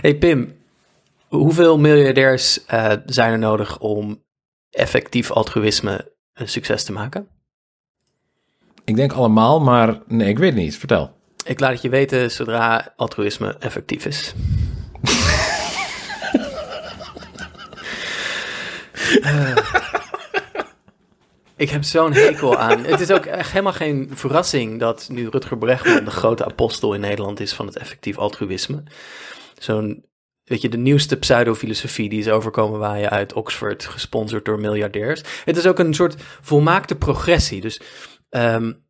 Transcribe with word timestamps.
Hey 0.00 0.16
Pim, 0.16 0.56
hoeveel 1.28 1.78
miljardairs 1.78 2.64
uh, 2.70 2.92
zijn 3.06 3.32
er 3.32 3.38
nodig 3.38 3.78
om 3.78 4.24
effectief 4.70 5.30
altruïsme 5.30 6.12
een 6.32 6.48
succes 6.48 6.84
te 6.84 6.92
maken? 6.92 7.28
Ik 8.84 8.96
denk 8.96 9.12
allemaal, 9.12 9.60
maar 9.60 10.00
nee, 10.06 10.28
ik 10.28 10.38
weet 10.38 10.52
het 10.52 10.62
niet. 10.62 10.76
Vertel. 10.76 11.16
Ik 11.44 11.60
laat 11.60 11.72
het 11.72 11.82
je 11.82 11.88
weten 11.88 12.30
zodra 12.30 12.92
altruïsme 12.96 13.56
effectief 13.58 14.06
is. 14.06 14.34
uh, 19.20 19.56
ik 21.56 21.70
heb 21.70 21.84
zo'n 21.84 22.12
hekel 22.12 22.56
aan. 22.56 22.84
Het 22.84 23.00
is 23.00 23.10
ook 23.10 23.26
echt 23.26 23.50
helemaal 23.50 23.72
geen 23.72 24.10
verrassing 24.14 24.80
dat 24.80 25.08
nu 25.10 25.28
Rutger 25.28 25.58
Bregman 25.58 26.04
de 26.04 26.10
grote 26.10 26.44
apostel 26.44 26.94
in 26.94 27.00
Nederland 27.00 27.40
is 27.40 27.52
van 27.52 27.66
het 27.66 27.76
effectief 27.76 28.18
altruïsme. 28.18 28.82
Zo'n, 29.58 30.04
weet 30.44 30.62
je, 30.62 30.68
de 30.68 30.76
nieuwste 30.76 31.16
pseudofilosofie 31.16 32.08
die 32.08 32.18
is 32.18 32.28
overkomen 32.28 32.78
waaien 32.78 33.10
uit 33.10 33.32
Oxford, 33.32 33.84
gesponsord 33.84 34.44
door 34.44 34.60
miljardairs. 34.60 35.22
Het 35.44 35.56
is 35.56 35.66
ook 35.66 35.78
een 35.78 35.94
soort 35.94 36.22
volmaakte 36.40 36.96
progressie. 36.96 37.60
Dus 37.60 37.80
um, 38.30 38.86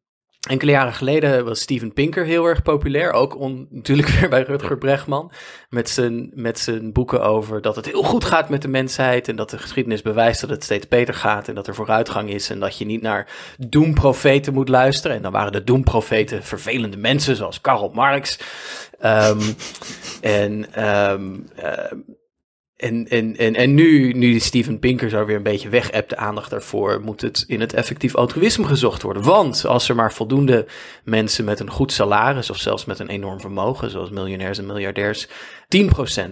Enkele 0.47 0.71
jaren 0.71 0.93
geleden 0.93 1.45
was 1.45 1.61
Steven 1.61 1.93
Pinker 1.93 2.25
heel 2.25 2.45
erg 2.45 2.63
populair. 2.63 3.13
Ook 3.13 3.39
on, 3.39 3.67
natuurlijk 3.71 4.09
weer 4.19 4.29
bij 4.29 4.43
Rutger 4.43 4.79
Bregman. 4.79 5.33
Met 5.69 5.89
zijn, 5.91 6.31
met 6.35 6.59
zijn 6.59 6.93
boeken 6.93 7.23
over 7.23 7.63
dat 7.63 7.77
het 7.77 7.87
heel 7.87 8.03
goed 8.03 8.25
gaat 8.25 8.49
met 8.49 8.63
de 8.63 8.69
mensheid. 8.69 9.29
En 9.29 9.37
dat 9.37 9.51
de 9.51 9.59
geschiedenis 9.59 10.03
bewijst 10.03 10.41
dat 10.41 10.51
het 10.51 10.65
steeds 10.65 10.89
beter 10.89 11.15
gaat. 11.15 11.49
En 11.49 11.55
dat 11.55 11.67
er 11.67 11.75
vooruitgang 11.75 12.31
is. 12.31 12.51
En 12.51 12.61
dat 12.61 12.79
je 12.79 12.85
niet 12.85 13.03
naar 13.03 13.29
doemprofeten 13.59 14.53
moet 14.53 14.69
luisteren. 14.69 15.17
En 15.17 15.23
dan 15.23 15.33
waren 15.33 15.53
de 15.53 15.65
doemprofeten 15.65 16.43
vervelende 16.43 16.97
mensen 16.97 17.37
zoals 17.37 17.61
Karl 17.61 17.91
Marx. 17.95 18.39
En 20.21 20.85
um, 20.89 21.47
uh, 21.59 21.93
en, 22.77 23.09
en, 23.09 23.37
en, 23.37 23.55
en 23.55 23.75
nu, 23.75 24.13
nu 24.13 24.39
Steven 24.39 24.79
Pinker 24.79 25.11
zo 25.11 25.25
weer 25.25 25.37
een 25.37 25.43
beetje 25.43 25.69
weg 25.69 25.91
de 25.91 26.17
aandacht 26.17 26.51
daarvoor, 26.51 27.01
moet 27.01 27.21
het 27.21 27.45
in 27.47 27.61
het 27.61 27.75
effectief 27.75 28.15
altruïsme 28.15 28.65
gezocht 28.65 29.03
worden. 29.03 29.23
Want 29.23 29.65
als 29.67 29.89
er 29.89 29.95
maar 29.95 30.13
voldoende 30.13 30.67
mensen 31.05 31.45
met 31.45 31.61
een 31.61 31.71
goed 31.71 31.93
salaris 31.93 32.51
of 32.51 32.57
zelfs 32.57 32.85
met 32.85 32.99
een 32.99 33.09
enorm 33.09 33.41
vermogen, 33.41 33.91
zoals 33.91 34.11
miljonairs 34.11 34.59
en 34.59 34.67
miljardairs, 34.67 35.27
10% 35.27 35.31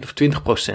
of 0.01 0.13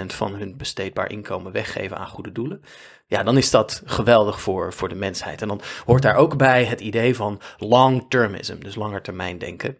20% 0.01 0.05
van 0.05 0.35
hun 0.35 0.57
besteedbaar 0.57 1.11
inkomen 1.11 1.51
weggeven 1.51 1.97
aan 1.97 2.07
goede 2.07 2.31
doelen, 2.31 2.61
ja, 3.07 3.23
dan 3.23 3.37
is 3.37 3.49
dat 3.51 3.81
geweldig 3.85 4.41
voor, 4.41 4.73
voor 4.73 4.89
de 4.89 4.95
mensheid. 4.95 5.41
En 5.41 5.47
dan 5.47 5.61
hoort 5.85 6.01
daar 6.01 6.15
ook 6.15 6.37
bij 6.37 6.65
het 6.65 6.81
idee 6.81 7.15
van 7.15 7.41
long-termism, 7.57 8.59
dus 8.59 8.75
langetermijn 8.75 9.37
denken. 9.37 9.77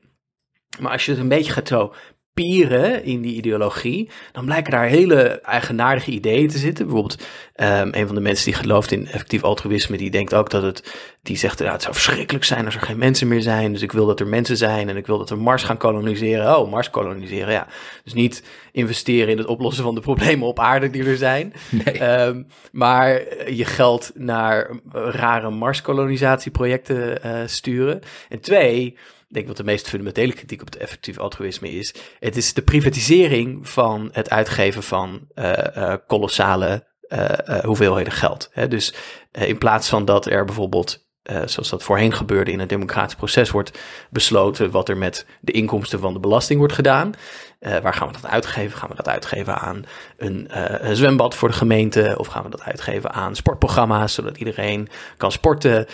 Maar 0.80 0.92
als 0.92 1.06
je 1.06 1.12
het 1.12 1.20
een 1.20 1.28
beetje 1.28 1.52
gaat 1.52 1.68
zo 1.68 1.94
pieren 2.34 3.04
in 3.04 3.22
die 3.22 3.36
ideologie, 3.36 4.10
dan 4.32 4.46
blijken 4.46 4.72
daar 4.72 4.86
hele 4.86 5.42
eigenaardige 5.42 6.12
ideeën 6.12 6.48
te 6.48 6.58
zitten. 6.58 6.86
Bijvoorbeeld, 6.86 7.22
um, 7.56 7.90
een 7.92 8.06
van 8.06 8.16
de 8.16 8.22
mensen 8.22 8.46
die 8.46 8.54
gelooft 8.54 8.92
in 8.92 9.08
effectief 9.08 9.44
altruïsme, 9.44 9.98
die 9.98 10.12
denkt 10.12 10.34
ook 10.34 10.50
dat 10.50 10.64
het, 10.64 10.94
die 11.22 11.38
zegt, 11.38 11.60
ja, 11.60 11.72
het 11.72 11.82
zou 11.82 11.94
verschrikkelijk 11.94 12.46
zijn 12.46 12.66
als 12.66 12.76
er 12.76 12.82
geen 12.82 12.98
mensen 12.98 13.28
meer 13.28 13.42
zijn. 13.42 13.74
Dus 13.74 13.82
ik 13.82 13.92
wil 13.92 14.06
dat 14.06 14.20
er 14.20 14.28
mensen 14.28 14.58
zijn 14.58 14.90
en 14.90 14.98
ik 14.98 15.08
wil 15.08 15.18
dat 15.18 15.30
we 15.30 15.36
Mars 15.36 15.64
gaan 15.64 15.78
koloniseren. 15.78 16.58
Oh, 16.58 16.72
Mars 16.72 16.90
koloniseren, 16.90 17.54
ja. 17.54 17.68
Dus 18.04 18.14
niet 18.14 18.44
investeren 18.72 19.30
in 19.30 19.38
het 19.38 19.48
oplossen 19.48 19.84
van 19.84 19.96
de 19.96 20.02
problemen 20.02 20.48
op 20.48 20.60
aarde 20.60 20.90
die 20.90 21.06
er 21.06 21.18
zijn. 21.18 21.54
Nee. 21.70 22.26
Um, 22.26 22.48
maar 22.72 23.10
je 23.54 23.66
geld 23.66 24.12
naar 24.14 24.70
rare 24.92 25.50
Mars-kolonisatieprojecten 25.50 27.20
uh, 27.26 27.32
sturen. 27.46 28.00
En 28.30 28.40
twee, 28.40 28.98
denk 29.32 29.48
wat 29.48 29.58
de 29.58 29.64
meest 29.64 29.88
fundamentele 29.88 30.34
kritiek 30.34 30.62
op 30.62 30.68
het 30.68 30.78
effectief 30.78 31.18
altruïsme 31.18 31.72
is. 31.72 31.94
Het 32.20 32.38
is 32.38 32.54
de 32.54 32.62
privatisering 32.62 33.70
van 33.70 34.10
het 34.12 34.30
uitgeven 34.30 34.84
van 34.84 35.28
uh, 35.36 35.54
uh, 35.78 35.94
kolossale 36.08 36.88
uh, 37.08 37.30
hoeveelheden 37.64 38.14
geld. 38.14 38.50
Hè? 38.52 38.68
Dus 38.68 38.94
in 39.32 39.58
plaats 39.58 39.90
van 39.90 40.06
dat 40.06 40.26
er 40.26 40.46
bijvoorbeeld 40.46 41.10
zoals 41.46 41.70
dat 41.70 41.84
voorheen 41.84 42.14
gebeurde 42.14 42.52
in 42.52 42.60
het 42.60 42.70
democratisch 42.70 43.16
proces, 43.16 43.50
wordt 43.50 43.80
besloten 44.10 44.72
wat 44.72 44.90
er 44.90 44.98
met 44.98 45.26
de 45.42 45.52
inkomsten 45.52 46.00
van 46.00 46.14
de 46.14 46.20
belasting 46.20 46.60
wordt 46.60 46.74
gedaan. 46.74 47.14
Waar 47.60 47.94
gaan 47.94 48.08
we 48.08 48.14
dat 48.14 48.26
uitgeven? 48.26 48.78
Gaan 48.78 48.90
we 48.90 48.96
dat 48.96 49.08
uitgeven 49.08 49.58
aan 49.58 49.86
een, 50.18 50.48
een, 50.88 50.96
zwembad 50.96 51.36
voor 51.36 51.48
de 51.48 51.54
gemeente? 51.54 52.16
Of 52.18 52.28
gaan 52.28 52.44
we 52.44 52.50
dat 52.50 52.62
uitgeven 52.62 53.12
aan 53.12 53.36
sportprogramma's, 53.36 54.14
zodat 54.14 54.38
iedereen 54.38 54.88
kan 55.18 55.32
sporten? 55.32 55.86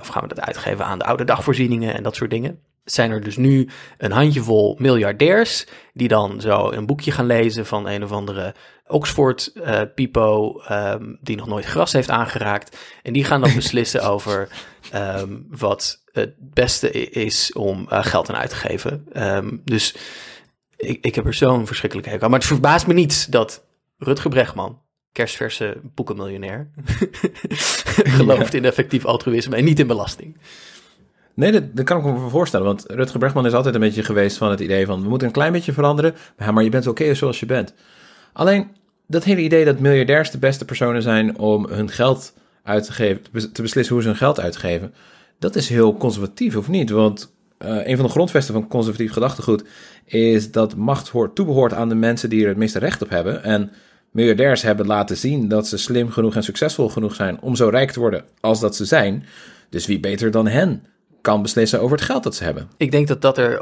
of 0.00 0.08
gaan 0.08 0.22
we 0.22 0.28
dat 0.28 0.40
uitgeven 0.40 0.84
aan 0.84 0.98
de 0.98 1.04
oude 1.04 1.24
dagvoorzieningen 1.24 1.94
en 1.94 2.02
dat 2.02 2.16
soort 2.16 2.30
dingen? 2.30 2.65
Zijn 2.86 3.10
er 3.10 3.22
dus 3.22 3.36
nu 3.36 3.68
een 3.98 4.12
handjevol 4.12 4.76
miljardairs 4.78 5.66
die 5.92 6.08
dan 6.08 6.40
zo 6.40 6.70
een 6.70 6.86
boekje 6.86 7.10
gaan 7.10 7.26
lezen 7.26 7.66
van 7.66 7.88
een 7.88 8.04
of 8.04 8.12
andere 8.12 8.54
Oxford 8.86 9.52
uh, 9.54 9.80
Pipo, 9.94 10.62
um, 10.70 11.18
die 11.20 11.36
nog 11.36 11.46
nooit 11.46 11.64
gras 11.64 11.92
heeft 11.92 12.10
aangeraakt. 12.10 12.76
En 13.02 13.12
die 13.12 13.24
gaan 13.24 13.40
dan 13.40 13.54
beslissen 13.62 14.02
over 14.02 14.48
um, 14.94 15.46
wat 15.50 16.02
het 16.12 16.34
beste 16.38 16.90
is 17.10 17.52
om 17.52 17.86
uh, 17.92 18.04
geld 18.04 18.28
aan 18.28 18.36
uit 18.36 18.50
te 18.50 18.56
geven. 18.56 19.06
Um, 19.14 19.60
dus 19.64 19.96
ik, 20.76 21.04
ik 21.04 21.14
heb 21.14 21.26
er 21.26 21.34
zo'n 21.34 21.66
verschrikkelijke 21.66 22.10
hekel 22.10 22.24
aan. 22.24 22.30
Maar 22.30 22.40
het 22.40 22.48
verbaast 22.48 22.86
me 22.86 22.94
niet 22.94 23.32
dat 23.32 23.64
Rutger 23.98 24.30
Bregman, 24.30 24.82
kerstverse 25.12 25.80
boekenmiljonair, 25.82 26.70
gelooft 28.18 28.54
in 28.54 28.64
effectief 28.64 29.04
altruïsme 29.04 29.56
en 29.56 29.64
niet 29.64 29.78
in 29.78 29.86
belasting. 29.86 30.36
Nee, 31.36 31.72
dat, 31.72 31.84
kan 31.84 31.98
ik 31.98 32.04
me 32.04 32.28
voorstellen. 32.28 32.66
Want 32.66 32.84
Rutger 32.88 33.18
Bregman 33.18 33.46
is 33.46 33.52
altijd 33.52 33.74
een 33.74 33.80
beetje 33.80 34.04
geweest 34.04 34.36
van 34.36 34.50
het 34.50 34.60
idee 34.60 34.86
van... 34.86 35.02
we 35.02 35.08
moeten 35.08 35.26
een 35.26 35.32
klein 35.32 35.52
beetje 35.52 35.72
veranderen, 35.72 36.14
maar 36.52 36.64
je 36.64 36.70
bent 36.70 36.86
oké 36.86 37.14
zoals 37.14 37.40
je 37.40 37.46
bent. 37.46 37.74
Alleen 38.32 38.68
dat 39.06 39.24
hele 39.24 39.40
idee 39.40 39.64
dat 39.64 39.78
miljardairs 39.78 40.30
de 40.30 40.38
beste 40.38 40.64
personen 40.64 41.02
zijn 41.02 41.38
om 41.38 41.66
hun 41.66 41.90
geld 41.90 42.34
uit 42.62 42.84
te 42.84 42.92
geven, 42.92 43.22
te 43.52 43.62
beslissen 43.62 43.94
hoe 43.94 44.02
ze 44.02 44.08
hun 44.08 44.18
geld 44.18 44.40
uitgeven, 44.40 44.94
dat 45.38 45.56
is 45.56 45.68
heel 45.68 45.96
conservatief 45.96 46.56
of 46.56 46.68
niet? 46.68 46.90
Want 46.90 47.34
uh, 47.58 47.86
een 47.86 47.96
van 47.96 48.04
de 48.06 48.12
grondvesten 48.12 48.54
van 48.54 48.68
conservatief 48.68 49.12
gedachtegoed 49.12 49.64
is 50.04 50.50
dat 50.50 50.76
macht 50.76 51.08
hoort, 51.08 51.34
toebehoort 51.34 51.72
aan 51.72 51.88
de 51.88 51.94
mensen 51.94 52.30
die 52.30 52.42
er 52.42 52.48
het 52.48 52.56
meeste 52.56 52.78
recht 52.78 53.02
op 53.02 53.08
hebben. 53.08 53.42
En 53.42 53.72
miljardairs 54.10 54.62
hebben 54.62 54.86
laten 54.86 55.16
zien 55.16 55.48
dat 55.48 55.68
ze 55.68 55.78
slim 55.78 56.10
genoeg 56.10 56.34
en 56.34 56.42
succesvol 56.42 56.88
genoeg 56.88 57.14
zijn 57.14 57.40
om 57.40 57.56
zo 57.56 57.68
rijk 57.68 57.90
te 57.90 58.00
worden 58.00 58.24
als 58.40 58.60
dat 58.60 58.76
ze 58.76 58.84
zijn. 58.84 59.24
Dus 59.70 59.86
wie 59.86 60.00
beter 60.00 60.30
dan 60.30 60.46
hen 60.46 60.82
kan 61.26 61.42
beslissen 61.42 61.80
over 61.80 61.96
het 61.96 62.06
geld 62.06 62.22
dat 62.22 62.34
ze 62.34 62.44
hebben. 62.44 62.70
Ik 62.76 62.90
denk 62.90 63.08
dat 63.08 63.22
dat 63.22 63.38
er 63.38 63.60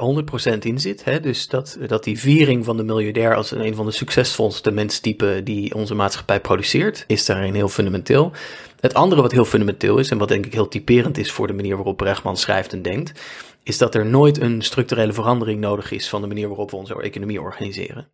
100% 0.55 0.59
in 0.59 0.81
zit. 0.81 1.05
Hè? 1.05 1.21
Dus 1.21 1.49
dat, 1.49 1.79
dat 1.87 2.05
die 2.05 2.19
viering 2.19 2.65
van 2.65 2.77
de 2.77 2.83
miljardair 2.83 3.35
als 3.35 3.51
een 3.51 3.75
van 3.75 3.87
de 3.87 3.93
succesvolste 3.93 4.71
menstypen 4.71 5.45
die 5.45 5.75
onze 5.75 5.95
maatschappij 5.95 6.41
produceert, 6.41 7.05
is 7.07 7.25
daarin 7.27 7.55
heel 7.55 7.69
fundamenteel. 7.69 8.33
Het 8.81 8.95
andere 8.95 9.23
wat 9.23 9.33
heel 9.33 9.45
fundamenteel 9.45 9.99
is 9.99 10.11
en 10.11 10.19
wat 10.19 10.29
denk 10.29 10.47
ik 10.47 10.53
heel 10.53 10.69
typerend 10.69 11.19
is 11.19 11.33
voor 11.33 11.47
de 11.47 11.53
manier 11.53 11.77
waarop 11.77 11.97
Brechtman 11.97 12.37
schrijft 12.37 12.73
en 12.73 12.83
denkt, 12.83 13.21
is 13.63 13.79
dat 13.79 13.95
er 13.95 14.07
nooit 14.07 14.41
een 14.41 14.63
structurele 14.63 15.13
verandering 15.13 15.61
nodig 15.61 15.91
is 15.91 16.09
van 16.09 16.21
de 16.21 16.27
manier 16.27 16.49
waarop 16.49 16.71
we 16.71 16.77
onze 16.77 17.03
economie 17.03 17.41
organiseren. 17.41 18.09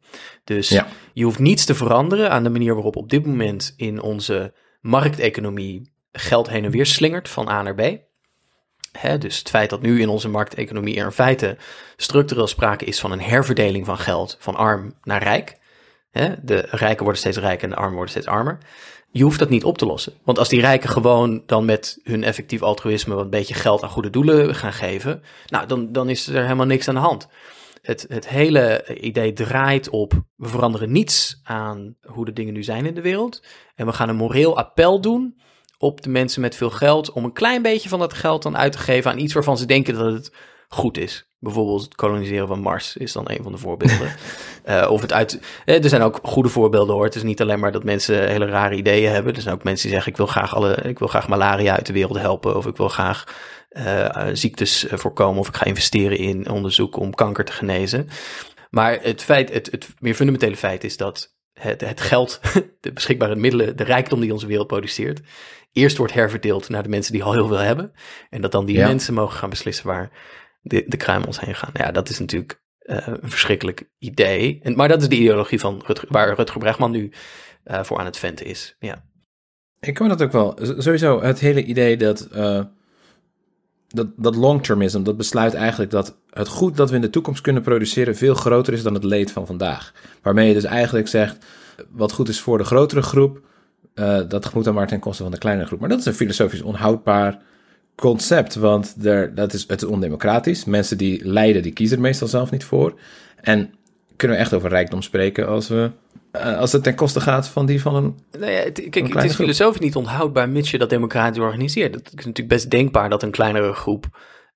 Dus 0.44 0.68
ja. 0.68 0.88
je 1.12 1.24
hoeft 1.24 1.38
niets 1.38 1.64
te 1.64 1.74
veranderen 1.74 2.30
aan 2.30 2.42
de 2.42 2.50
manier 2.50 2.74
waarop 2.74 2.96
op 2.96 3.10
dit 3.10 3.26
moment 3.26 3.74
in 3.76 4.02
onze 4.02 4.54
markteconomie 4.80 5.92
geld 6.12 6.48
heen 6.48 6.64
en 6.64 6.70
weer 6.70 6.86
slingert 6.86 7.28
van 7.28 7.48
A 7.48 7.62
naar 7.62 7.74
B 7.74 8.08
dus 9.18 9.38
het 9.38 9.50
feit 9.50 9.70
dat 9.70 9.82
nu 9.82 10.00
in 10.00 10.08
onze 10.08 10.28
markteconomie 10.28 10.96
er 10.96 11.04
in 11.04 11.12
feite 11.12 11.56
structureel 11.96 12.46
sprake 12.46 12.84
is 12.84 13.00
van 13.00 13.12
een 13.12 13.20
herverdeling 13.20 13.86
van 13.86 13.98
geld 13.98 14.36
van 14.40 14.56
arm 14.56 14.94
naar 15.02 15.22
rijk. 15.22 15.58
de 16.42 16.66
rijken 16.70 17.02
worden 17.02 17.20
steeds 17.20 17.38
rijker 17.38 17.64
en 17.64 17.70
de 17.70 17.76
armen 17.76 17.94
worden 17.94 18.10
steeds 18.10 18.26
armer. 18.26 18.58
Je 19.12 19.22
hoeft 19.22 19.38
dat 19.38 19.48
niet 19.48 19.64
op 19.64 19.78
te 19.78 19.86
lossen. 19.86 20.12
Want 20.24 20.38
als 20.38 20.48
die 20.48 20.60
rijken 20.60 20.88
gewoon 20.88 21.42
dan 21.46 21.64
met 21.64 22.00
hun 22.02 22.24
effectief 22.24 22.62
altruïsme 22.62 23.14
wat 23.14 23.24
een 23.24 23.30
beetje 23.30 23.54
geld 23.54 23.82
aan 23.82 23.88
goede 23.88 24.10
doelen 24.10 24.54
gaan 24.54 24.72
geven, 24.72 25.22
nou, 25.46 25.66
dan, 25.66 25.92
dan 25.92 26.08
is 26.08 26.26
er 26.26 26.42
helemaal 26.42 26.66
niks 26.66 26.88
aan 26.88 26.94
de 26.94 27.00
hand. 27.00 27.28
Het, 27.82 28.06
het 28.08 28.28
hele 28.28 28.84
idee 29.00 29.32
draait 29.32 29.88
op, 29.88 30.12
we 30.36 30.48
veranderen 30.48 30.92
niets 30.92 31.40
aan 31.42 31.96
hoe 32.02 32.24
de 32.24 32.32
dingen 32.32 32.52
nu 32.52 32.62
zijn 32.62 32.86
in 32.86 32.94
de 32.94 33.00
wereld. 33.00 33.42
En 33.74 33.86
we 33.86 33.92
gaan 33.92 34.08
een 34.08 34.16
moreel 34.16 34.56
appel 34.56 35.00
doen 35.00 35.40
op 35.82 36.02
de 36.02 36.08
mensen 36.08 36.40
met 36.40 36.56
veel 36.56 36.70
geld 36.70 37.12
om 37.12 37.24
een 37.24 37.32
klein 37.32 37.62
beetje 37.62 37.88
van 37.88 37.98
dat 37.98 38.14
geld 38.14 38.42
dan 38.42 38.56
uit 38.56 38.72
te 38.72 38.78
geven 38.78 39.10
aan 39.10 39.18
iets 39.18 39.34
waarvan 39.34 39.58
ze 39.58 39.66
denken 39.66 39.94
dat 39.94 40.12
het 40.12 40.32
goed 40.68 40.98
is. 40.98 41.28
Bijvoorbeeld 41.38 41.82
het 41.82 41.94
koloniseren 41.94 42.46
van 42.46 42.60
Mars 42.60 42.96
is 42.96 43.12
dan 43.12 43.30
een 43.30 43.42
van 43.42 43.52
de 43.52 43.58
voorbeelden. 43.58 44.14
uh, 44.66 44.90
of 44.94 45.00
het 45.00 45.12
uit. 45.12 45.40
Eh, 45.64 45.82
er 45.82 45.88
zijn 45.88 46.02
ook 46.02 46.18
goede 46.22 46.48
voorbeelden 46.48 46.94
hoor. 46.94 47.04
Het 47.04 47.14
is 47.14 47.22
niet 47.22 47.40
alleen 47.40 47.60
maar 47.60 47.72
dat 47.72 47.84
mensen 47.84 48.28
hele 48.28 48.46
rare 48.46 48.74
ideeën 48.74 49.10
hebben. 49.10 49.34
Er 49.34 49.40
zijn 49.40 49.54
ook 49.54 49.64
mensen 49.64 49.82
die 49.82 49.94
zeggen: 49.94 50.12
ik 50.12 50.18
wil 50.18 50.26
graag 50.26 50.54
alle, 50.54 50.74
ik 50.74 50.98
wil 50.98 51.08
graag 51.08 51.28
malaria 51.28 51.76
uit 51.76 51.86
de 51.86 51.92
wereld 51.92 52.18
helpen. 52.18 52.56
Of 52.56 52.66
ik 52.66 52.76
wil 52.76 52.88
graag 52.88 53.24
uh, 53.70 54.26
ziektes 54.32 54.86
voorkomen. 54.88 55.40
Of 55.40 55.48
ik 55.48 55.56
ga 55.56 55.64
investeren 55.64 56.18
in 56.18 56.50
onderzoek 56.50 56.96
om 56.96 57.14
kanker 57.14 57.44
te 57.44 57.52
genezen. 57.52 58.08
Maar 58.70 58.98
het 59.02 59.22
feit, 59.22 59.52
het, 59.52 59.70
het 59.70 59.88
meer 59.98 60.14
fundamentele 60.14 60.56
feit 60.56 60.84
is 60.84 60.96
dat 60.96 61.34
het, 61.60 61.80
het 61.80 62.00
geld, 62.00 62.40
de 62.80 62.92
beschikbare 62.92 63.36
middelen, 63.36 63.76
de 63.76 63.84
rijkdom 63.84 64.20
die 64.20 64.32
onze 64.32 64.46
wereld 64.46 64.66
produceert, 64.66 65.20
eerst 65.72 65.96
wordt 65.96 66.12
herverdeeld 66.12 66.68
naar 66.68 66.82
de 66.82 66.88
mensen 66.88 67.12
die 67.12 67.22
al 67.22 67.32
heel 67.32 67.46
veel 67.46 67.58
hebben. 67.58 67.92
En 68.30 68.40
dat 68.40 68.52
dan 68.52 68.66
die 68.66 68.78
mensen 68.78 69.14
mogen 69.14 69.38
gaan 69.38 69.50
beslissen 69.50 69.86
waar 69.86 70.10
de, 70.62 70.84
de 70.86 70.96
kruimels 70.96 71.40
heen 71.40 71.54
gaan. 71.54 71.70
Ja, 71.72 71.90
dat 71.90 72.08
is 72.08 72.18
natuurlijk 72.18 72.62
een 72.78 73.18
verschrikkelijk 73.22 73.90
idee. 73.98 74.60
En, 74.62 74.76
maar 74.76 74.88
dat 74.88 75.02
is 75.02 75.08
de 75.08 75.16
ideologie 75.16 75.60
van 75.60 75.82
Rutger, 75.86 76.08
waar 76.10 76.34
Rutger 76.34 76.58
Bregman 76.60 76.90
nu 76.90 77.12
voor 77.64 77.98
aan 77.98 78.04
het 78.04 78.18
venten 78.18 78.46
is. 78.46 78.76
Ja. 78.78 79.04
Ik 79.80 79.94
kan 79.94 80.08
dat 80.08 80.22
ook 80.22 80.32
wel. 80.32 80.58
Sowieso 80.62 81.22
het 81.22 81.38
hele 81.38 81.64
idee 81.64 81.96
dat 81.96 82.28
dat, 83.94 84.06
dat 84.16 84.36
long-termism, 84.36 85.02
dat 85.02 85.16
besluit 85.16 85.54
eigenlijk 85.54 85.90
dat 85.90 86.16
het 86.30 86.48
goed 86.48 86.76
dat 86.76 86.90
we 86.90 86.96
in 86.96 87.00
de 87.00 87.10
toekomst 87.10 87.40
kunnen 87.40 87.62
produceren 87.62 88.16
veel 88.16 88.34
groter 88.34 88.72
is 88.72 88.82
dan 88.82 88.94
het 88.94 89.04
leed 89.04 89.30
van 89.30 89.46
vandaag. 89.46 89.92
Waarmee 90.22 90.48
je 90.48 90.54
dus 90.54 90.64
eigenlijk 90.64 91.08
zegt, 91.08 91.44
wat 91.90 92.12
goed 92.12 92.28
is 92.28 92.40
voor 92.40 92.58
de 92.58 92.64
grotere 92.64 93.02
groep, 93.02 93.40
uh, 93.94 94.20
dat 94.28 94.54
moet 94.54 94.64
dan 94.64 94.74
maar 94.74 94.86
ten 94.86 94.98
koste 94.98 95.22
van 95.22 95.32
de 95.32 95.38
kleinere 95.38 95.66
groep. 95.66 95.80
Maar 95.80 95.88
dat 95.88 95.98
is 95.98 96.04
een 96.04 96.14
filosofisch 96.14 96.62
onhoudbaar 96.62 97.38
concept, 97.94 98.54
want 98.54 98.94
er, 99.04 99.34
dat 99.34 99.52
is, 99.52 99.64
het 99.66 99.82
is 99.82 99.88
ondemocratisch. 99.88 100.64
Mensen 100.64 100.98
die 100.98 101.24
lijden, 101.28 101.62
die 101.62 101.72
kiezen 101.72 101.96
er 101.96 102.02
meestal 102.02 102.28
zelf 102.28 102.50
niet 102.50 102.64
voor. 102.64 102.98
En 103.40 103.74
kunnen 104.16 104.36
we 104.36 104.42
echt 104.42 104.54
over 104.54 104.68
rijkdom 104.68 105.02
spreken 105.02 105.46
als 105.46 105.68
we 105.68 105.90
uh, 106.32 106.58
als 106.58 106.72
het 106.72 106.82
ten 106.82 106.94
koste 106.94 107.20
gaat 107.20 107.48
van 107.48 107.66
die 107.66 107.80
van 107.80 107.94
een. 107.94 108.24
Nou 108.38 108.52
ja, 108.52 108.58
het, 108.58 108.86
kijk, 108.90 109.14
het 109.14 109.24
is 109.24 109.34
filosofisch 109.34 109.80
niet 109.80 109.96
onthoudbaar, 109.96 110.48
mits 110.48 110.70
je 110.70 110.78
dat 110.78 110.90
democratisch 110.90 111.42
organiseert. 111.42 111.94
Het 111.94 112.06
is 112.06 112.12
natuurlijk 112.12 112.48
best 112.48 112.70
denkbaar 112.70 113.10
dat 113.10 113.22
een 113.22 113.30
kleinere 113.30 113.72
groep 113.72 114.06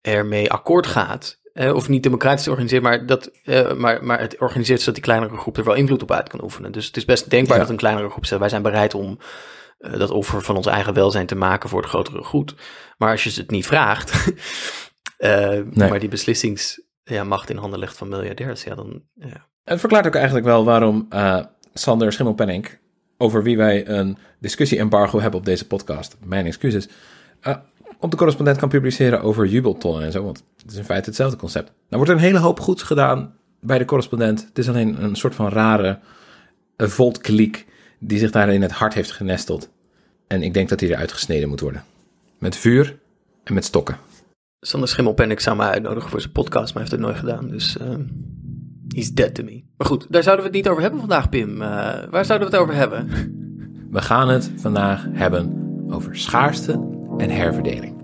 ermee 0.01 0.51
akkoord 0.51 0.87
gaat. 0.87 1.43
Eh, 1.55 1.75
of 1.75 1.89
niet 1.89 2.03
democratisch 2.03 2.49
organiseert, 2.49 2.83
maar, 2.83 3.07
dat, 3.07 3.31
uh, 3.45 3.73
maar, 3.73 4.05
maar 4.05 4.21
het 4.21 4.41
organiseert 4.41 4.79
zodat 4.79 4.95
die 4.95 5.03
kleinere 5.03 5.37
groep 5.37 5.57
er 5.57 5.65
wel 5.65 5.75
invloed 5.75 6.03
op 6.03 6.13
uit 6.13 6.29
kan 6.29 6.43
oefenen. 6.43 6.73
Dus 6.73 6.87
het 6.87 6.97
is 6.97 7.05
best 7.05 7.31
denkbaar 7.31 7.59
dat 7.59 7.69
een 7.69 7.77
kleinere 7.77 8.11
groep 8.11 8.27
zegt: 8.27 8.41
wij 8.41 8.49
zijn 8.49 8.63
bereid 8.63 8.95
om 8.95 9.19
uh, 9.79 9.99
dat 9.99 10.11
offer 10.11 10.43
van 10.43 10.57
ons 10.57 10.67
eigen 10.67 10.95
welzijn 10.95 11.27
te 11.27 11.35
maken 11.35 11.69
voor 11.69 11.81
het 11.81 11.89
grotere 11.89 12.23
goed. 12.23 12.55
Maar 12.99 13.11
als 13.11 13.25
je 13.25 13.41
het 13.41 13.51
niet 13.51 13.67
vraagt, 13.67 14.13
nee. 15.19 15.65
maar 15.75 15.99
die 15.99 16.09
beslissingsmacht 16.09 17.49
ja, 17.49 17.55
in 17.55 17.61
handen 17.61 17.79
legt 17.79 17.97
van 17.97 18.09
miljardairs, 18.09 18.65
ja, 18.65 18.75
dan. 18.75 19.03
Ja. 19.15 19.49
Het 19.65 19.81
verklaart 19.81 20.07
ook 20.07 20.15
eigenlijk 20.15 20.47
wel 20.47 20.65
waarom 20.65 21.07
Sander 21.75 22.13
Schimmelpenning, 22.13 22.69
over 23.19 23.43
wie 23.43 23.57
wij 23.57 23.89
een 23.89 24.17
discussie-embargo 24.39 25.21
hebben 25.21 25.41
op 25.41 25.47
deze 25.47 25.67
podcast. 25.67 26.17
Mijn 26.25 26.47
excuses. 26.47 26.89
Uh, 27.47 27.57
op 27.99 28.11
de 28.11 28.17
correspondent 28.17 28.59
kan 28.59 28.69
publiceren 28.69 29.23
over 29.23 29.47
jubeltonnen 29.47 30.03
en 30.03 30.13
zo, 30.13 30.25
want 30.25 30.45
het 30.63 30.71
is 30.71 30.77
in 30.77 30.85
feite 30.85 31.09
hetzelfde 31.09 31.37
concept. 31.37 31.67
Nou 31.69 31.77
wordt 31.89 32.09
er 32.09 32.17
een 32.17 32.23
hele 32.33 32.39
hoop 32.39 32.61
goeds 32.61 32.83
gedaan 32.83 33.35
bij 33.61 33.79
de 33.79 33.85
correspondent. 33.85 34.45
Het 34.45 34.59
is 34.59 34.69
alleen 34.69 35.03
een 35.03 35.17
soort 35.17 35.35
van 35.35 35.49
rare 35.49 35.99
voltkliek 36.77 37.67
die 37.99 38.19
zich 38.19 38.31
daar 38.31 38.53
in 38.53 38.63
het 38.63 38.73
hart 38.73 38.95
heeft 38.95 39.13
genesteld. 39.13 39.69
En 40.27 40.43
ik 40.43 40.55
denk 40.55 40.69
dat 40.69 40.81
hij 40.81 40.89
eruit 40.89 41.13
gesneden 41.13 41.49
moet 41.49 41.61
worden. 41.61 41.85
Met 42.39 42.57
vuur 42.57 42.99
en 43.45 43.55
met 43.55 43.65
stokken. 43.65 43.97
Sander 44.61 44.89
Schimmelpenning 44.89 45.41
zou 45.41 45.57
mij 45.57 45.67
uitnodigen 45.67 46.11
voor 46.11 46.21
zijn 46.21 46.33
podcast, 46.33 46.75
maar 46.75 46.83
heeft 46.83 46.95
het 46.95 47.05
nooit 47.05 47.19
gedaan. 47.19 47.49
Dus 47.49 47.77
uh, 47.77 47.95
He's 48.89 49.13
dead 49.13 49.35
to 49.35 49.45
me. 49.45 49.64
Maar 49.77 49.87
goed, 49.87 50.07
daar 50.11 50.23
zouden 50.23 50.45
we 50.45 50.51
het 50.51 50.61
niet 50.61 50.69
over 50.69 50.83
hebben 50.83 51.01
vandaag, 51.01 51.29
Pim. 51.29 51.51
Uh, 51.51 51.69
waar 52.11 52.25
zouden 52.25 52.51
we 52.51 52.55
het 52.55 52.63
over 52.63 52.75
hebben? 52.75 53.09
We 53.91 54.03
gaan 54.03 54.29
het 54.29 54.51
vandaag 54.57 55.07
hebben 55.13 55.53
over 55.91 56.17
schaarste 56.17 56.73
en 57.17 57.31
herverdeling. 57.31 57.95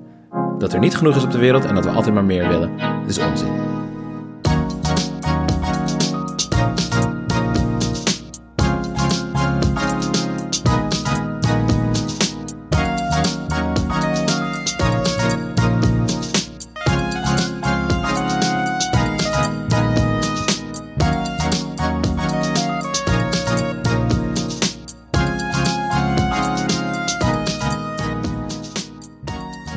Dat 0.59 0.73
er 0.73 0.79
niet 0.79 0.97
genoeg 0.97 1.17
is 1.17 1.25
op 1.25 1.31
de 1.31 1.39
wereld 1.39 1.65
en 1.65 1.75
dat 1.75 1.85
we 1.85 1.91
altijd 1.91 2.15
maar 2.15 2.25
meer 2.25 2.49
willen, 2.49 2.71
is 3.07 3.19
onzin. 3.19 3.70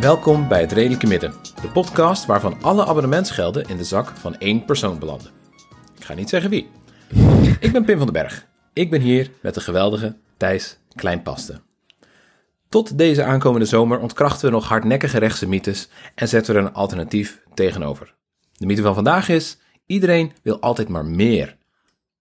Welkom 0.04 0.48
bij 0.48 0.62
Het 0.62 0.72
Redelijke 0.72 1.08
Midden, 1.08 1.34
de 1.62 1.70
podcast 1.74 2.26
waarvan 2.26 2.62
alle 2.62 2.86
abonnementsgelden 2.86 3.68
in 3.68 3.78
de 3.78 3.84
zak 3.84 4.08
van 4.08 4.38
één 4.38 4.66
persoon 4.66 5.00
belanden. 5.00 5.32
Ik 5.98 6.04
ga 6.04 6.14
niet 6.14 6.30
zeggen 6.30 6.50
wie. 6.50 6.70
Ik 7.60 7.72
ben 7.72 7.86
Pim 7.86 7.98
van 7.98 8.06
den 8.06 8.14
Berg. 8.14 8.48
Ik 8.74 8.90
ben 8.90 9.02
hier 9.02 9.32
met 9.42 9.54
de 9.54 9.62
geweldige 9.62 10.16
Thijs 10.38 10.78
Kleinpaste. 10.96 11.62
Tot 12.70 12.98
deze 12.98 13.24
aankomende 13.24 13.66
zomer 13.66 14.00
ontkrachten 14.00 14.46
we 14.46 14.52
nog 14.52 14.68
hardnekkige 14.68 15.18
rechtse 15.18 15.48
mythes 15.48 15.90
en 16.16 16.28
zetten 16.28 16.54
we 16.54 16.60
er 16.60 16.66
een 16.66 16.74
alternatief 16.74 17.44
tegenover. 17.54 18.16
De 18.58 18.66
mythe 18.66 18.82
van 18.82 18.96
vandaag 18.96 19.30
is: 19.30 19.58
iedereen 19.86 20.34
wil 20.42 20.60
altijd 20.60 20.90
maar 20.90 21.06
meer. 21.06 21.58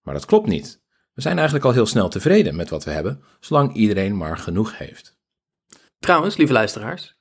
Maar 0.01 0.13
dat 0.13 0.25
klopt 0.25 0.47
niet. 0.47 0.81
We 1.13 1.21
zijn 1.21 1.35
eigenlijk 1.35 1.65
al 1.65 1.73
heel 1.73 1.85
snel 1.85 2.09
tevreden 2.09 2.55
met 2.55 2.69
wat 2.69 2.83
we 2.83 2.91
hebben, 2.91 3.23
zolang 3.39 3.73
iedereen 3.73 4.17
maar 4.17 4.37
genoeg 4.37 4.77
heeft. 4.77 5.17
Trouwens, 5.99 6.37
lieve 6.37 6.53
luisteraars, 6.53 7.15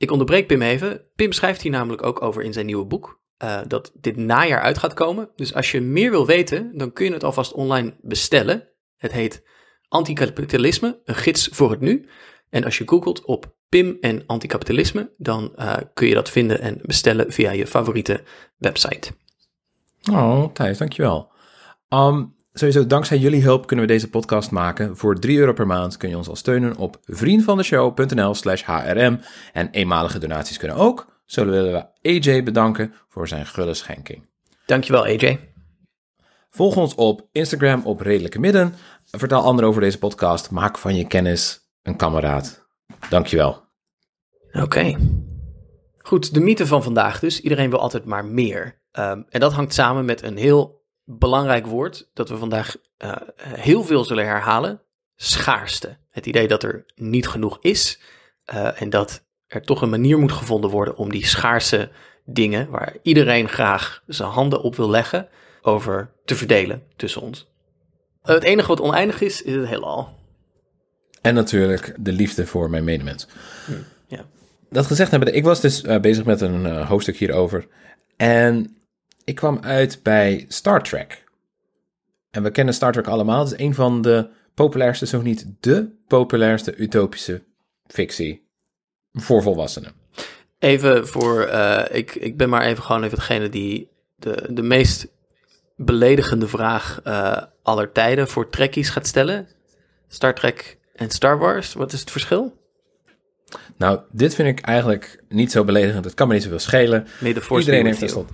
ik 0.00 0.10
onderbreek 0.10 0.46
Pim 0.46 0.62
even. 0.62 1.04
Pim 1.14 1.32
schrijft 1.32 1.62
hier 1.62 1.70
namelijk 1.70 2.06
ook 2.06 2.22
over 2.22 2.42
in 2.42 2.52
zijn 2.52 2.66
nieuwe 2.66 2.84
boek. 2.84 3.20
Uh, 3.42 3.60
dat 3.66 3.92
dit 3.94 4.16
najaar 4.16 4.60
uit 4.60 4.78
gaat 4.78 4.94
komen. 4.94 5.30
Dus 5.36 5.54
als 5.54 5.70
je 5.70 5.80
meer 5.80 6.10
wil 6.10 6.26
weten, 6.26 6.70
dan 6.74 6.92
kun 6.92 7.04
je 7.04 7.12
het 7.12 7.24
alvast 7.24 7.52
online 7.52 7.96
bestellen. 8.00 8.68
Het 8.96 9.12
heet 9.12 9.42
Anticapitalisme, 9.88 11.00
een 11.04 11.14
gids 11.14 11.48
voor 11.52 11.70
het 11.70 11.80
nu. 11.80 12.08
En 12.50 12.64
als 12.64 12.78
je 12.78 12.88
googelt 12.88 13.24
op 13.24 13.54
Pim 13.68 13.96
en 14.00 14.26
anticapitalisme, 14.26 15.12
dan 15.16 15.52
uh, 15.56 15.76
kun 15.94 16.08
je 16.08 16.14
dat 16.14 16.30
vinden 16.30 16.60
en 16.60 16.78
bestellen 16.82 17.32
via 17.32 17.50
je 17.50 17.66
favoriete 17.66 18.22
website. 18.56 19.12
Oh, 20.12 20.52
Thijs, 20.52 20.78
dankjewel. 20.78 21.32
Um, 21.88 22.34
Sowieso, 22.52 22.86
dankzij 22.86 23.18
jullie 23.18 23.42
hulp 23.42 23.66
kunnen 23.66 23.86
we 23.86 23.92
deze 23.92 24.10
podcast 24.10 24.50
maken. 24.50 24.96
Voor 24.96 25.18
3 25.18 25.38
euro 25.38 25.52
per 25.52 25.66
maand 25.66 25.96
kun 25.96 26.08
je 26.08 26.16
ons 26.16 26.28
al 26.28 26.36
steunen 26.36 26.76
op 26.76 26.98
vriendvandeshow.nl 27.04 28.34
slash 28.34 28.62
hrm. 28.64 29.20
En 29.52 29.70
eenmalige 29.70 30.18
donaties 30.18 30.56
kunnen 30.56 30.76
ook. 30.76 31.20
Zo 31.24 31.44
willen 31.44 31.72
we 31.72 32.10
AJ 32.10 32.42
bedanken 32.42 32.94
voor 33.08 33.28
zijn 33.28 33.46
gulle 33.46 33.74
schenking. 33.74 34.28
Dankjewel 34.66 35.04
AJ. 35.04 35.52
Volg 36.50 36.76
ons 36.76 36.94
op 36.94 37.28
Instagram 37.32 37.82
op 37.84 38.00
Redelijke 38.00 38.40
Midden. 38.40 38.74
Vertel 39.04 39.42
anderen 39.42 39.70
over 39.70 39.82
deze 39.82 39.98
podcast. 39.98 40.50
Maak 40.50 40.78
van 40.78 40.96
je 40.96 41.06
kennis 41.06 41.70
een 41.82 41.96
kameraad. 41.96 42.68
Dankjewel. 43.08 43.62
Oké. 44.52 44.96
Goed, 45.98 46.34
de 46.34 46.40
mythe 46.40 46.66
van 46.66 46.82
vandaag 46.82 47.18
dus. 47.18 47.40
Iedereen 47.40 47.70
wil 47.70 47.80
altijd 47.80 48.04
maar 48.04 48.24
meer. 48.24 48.82
Um, 48.98 49.26
en 49.28 49.40
dat 49.40 49.52
hangt 49.52 49.74
samen 49.74 50.04
met 50.04 50.22
een 50.22 50.36
heel 50.36 50.79
belangrijk 51.18 51.66
woord 51.66 52.10
dat 52.14 52.28
we 52.28 52.36
vandaag 52.36 52.76
uh, 53.04 53.12
heel 53.42 53.84
veel 53.84 54.04
zullen 54.04 54.24
herhalen: 54.24 54.80
schaarste. 55.16 55.96
Het 56.10 56.26
idee 56.26 56.48
dat 56.48 56.62
er 56.62 56.84
niet 56.94 57.28
genoeg 57.28 57.58
is 57.60 58.00
uh, 58.54 58.82
en 58.82 58.90
dat 58.90 59.24
er 59.46 59.62
toch 59.62 59.82
een 59.82 59.90
manier 59.90 60.18
moet 60.18 60.32
gevonden 60.32 60.70
worden 60.70 60.96
om 60.96 61.10
die 61.10 61.26
schaarse 61.26 61.90
dingen, 62.24 62.70
waar 62.70 62.96
iedereen 63.02 63.48
graag 63.48 64.02
zijn 64.06 64.30
handen 64.30 64.62
op 64.62 64.76
wil 64.76 64.90
leggen, 64.90 65.28
over 65.62 66.10
te 66.24 66.36
verdelen 66.36 66.82
tussen 66.96 67.22
ons. 67.22 67.48
Uh, 68.24 68.34
het 68.34 68.42
enige 68.42 68.68
wat 68.68 68.80
oneindig 68.80 69.20
is, 69.20 69.42
is 69.42 69.54
het 69.54 69.66
heelal. 69.66 70.18
En 71.20 71.34
natuurlijk 71.34 71.94
de 71.98 72.12
liefde 72.12 72.46
voor 72.46 72.70
mijn 72.70 72.84
medemens. 72.84 73.26
Hm, 73.66 73.72
ja. 74.06 74.24
Dat 74.70 74.86
gezegd 74.86 75.10
hebben, 75.10 75.34
ik 75.34 75.44
was 75.44 75.60
dus 75.60 75.80
bezig 76.00 76.24
met 76.24 76.40
een 76.40 76.84
hoofdstuk 76.84 77.16
hierover. 77.16 77.66
En 78.16 78.79
ik 79.24 79.34
kwam 79.34 79.58
uit 79.60 80.02
bij 80.02 80.44
Star 80.48 80.82
Trek. 80.82 81.24
En 82.30 82.42
we 82.42 82.50
kennen 82.50 82.74
Star 82.74 82.92
Trek 82.92 83.06
allemaal. 83.06 83.44
Het 83.44 83.52
is 83.52 83.58
een 83.58 83.74
van 83.74 84.02
de 84.02 84.28
populairste, 84.54 85.06
zo 85.06 85.22
niet 85.22 85.46
de 85.60 85.88
populairste 86.06 86.76
utopische 86.76 87.42
fictie 87.86 88.48
voor 89.12 89.42
volwassenen. 89.42 89.92
Even 90.58 91.08
voor, 91.08 91.48
uh, 91.48 91.84
ik, 91.90 92.14
ik 92.14 92.36
ben 92.36 92.48
maar 92.48 92.62
even 92.62 92.82
gewoon 92.82 93.04
even 93.04 93.18
degene 93.18 93.48
die 93.48 93.88
de, 94.16 94.46
de 94.50 94.62
meest 94.62 95.06
beledigende 95.76 96.48
vraag 96.48 97.00
uh, 97.06 97.42
aller 97.62 97.92
tijden 97.92 98.28
voor 98.28 98.50
trekkies 98.50 98.88
gaat 98.88 99.06
stellen. 99.06 99.48
Star 100.08 100.34
Trek 100.34 100.78
en 100.94 101.10
Star 101.10 101.38
Wars, 101.38 101.72
wat 101.72 101.92
is 101.92 102.00
het 102.00 102.10
verschil? 102.10 102.58
Nou, 103.76 104.00
dit 104.10 104.34
vind 104.34 104.58
ik 104.58 104.64
eigenlijk 104.64 105.22
niet 105.28 105.52
zo 105.52 105.64
beledigend. 105.64 106.04
Het 106.04 106.14
kan 106.14 106.28
me 106.28 106.34
niet 106.34 106.42
zoveel 106.42 106.58
schelen. 106.58 107.06
Nee, 107.20 107.34
de 107.34 107.46
Iedereen 107.58 107.86
heeft 107.86 107.98
tenslotte... 107.98 108.32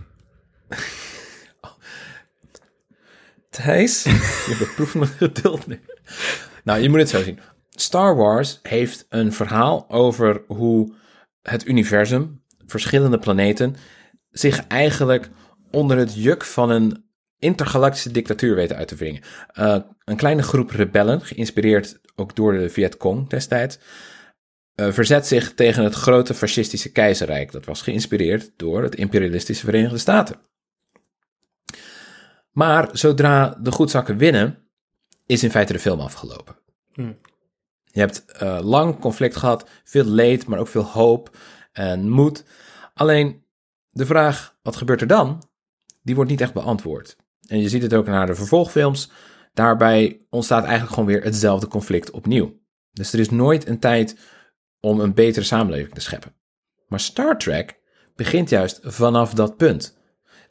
Thijs, 3.50 4.02
je 4.48 4.56
beproeft 4.58 4.94
mijn 4.94 5.10
geduld 5.10 5.66
nu. 5.66 5.80
Nou, 6.64 6.80
je 6.80 6.88
moet 6.88 6.98
het 6.98 7.08
zo 7.08 7.22
zien. 7.22 7.38
Star 7.70 8.16
Wars 8.16 8.58
heeft 8.62 9.06
een 9.08 9.32
verhaal 9.32 9.90
over 9.90 10.42
hoe 10.46 10.92
het 11.42 11.66
universum, 11.66 12.42
verschillende 12.66 13.18
planeten, 13.18 13.76
zich 14.30 14.66
eigenlijk 14.66 15.28
onder 15.70 15.96
het 15.96 16.14
juk 16.14 16.44
van 16.44 16.70
een 16.70 17.04
intergalactische 17.38 18.10
dictatuur 18.10 18.54
weten 18.54 18.76
uit 18.76 18.88
te 18.88 18.94
wringen. 18.94 19.22
Uh, 19.58 19.78
een 20.04 20.16
kleine 20.16 20.42
groep 20.42 20.70
rebellen, 20.70 21.20
geïnspireerd 21.20 22.00
ook 22.14 22.36
door 22.36 22.52
de 22.52 22.68
Vietcong 22.68 23.28
destijds, 23.28 23.78
uh, 24.74 24.92
verzet 24.92 25.26
zich 25.26 25.54
tegen 25.54 25.84
het 25.84 25.94
grote 25.94 26.34
fascistische 26.34 26.92
keizerrijk. 26.92 27.52
Dat 27.52 27.64
was 27.64 27.82
geïnspireerd 27.82 28.50
door 28.56 28.82
het 28.82 28.94
imperialistische 28.94 29.64
Verenigde 29.64 29.98
Staten. 29.98 30.36
Maar 32.56 32.88
zodra 32.92 33.58
de 33.60 33.72
goedzakken 33.72 34.16
winnen, 34.16 34.58
is 35.26 35.42
in 35.42 35.50
feite 35.50 35.72
de 35.72 35.78
film 35.78 36.00
afgelopen. 36.00 36.56
Hmm. 36.92 37.18
Je 37.84 38.00
hebt 38.00 38.24
eh, 38.24 38.58
lang 38.62 38.98
conflict 38.98 39.36
gehad, 39.36 39.68
veel 39.84 40.04
leed, 40.04 40.46
maar 40.46 40.58
ook 40.58 40.68
veel 40.68 40.84
hoop 40.84 41.36
en 41.72 42.08
moed. 42.08 42.44
Alleen 42.94 43.44
de 43.90 44.06
vraag, 44.06 44.56
wat 44.62 44.76
gebeurt 44.76 45.00
er 45.00 45.06
dan? 45.06 45.42
Die 46.02 46.14
wordt 46.14 46.30
niet 46.30 46.40
echt 46.40 46.52
beantwoord. 46.52 47.16
En 47.46 47.60
je 47.60 47.68
ziet 47.68 47.82
het 47.82 47.94
ook 47.94 48.06
naar 48.06 48.26
de 48.26 48.34
vervolgfilms. 48.34 49.10
Daarbij 49.54 50.20
ontstaat 50.30 50.64
eigenlijk 50.64 50.92
gewoon 50.92 51.08
weer 51.08 51.24
hetzelfde 51.24 51.68
conflict 51.68 52.10
opnieuw. 52.10 52.60
Dus 52.92 53.12
er 53.12 53.20
is 53.20 53.30
nooit 53.30 53.68
een 53.68 53.78
tijd 53.78 54.16
om 54.80 55.00
een 55.00 55.14
betere 55.14 55.44
samenleving 55.44 55.94
te 55.94 56.00
scheppen. 56.00 56.34
Maar 56.88 57.00
Star 57.00 57.38
Trek 57.38 57.80
begint 58.14 58.48
juist 58.48 58.80
vanaf 58.82 59.34
dat 59.34 59.56
punt. 59.56 59.96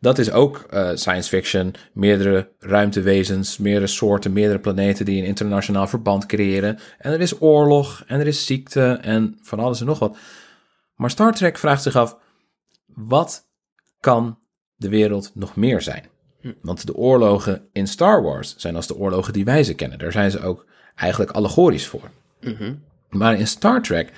Dat 0.05 0.17
is 0.17 0.31
ook 0.31 0.65
uh, 0.73 0.89
science 0.93 1.29
fiction, 1.29 1.73
meerdere 1.93 2.49
ruimtewezens, 2.59 3.57
meerdere 3.57 3.87
soorten, 3.87 4.33
meerdere 4.33 4.59
planeten 4.59 5.05
die 5.05 5.21
een 5.21 5.27
internationaal 5.27 5.87
verband 5.87 6.25
creëren. 6.25 6.79
En 6.97 7.11
er 7.11 7.21
is 7.21 7.41
oorlog 7.41 8.03
en 8.07 8.19
er 8.19 8.27
is 8.27 8.45
ziekte 8.45 8.99
en 9.01 9.37
van 9.41 9.59
alles 9.59 9.79
en 9.79 9.85
nog 9.85 9.99
wat. 9.99 10.17
Maar 10.95 11.09
Star 11.09 11.33
Trek 11.33 11.57
vraagt 11.57 11.83
zich 11.83 11.95
af, 11.95 12.17
wat 12.85 13.47
kan 13.99 14.39
de 14.75 14.89
wereld 14.89 15.31
nog 15.33 15.55
meer 15.55 15.81
zijn? 15.81 16.05
Want 16.61 16.85
de 16.85 16.95
oorlogen 16.95 17.69
in 17.71 17.87
Star 17.87 18.23
Wars 18.23 18.55
zijn 18.57 18.75
als 18.75 18.87
de 18.87 18.95
oorlogen 18.95 19.33
die 19.33 19.45
wij 19.45 19.63
ze 19.63 19.73
kennen. 19.73 19.99
Daar 19.99 20.11
zijn 20.11 20.31
ze 20.31 20.41
ook 20.41 20.65
eigenlijk 20.95 21.31
allegorisch 21.31 21.87
voor. 21.87 22.09
Maar 23.09 23.39
in 23.39 23.47
Star 23.47 23.81
Trek 23.81 24.11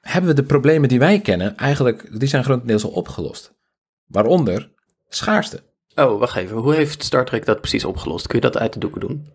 hebben 0.00 0.30
we 0.30 0.36
de 0.36 0.46
problemen 0.46 0.88
die 0.88 0.98
wij 0.98 1.20
kennen 1.20 1.56
eigenlijk, 1.56 2.18
die 2.18 2.28
zijn 2.28 2.44
grotendeels 2.44 2.84
al 2.84 2.90
opgelost. 2.90 3.52
Waaronder 4.06 4.72
schaarste. 5.08 5.62
Oh, 5.94 6.18
wacht 6.18 6.36
even. 6.36 6.56
Hoe 6.56 6.74
heeft 6.74 7.04
Star 7.04 7.24
Trek 7.24 7.44
dat 7.44 7.60
precies 7.60 7.84
opgelost? 7.84 8.26
Kun 8.26 8.40
je 8.40 8.50
dat 8.50 8.58
uit 8.58 8.72
de 8.72 8.78
doeken 8.78 9.00
doen? 9.00 9.28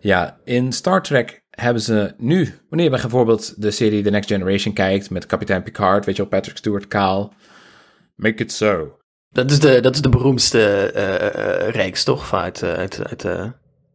Ja, 0.00 0.38
in 0.44 0.72
Star 0.72 1.02
Trek 1.02 1.44
hebben 1.50 1.82
ze 1.82 2.14
nu, 2.18 2.54
wanneer 2.68 2.90
je 2.90 2.98
bijvoorbeeld 3.00 3.62
de 3.62 3.70
serie 3.70 4.02
The 4.02 4.10
Next 4.10 4.30
Generation 4.30 4.74
kijkt 4.74 5.10
met 5.10 5.26
kapitein 5.26 5.62
Picard, 5.62 6.04
weet 6.04 6.16
je 6.16 6.22
wel, 6.22 6.30
Patrick 6.30 6.56
Stewart, 6.56 6.88
Kaal. 6.88 7.34
Make 8.16 8.42
it 8.42 8.52
so. 8.52 8.98
Dat 9.30 9.50
is 9.50 9.60
de, 9.60 9.80
dat 9.80 9.94
is 9.94 10.00
de 10.00 10.08
beroemdste 10.08 10.92
uh, 10.96 11.68
reeks, 11.70 12.04
toch? 12.04 12.34
Uit, 12.34 12.62
uit, 12.62 13.06
uit, 13.08 13.24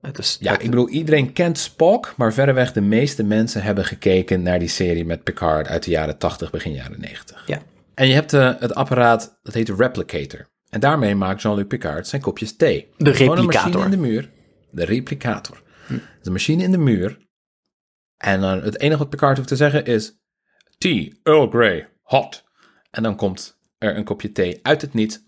uit 0.01 0.15
de, 0.15 0.37
ja, 0.39 0.59
ik 0.59 0.69
bedoel, 0.69 0.89
iedereen 0.89 1.33
kent 1.33 1.57
Spock, 1.57 2.13
maar 2.17 2.33
verreweg 2.33 2.73
de 2.73 2.81
meeste 2.81 3.23
mensen 3.23 3.61
hebben 3.61 3.85
gekeken 3.85 4.41
naar 4.41 4.59
die 4.59 4.67
serie 4.67 5.05
met 5.05 5.23
Picard 5.23 5.67
uit 5.67 5.83
de 5.83 5.91
jaren 5.91 6.17
80, 6.17 6.51
begin 6.51 6.73
jaren 6.73 6.99
90. 6.99 7.43
Ja. 7.45 7.61
En 7.93 8.07
je 8.07 8.13
hebt 8.13 8.31
het 8.31 8.75
apparaat, 8.75 9.39
dat 9.43 9.53
heet 9.53 9.67
de 9.67 9.75
Replicator. 9.75 10.47
En 10.69 10.79
daarmee 10.79 11.15
maakt 11.15 11.41
Jean-Luc 11.41 11.67
Picard 11.67 12.07
zijn 12.07 12.21
kopjes 12.21 12.55
thee. 12.55 12.89
De 12.97 13.13
Gewoon 13.13 13.37
een 13.37 13.43
replicator. 13.43 13.71
machine 13.71 13.85
in 13.95 14.01
de 14.01 14.07
muur. 14.07 14.29
De 14.71 14.85
replicator. 14.85 15.61
De 16.21 16.31
machine 16.31 16.63
in 16.63 16.71
de 16.71 16.77
muur. 16.77 17.27
En 18.17 18.41
dan 18.41 18.61
het 18.61 18.79
enige 18.79 18.97
wat 18.99 19.09
Picard 19.09 19.35
hoeft 19.37 19.49
te 19.49 19.55
zeggen 19.55 19.85
is... 19.85 20.17
Tea, 20.77 21.11
Earl 21.23 21.49
Grey, 21.49 21.89
hot. 22.01 22.43
En 22.91 23.03
dan 23.03 23.15
komt 23.15 23.57
er 23.77 23.97
een 23.97 24.03
kopje 24.03 24.31
thee 24.31 24.59
uit 24.61 24.81
het 24.81 24.93
niet. 24.93 25.23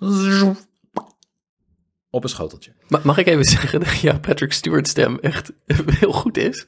Op 2.10 2.24
een 2.24 2.30
schoteltje. 2.30 2.74
Ma- 2.88 3.00
Mag 3.04 3.18
ik 3.18 3.28
even 3.28 3.46
zeggen 3.60 3.80
dat 3.80 4.00
jouw 4.00 4.20
Patrick 4.20 4.54
Stewart 4.54 4.88
stem 4.88 5.18
echt 5.20 5.52
heel 6.00 6.12
goed 6.14 6.38
is? 6.38 6.66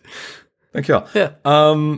Dankjewel. 0.71 1.03
Ja. 1.13 1.39
Ehm, 1.41 1.97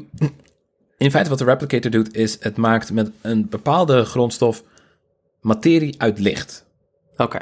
in 0.97 1.11
feite 1.11 1.29
wat 1.29 1.37
de 1.39 1.45
replicator 1.45 1.91
doet, 1.91 2.15
is 2.15 2.37
het 2.43 2.57
maakt 2.57 2.91
met 2.91 3.11
een 3.21 3.49
bepaalde 3.49 4.05
grondstof 4.05 4.63
materie 5.41 6.01
uit 6.01 6.19
licht. 6.19 6.64
Oké. 7.17 7.39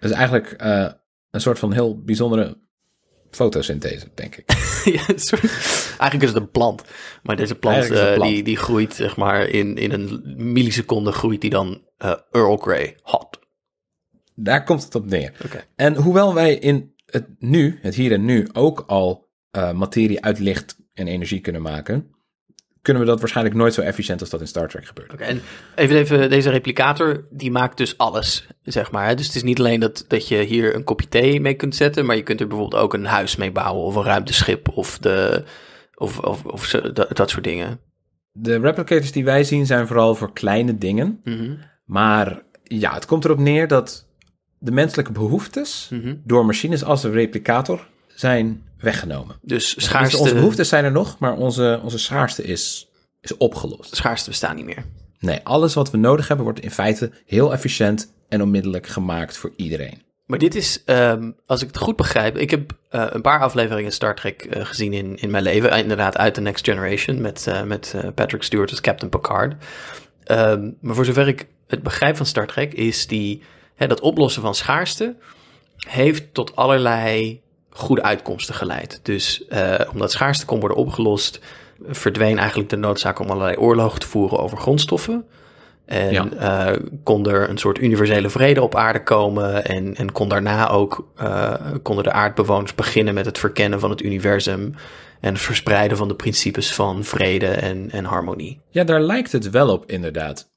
Dat 0.00 0.10
is 0.10 0.16
eigenlijk 0.16 0.50
eh, 0.52 0.90
een 1.30 1.40
soort 1.40 1.58
van 1.58 1.72
heel 1.72 2.02
bijzondere 2.02 2.58
fotosynthese, 3.30 4.08
denk 4.14 4.36
ik. 4.36 4.50
ja, 4.94 5.02
soort- 5.16 5.42
Eigenlijk 5.98 6.22
is 6.22 6.28
het 6.28 6.36
een 6.36 6.50
plant. 6.50 6.82
Maar 7.22 7.36
deze 7.36 7.54
plant, 7.54 7.90
eh, 7.90 8.14
plant. 8.14 8.30
Die, 8.32 8.42
die 8.42 8.56
groeit, 8.56 8.94
zeg 8.94 9.16
maar, 9.16 9.48
in, 9.48 9.76
in 9.76 9.92
een 9.92 10.22
milliseconde 10.52 11.12
groeit 11.12 11.40
die 11.40 11.50
dan 11.50 11.88
eh, 11.96 12.14
Earl 12.30 12.56
Grey 12.56 12.96
hot. 13.02 13.38
Daar 14.34 14.64
komt 14.64 14.84
het 14.84 14.94
op 14.94 15.06
neer. 15.06 15.32
Oké. 15.44 15.64
En 15.76 15.94
hoewel 15.96 16.34
wij 16.34 16.54
in 16.54 16.94
het 17.06 17.26
nu, 17.38 17.78
het 17.82 17.94
hier 17.94 18.12
en 18.12 18.24
nu, 18.24 18.48
ook 18.52 18.84
al 18.86 19.22
materie 19.74 20.24
uit 20.24 20.38
licht 20.38 20.76
en 20.94 21.06
energie 21.06 21.40
kunnen 21.40 21.62
maken, 21.62 22.13
kunnen 22.84 23.02
we 23.02 23.08
dat 23.08 23.20
waarschijnlijk 23.20 23.56
nooit 23.56 23.74
zo 23.74 23.80
efficiënt 23.80 24.20
als 24.20 24.30
dat 24.30 24.40
in 24.40 24.46
Star 24.46 24.68
Trek 24.68 24.86
gebeurt. 24.86 25.12
Oké, 25.12 25.22
en 25.22 25.40
even, 25.74 25.96
even, 25.96 26.30
deze 26.30 26.50
replicator, 26.50 27.24
die 27.30 27.50
maakt 27.50 27.76
dus 27.76 27.98
alles, 27.98 28.46
zeg 28.62 28.90
maar. 28.90 29.16
Dus 29.16 29.26
het 29.26 29.34
is 29.34 29.42
niet 29.42 29.58
alleen 29.58 29.80
dat, 29.80 30.04
dat 30.08 30.28
je 30.28 30.42
hier 30.42 30.74
een 30.74 30.84
kopje 30.84 31.08
thee 31.08 31.40
mee 31.40 31.54
kunt 31.54 31.76
zetten, 31.76 32.06
maar 32.06 32.16
je 32.16 32.22
kunt 32.22 32.40
er 32.40 32.46
bijvoorbeeld 32.46 32.82
ook 32.82 32.94
een 32.94 33.04
huis 33.04 33.36
mee 33.36 33.52
bouwen, 33.52 33.84
of 33.84 33.94
een 33.94 34.02
ruimteschip, 34.02 34.68
of, 34.68 34.98
de, 34.98 35.44
of, 35.94 36.18
of, 36.18 36.44
of 36.44 36.70
dat, 36.70 37.16
dat 37.16 37.30
soort 37.30 37.44
dingen. 37.44 37.80
De 38.32 38.58
replicators 38.58 39.12
die 39.12 39.24
wij 39.24 39.44
zien 39.44 39.66
zijn 39.66 39.86
vooral 39.86 40.14
voor 40.14 40.32
kleine 40.32 40.78
dingen, 40.78 41.20
Mhm, 41.24 41.54
maar 41.84 42.42
ja, 42.62 42.94
het 42.94 43.06
komt 43.06 43.24
erop 43.24 43.38
neer 43.38 43.68
dat 43.68 44.06
de 44.58 44.70
menselijke 44.70 45.12
behoeftes 45.12 45.88
mhm. 45.90 46.14
door 46.24 46.46
machines 46.46 46.84
als 46.84 47.02
de 47.02 47.10
replicator 47.10 47.86
zijn 48.14 48.62
weggenomen. 48.78 49.36
Dus 49.42 49.74
Dus 49.74 49.84
schaarste, 49.84 50.18
onze 50.18 50.34
behoeftes 50.34 50.68
zijn 50.68 50.84
er 50.84 50.92
nog, 50.92 51.18
maar 51.18 51.36
onze, 51.36 51.80
onze 51.82 51.98
schaarste 51.98 52.42
is, 52.42 52.88
is 53.20 53.36
opgelost. 53.36 53.96
schaarste 53.96 54.30
bestaan 54.30 54.56
niet 54.56 54.64
meer. 54.64 54.84
Nee, 55.18 55.40
alles 55.42 55.74
wat 55.74 55.90
we 55.90 55.96
nodig 55.96 56.28
hebben 56.28 56.44
wordt 56.44 56.60
in 56.60 56.70
feite 56.70 57.10
heel 57.26 57.52
efficiënt 57.52 58.12
en 58.28 58.42
onmiddellijk 58.42 58.86
gemaakt 58.86 59.36
voor 59.36 59.52
iedereen. 59.56 60.02
Maar 60.26 60.38
dit 60.38 60.54
is, 60.54 60.82
ehm, 60.84 61.30
als 61.46 61.62
ik 61.62 61.66
het 61.66 61.76
goed 61.76 61.96
begrijp, 61.96 62.36
ik 62.36 62.50
heb 62.50 62.72
eh, 62.88 63.06
een 63.08 63.22
paar 63.22 63.40
afleveringen 63.40 63.92
Star 63.92 64.14
Trek 64.14 64.42
eh, 64.42 64.64
gezien 64.64 64.92
in, 64.92 65.16
in 65.16 65.30
mijn 65.30 65.42
leven. 65.42 65.70
Eh, 65.70 65.78
inderdaad, 65.78 66.16
uit 66.16 66.34
The 66.34 66.40
Next 66.40 66.64
Generation 66.64 67.20
met, 67.20 67.62
met 67.64 67.94
Patrick 68.14 68.42
Stewart 68.42 68.70
als 68.70 68.80
Captain 68.80 69.10
Picard. 69.10 69.54
Ehm, 70.24 70.70
maar 70.80 70.94
voor 70.94 71.04
zover 71.04 71.28
ik 71.28 71.46
het 71.66 71.82
begrijp 71.82 72.16
van 72.16 72.26
Star 72.26 72.46
Trek, 72.46 72.72
is 72.72 73.06
die, 73.06 73.42
hè, 73.74 73.86
dat 73.86 74.00
oplossen 74.00 74.42
van 74.42 74.54
schaarste 74.54 75.16
heeft 75.76 76.34
tot 76.34 76.56
allerlei 76.56 77.40
goede 77.76 78.02
uitkomsten 78.02 78.54
geleid. 78.54 79.00
Dus 79.02 79.46
eh, 79.46 79.74
omdat 79.92 80.12
schaarste 80.12 80.44
kon 80.46 80.60
worden 80.60 80.78
opgelost, 80.78 81.40
verdween 81.88 82.38
eigenlijk 82.38 82.68
de 82.70 82.76
noodzaak 82.76 83.18
om 83.18 83.28
allerlei 83.30 83.56
oorlogen 83.56 84.00
te 84.00 84.06
voeren 84.06 84.38
over 84.38 84.58
grondstoffen. 84.58 85.24
En 85.86 86.12
Ja. 86.12 86.28
eh, 86.70 86.80
kon 87.02 87.26
er 87.28 87.48
een 87.50 87.58
soort 87.58 87.78
universele 87.78 88.30
vrede 88.30 88.62
op 88.62 88.74
aarde 88.74 89.02
komen. 89.02 89.64
En, 89.64 89.94
en 89.94 90.12
kon 90.12 90.28
daarna 90.28 90.68
ook 90.70 91.08
eh, 91.16 91.54
konden 91.82 92.04
de 92.04 92.12
aardbewoners 92.12 92.74
beginnen 92.74 93.14
met 93.14 93.26
het 93.26 93.38
verkennen 93.38 93.80
van 93.80 93.90
het 93.90 94.02
universum. 94.02 94.74
En 95.20 95.32
het 95.32 95.42
verspreiden 95.42 95.96
van 95.96 96.08
de 96.08 96.14
principes 96.14 96.74
van 96.74 97.04
vrede 97.04 97.46
en, 97.46 97.90
en 97.90 98.04
harmonie. 98.04 98.60
Ja, 98.70 98.84
daar 98.84 99.00
lijkt 99.00 99.32
het 99.32 99.50
wel 99.50 99.68
op, 99.70 99.90
inderdaad. 99.90 100.52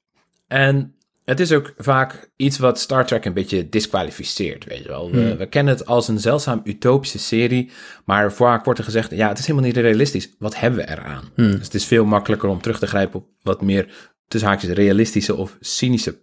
En 0.47 0.95
het 1.27 1.39
is 1.39 1.51
ook 1.51 1.73
vaak 1.77 2.31
iets 2.35 2.57
wat 2.57 2.79
Star 2.79 3.05
Trek 3.05 3.25
een 3.25 3.33
beetje 3.33 3.69
disqualificeert, 3.69 4.65
weet 4.65 4.83
je 4.83 4.87
wel. 4.87 5.11
We, 5.11 5.35
we 5.35 5.45
kennen 5.45 5.73
het 5.73 5.85
als 5.85 6.07
een 6.07 6.19
zeldzaam 6.19 6.61
utopische 6.63 7.19
serie, 7.19 7.71
maar 8.05 8.33
vaak 8.33 8.63
wordt 8.63 8.79
er 8.79 8.85
gezegd, 8.85 9.11
ja, 9.11 9.27
het 9.27 9.39
is 9.39 9.45
helemaal 9.45 9.69
niet 9.69 9.77
realistisch. 9.77 10.35
Wat 10.39 10.59
hebben 10.59 10.79
we 10.79 10.91
eraan? 10.91 11.31
Dus 11.35 11.65
het 11.65 11.73
is 11.73 11.85
veel 11.85 12.05
makkelijker 12.05 12.49
om 12.49 12.61
terug 12.61 12.79
te 12.79 12.87
grijpen 12.87 13.19
op 13.19 13.29
wat 13.41 13.61
meer, 13.61 14.11
tussen 14.27 14.49
haakjes, 14.49 14.71
realistische 14.71 15.35
of 15.35 15.57
cynische 15.59 16.21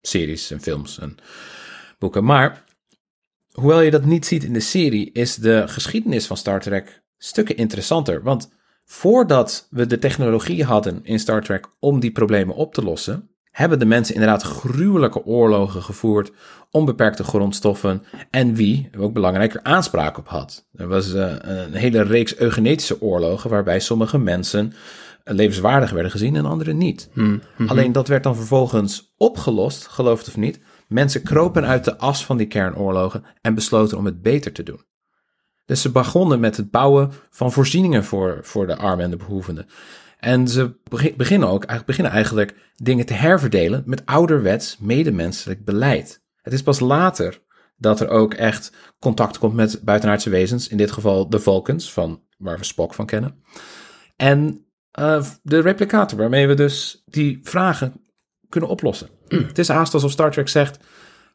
series 0.00 0.50
en 0.50 0.60
films 0.60 0.98
en 0.98 1.16
boeken. 1.98 2.24
Maar, 2.24 2.64
hoewel 3.52 3.80
je 3.80 3.90
dat 3.90 4.04
niet 4.04 4.26
ziet 4.26 4.44
in 4.44 4.52
de 4.52 4.60
serie, 4.60 5.12
is 5.12 5.34
de 5.34 5.62
geschiedenis 5.66 6.26
van 6.26 6.36
Star 6.36 6.60
Trek 6.60 7.02
stukken 7.16 7.56
interessanter. 7.56 8.22
Want 8.22 8.52
voordat 8.84 9.66
we 9.70 9.86
de 9.86 9.98
technologie 9.98 10.64
hadden 10.64 11.00
in 11.04 11.18
Star 11.18 11.42
Trek 11.42 11.66
om 11.78 12.00
die 12.00 12.12
problemen 12.12 12.54
op 12.54 12.74
te 12.74 12.82
lossen, 12.82 13.33
hebben 13.54 13.78
de 13.78 13.84
mensen 13.84 14.14
inderdaad 14.14 14.42
gruwelijke 14.42 15.24
oorlogen 15.24 15.82
gevoerd, 15.82 16.32
onbeperkte 16.70 17.24
grondstoffen 17.24 18.02
en 18.30 18.54
wie, 18.54 18.90
ook 18.98 19.12
belangrijker, 19.12 19.60
aanspraak 19.62 20.18
op 20.18 20.28
had. 20.28 20.68
Er 20.72 20.88
was 20.88 21.14
eh, 21.14 21.32
een 21.40 21.74
hele 21.74 22.02
reeks 22.02 22.36
eugenetische 22.36 23.00
oorlogen 23.00 23.50
waarbij 23.50 23.80
sommige 23.80 24.18
mensen 24.18 24.72
eh, 25.24 25.34
levenswaardig 25.34 25.90
werden 25.90 26.10
gezien 26.10 26.36
en 26.36 26.44
anderen 26.44 26.76
niet. 26.76 27.10
Alleen 27.66 27.92
dat 27.92 28.08
werd 28.08 28.22
dan 28.22 28.36
vervolgens 28.36 29.14
opgelost, 29.16 29.86
geloof 29.86 30.18
het 30.18 30.28
of 30.28 30.36
niet. 30.36 30.60
Mensen 30.88 31.22
kropen 31.22 31.66
uit 31.66 31.84
de 31.84 31.98
as 31.98 32.24
van 32.24 32.36
die 32.36 32.46
kernoorlogen 32.46 33.24
en 33.40 33.54
besloten 33.54 33.98
om 33.98 34.04
het 34.04 34.22
beter 34.22 34.52
te 34.52 34.62
doen. 34.62 34.84
Dus 35.64 35.82
ze 35.82 35.90
begonnen 35.90 36.40
met 36.40 36.56
het 36.56 36.70
bouwen 36.70 37.12
van 37.30 37.52
voorzieningen 37.52 38.04
voor, 38.04 38.38
voor 38.42 38.66
de 38.66 38.76
armen 38.76 39.04
en 39.04 39.10
de 39.10 39.16
behoevenden. 39.16 39.66
En 40.24 40.48
ze 40.48 40.76
begi- 40.90 41.14
beginnen 41.16 41.48
ook 41.48 41.64
eigenlijk, 41.64 41.86
beginnen 41.86 42.12
eigenlijk 42.12 42.54
dingen 42.74 43.06
te 43.06 43.14
herverdelen 43.14 43.82
met 43.86 44.06
ouderwets 44.06 44.78
medemenselijk 44.78 45.64
beleid. 45.64 46.22
Het 46.42 46.52
is 46.52 46.62
pas 46.62 46.80
later 46.80 47.42
dat 47.76 48.00
er 48.00 48.08
ook 48.08 48.34
echt 48.34 48.72
contact 48.98 49.38
komt 49.38 49.54
met 49.54 49.80
buitenaardse 49.82 50.30
wezens, 50.30 50.68
in 50.68 50.76
dit 50.76 50.90
geval 50.90 51.28
de 51.28 51.38
Vulcans, 51.38 51.92
van, 51.92 52.22
waar 52.38 52.58
we 52.58 52.64
Spock 52.64 52.94
van 52.94 53.06
kennen. 53.06 53.42
En 54.16 54.66
eh, 54.90 55.26
de 55.42 55.60
replicator, 55.60 56.18
waarmee 56.18 56.46
we 56.46 56.54
dus 56.54 57.02
die 57.06 57.40
vragen 57.42 57.92
kunnen 58.48 58.70
oplossen. 58.70 59.08
Het 59.28 59.58
is 59.58 59.68
haast 59.68 59.94
alsof 59.94 60.10
Star 60.10 60.30
Trek 60.30 60.48
zegt, 60.48 60.78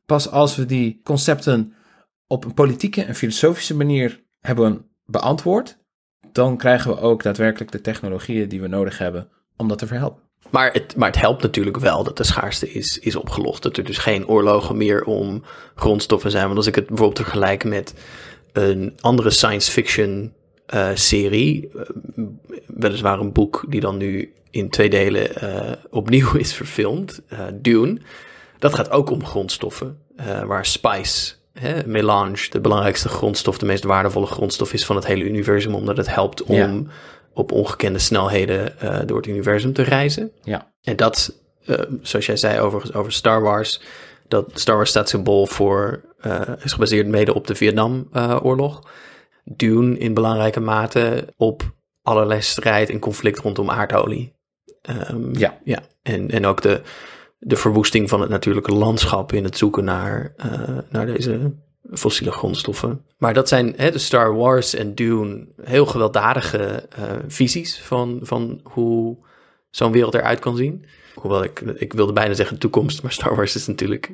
pas 0.05 0.29
als 0.29 0.55
we 0.55 0.65
die 0.65 1.01
concepten 1.03 1.73
op 2.27 2.45
een 2.45 2.53
politieke 2.53 3.03
en 3.03 3.15
filosofische 3.15 3.75
manier 3.75 4.23
hebben 4.39 4.85
beantwoord, 5.05 5.79
dan 6.31 6.57
krijgen 6.57 6.91
we 6.91 6.99
ook 6.99 7.23
daadwerkelijk 7.23 7.71
de 7.71 7.81
technologieën 7.81 8.49
die 8.49 8.61
we 8.61 8.67
nodig 8.67 8.97
hebben 8.97 9.27
om 9.57 9.67
dat 9.67 9.77
te 9.77 9.87
verhelpen. 9.87 10.21
Maar 10.49 10.71
het, 10.71 10.95
maar 10.95 11.07
het 11.07 11.19
helpt 11.19 11.41
natuurlijk 11.41 11.77
wel 11.77 12.03
dat 12.03 12.17
de 12.17 12.23
schaarste 12.23 12.71
is, 12.71 12.99
is 12.99 13.15
opgelost. 13.15 13.63
Dat 13.63 13.77
er 13.77 13.83
dus 13.83 13.97
geen 13.97 14.27
oorlogen 14.27 14.77
meer 14.77 15.03
om 15.03 15.43
grondstoffen 15.75 16.31
zijn. 16.31 16.45
Want 16.45 16.57
als 16.57 16.67
ik 16.67 16.75
het 16.75 16.87
bijvoorbeeld 16.87 17.19
vergelijk 17.19 17.63
met 17.63 17.93
een 18.51 18.97
andere 18.99 19.29
science 19.29 19.71
fiction 19.71 20.33
uh, 20.73 20.89
serie, 20.93 21.69
uh, 21.75 22.25
weliswaar 22.65 23.19
een 23.19 23.31
boek 23.31 23.65
die 23.69 23.79
dan 23.79 23.97
nu 23.97 24.33
in 24.49 24.69
twee 24.69 24.89
delen 24.89 25.43
uh, 25.43 25.71
opnieuw 25.89 26.35
is 26.45 26.53
verfilmd, 26.53 27.21
Dune. 27.53 28.01
Dat 28.59 28.73
gaat 28.73 28.91
ook 28.91 29.09
om 29.09 29.25
grondstoffen, 29.25 29.97
waar 30.45 30.65
spice, 30.65 31.33
hè, 31.59 31.87
melange, 31.87 32.49
de 32.49 32.59
belangrijkste 32.59 33.09
grondstof, 33.09 33.57
de 33.57 33.65
meest 33.65 33.83
waardevolle 33.83 34.25
grondstof 34.25 34.73
is 34.73 34.85
van 34.85 34.95
het 34.95 35.05
hele 35.05 35.23
universum, 35.23 35.75
omdat 35.75 35.97
het 35.97 36.13
helpt 36.13 36.43
om 36.43 36.55
ja. 36.55 36.81
op 37.33 37.51
ongekende 37.51 37.99
snelheden 37.99 38.73
door 39.07 39.17
het 39.17 39.27
universum 39.27 39.73
te 39.73 39.81
reizen. 39.81 40.31
Ja. 40.43 40.73
En 40.81 40.95
dat, 40.95 41.39
zoals 42.01 42.25
jij 42.25 42.37
zei 42.37 42.59
overigens 42.59 42.95
over 42.95 43.11
Star 43.11 43.41
Wars, 43.41 43.81
dat 44.27 44.51
Star 44.53 44.75
Wars 44.75 44.89
staat 44.89 45.09
symbool 45.09 45.45
voor, 45.45 46.01
is 46.63 46.71
gebaseerd 46.71 47.07
mede 47.07 47.33
op 47.33 47.47
de 47.47 47.55
Vietnamoorlog. 47.55 48.89
Dune 49.43 49.97
in 49.97 50.13
belangrijke 50.13 50.59
mate 50.59 51.33
op 51.37 51.75
allerlei 52.01 52.41
strijd 52.41 52.89
en 52.89 52.99
conflict 52.99 53.39
rondom 53.39 53.69
aardolie. 53.69 54.33
Um, 55.11 55.35
ja. 55.37 55.57
ja. 55.63 55.79
En, 56.01 56.29
en 56.29 56.45
ook 56.45 56.61
de, 56.61 56.81
de 57.39 57.55
verwoesting 57.55 58.09
van 58.09 58.21
het 58.21 58.29
natuurlijke 58.29 58.73
landschap 58.73 59.33
in 59.33 59.43
het 59.43 59.57
zoeken 59.57 59.83
naar, 59.83 60.33
uh, 60.45 60.77
naar 60.89 61.05
deze 61.05 61.53
fossiele 61.93 62.31
grondstoffen. 62.31 63.05
Maar 63.17 63.33
dat 63.33 63.47
zijn 63.47 63.73
hè, 63.77 63.91
de 63.91 63.97
Star 63.97 64.35
Wars 64.35 64.73
en 64.73 64.95
Dune 64.95 65.47
heel 65.61 65.85
gewelddadige 65.85 66.87
uh, 66.99 67.05
visies 67.27 67.79
van, 67.79 68.19
van 68.21 68.59
hoe 68.63 69.17
zo'n 69.69 69.91
wereld 69.91 70.13
eruit 70.13 70.39
kan 70.39 70.55
zien. 70.55 70.85
Hoewel 71.15 71.43
ik, 71.43 71.59
ik 71.59 71.93
wilde 71.93 72.13
bijna 72.13 72.33
zeggen 72.33 72.57
toekomst, 72.57 73.01
maar 73.01 73.11
Star 73.11 73.35
Wars 73.35 73.55
is 73.55 73.67
natuurlijk 73.67 74.11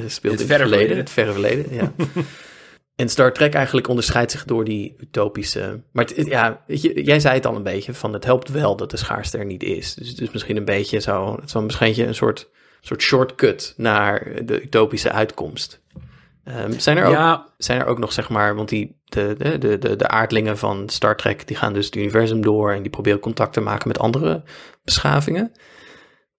uh, 0.00 0.08
speelt 0.08 0.38
het 0.38 0.42
in 0.42 0.48
het 0.48 0.60
verleden, 0.60 0.68
verleden. 0.68 0.96
het 0.96 1.10
verre 1.10 1.32
verleden. 1.32 1.74
Ja. 1.74 1.92
En 2.96 3.08
Star 3.08 3.32
Trek 3.32 3.54
eigenlijk 3.54 3.88
onderscheidt 3.88 4.30
zich 4.30 4.44
door 4.44 4.64
die 4.64 4.94
utopische. 4.98 5.82
Maar 5.92 6.04
het, 6.04 6.26
ja, 6.26 6.62
je, 6.66 7.04
jij 7.04 7.20
zei 7.20 7.34
het 7.34 7.46
al 7.46 7.56
een 7.56 7.62
beetje: 7.62 7.94
van 7.94 8.12
het 8.12 8.24
helpt 8.24 8.48
wel 8.48 8.76
dat 8.76 8.90
de 8.90 8.96
schaarste 8.96 9.38
er 9.38 9.44
niet 9.44 9.62
is. 9.62 9.94
Dus 9.94 10.08
het 10.08 10.20
is 10.20 10.30
misschien 10.30 10.56
een 10.56 10.64
beetje 10.64 11.00
zo. 11.00 11.34
Het 11.34 11.44
is 11.44 11.52
wel 11.52 11.62
misschien 11.62 12.08
een 12.08 12.14
soort, 12.14 12.50
soort 12.80 13.02
shortcut 13.02 13.74
naar 13.76 14.44
de 14.44 14.62
utopische 14.62 15.12
uitkomst. 15.12 15.80
Um, 16.44 16.80
zijn, 16.80 16.96
er 16.96 17.04
ook, 17.04 17.12
Ja. 17.12 17.46
zijn 17.58 17.80
er 17.80 17.86
ook 17.86 17.98
nog, 17.98 18.12
zeg 18.12 18.28
maar, 18.28 18.54
want 18.54 18.68
die, 18.68 19.00
de, 19.04 19.34
de, 19.38 19.58
de, 19.58 19.78
de, 19.78 19.96
de 19.96 20.08
aardlingen 20.08 20.58
van 20.58 20.88
Star 20.88 21.16
Trek, 21.16 21.46
die 21.46 21.56
gaan 21.56 21.72
dus 21.72 21.86
het 21.86 21.96
universum 21.96 22.42
door 22.42 22.72
en 22.72 22.82
die 22.82 22.90
proberen 22.90 23.20
contact 23.20 23.52
te 23.52 23.60
maken 23.60 23.88
met 23.88 23.98
andere 23.98 24.42
beschavingen. 24.84 25.52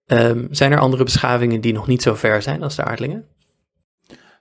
Um, 0.06 0.48
zijn 0.50 0.72
er 0.72 0.78
andere 0.78 1.04
beschavingen 1.04 1.60
die 1.60 1.72
nog 1.72 1.86
niet 1.86 2.02
zo 2.02 2.14
ver 2.14 2.42
zijn 2.42 2.62
als 2.62 2.76
de 2.76 2.84
aardlingen? 2.84 3.28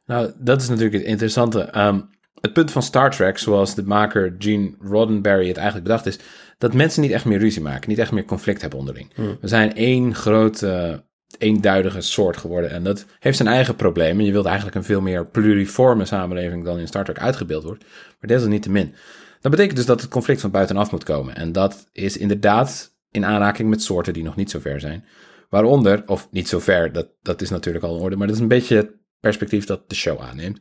Nou, 0.06 0.32
dat 0.38 0.62
is 0.62 0.68
natuurlijk 0.68 0.96
het 0.96 1.04
interessante. 1.04 1.80
Um, 1.80 2.10
het 2.42 2.54
punt 2.54 2.72
van 2.72 2.84
Star 2.84 3.12
Trek, 3.12 3.38
zoals 3.38 3.76
de 3.76 3.84
maker 3.84 4.36
Gene 4.38 4.76
Roddenberry 4.80 5.48
het 5.48 5.58
eigenlijk 5.58 5.88
bedacht 5.88 6.06
is, 6.06 6.20
dat 6.58 6.74
mensen 6.74 7.02
niet 7.02 7.12
echt 7.12 7.26
meer 7.26 7.40
ruzie 7.40 7.62
maken, 7.62 7.90
niet 7.90 7.98
echt 7.98 8.12
meer 8.12 8.26
conflict 8.26 8.62
hebben 8.62 8.80
onderling. 8.80 9.12
Hmm. 9.16 9.38
We 9.42 9.48
zijn 9.48 9.76
één 9.76 10.16
grote, 10.16 11.04
eenduidige 11.38 12.02
soort 12.02 12.38
geworden 12.38 12.72
en 12.72 12.84
dat 12.84 13.06
heeft 13.20 13.38
zijn 13.38 13.50
eigen 13.50 13.76
problemen. 13.76 14.26
Je 14.26 14.32
wilt 14.32 14.46
eigenlijk 14.46 14.76
een 14.76 14.84
veel 14.84 15.02
meer 15.02 15.26
pluriforme 15.26 16.06
samenleving 16.06 16.66
dan 16.66 16.80
in 16.80 16.88
Star 16.88 17.04
Trek 17.04 17.20
uitgebeeld 17.20 17.64
wordt, 17.64 17.84
maar 18.20 18.30
desalniettemin. 18.30 18.94
Dat 19.42 19.52
betekent 19.52 19.78
dus 19.78 19.86
dat 19.86 20.02
het 20.02 20.10
conflict 20.10 20.42
van 20.42 20.52
buitenaf 20.52 20.92
moet 20.92 21.04
komen 21.04 21.36
en 21.36 21.52
dat 21.52 21.90
is 21.92 22.18
inderdaad 22.18 22.96
in 23.12 23.26
aanraking 23.26 23.70
met 23.70 23.82
soorten 23.82 24.14
die 24.14 24.24
nog 24.24 24.36
niet 24.36 24.52
zo 24.52 24.60
ver 24.60 24.80
zijn. 24.80 25.06
Waaronder, 25.50 26.04
of 26.06 26.28
niet 26.32 26.48
zo 26.48 26.60
ver, 26.60 26.92
dat, 26.92 27.08
dat 27.22 27.42
is 27.42 27.50
natuurlijk 27.50 27.86
al 27.86 27.96
in 27.96 28.02
orde, 28.02 28.16
maar 28.16 28.28
dat 28.28 28.36
is 28.36 28.42
een 28.42 28.48
beetje 28.48 29.02
perspectief 29.24 29.66
dat 29.66 29.90
de 29.90 29.96
show 29.96 30.22
aanneemt. 30.22 30.60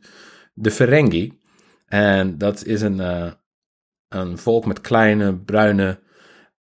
De 0.53 0.71
Ferengi, 0.71 1.39
en 1.85 2.37
dat 2.37 2.65
is 2.65 2.81
een, 2.81 2.97
uh, 2.97 3.31
een 4.07 4.37
volk 4.37 4.65
met 4.65 4.81
kleine 4.81 5.37
bruine 5.37 5.99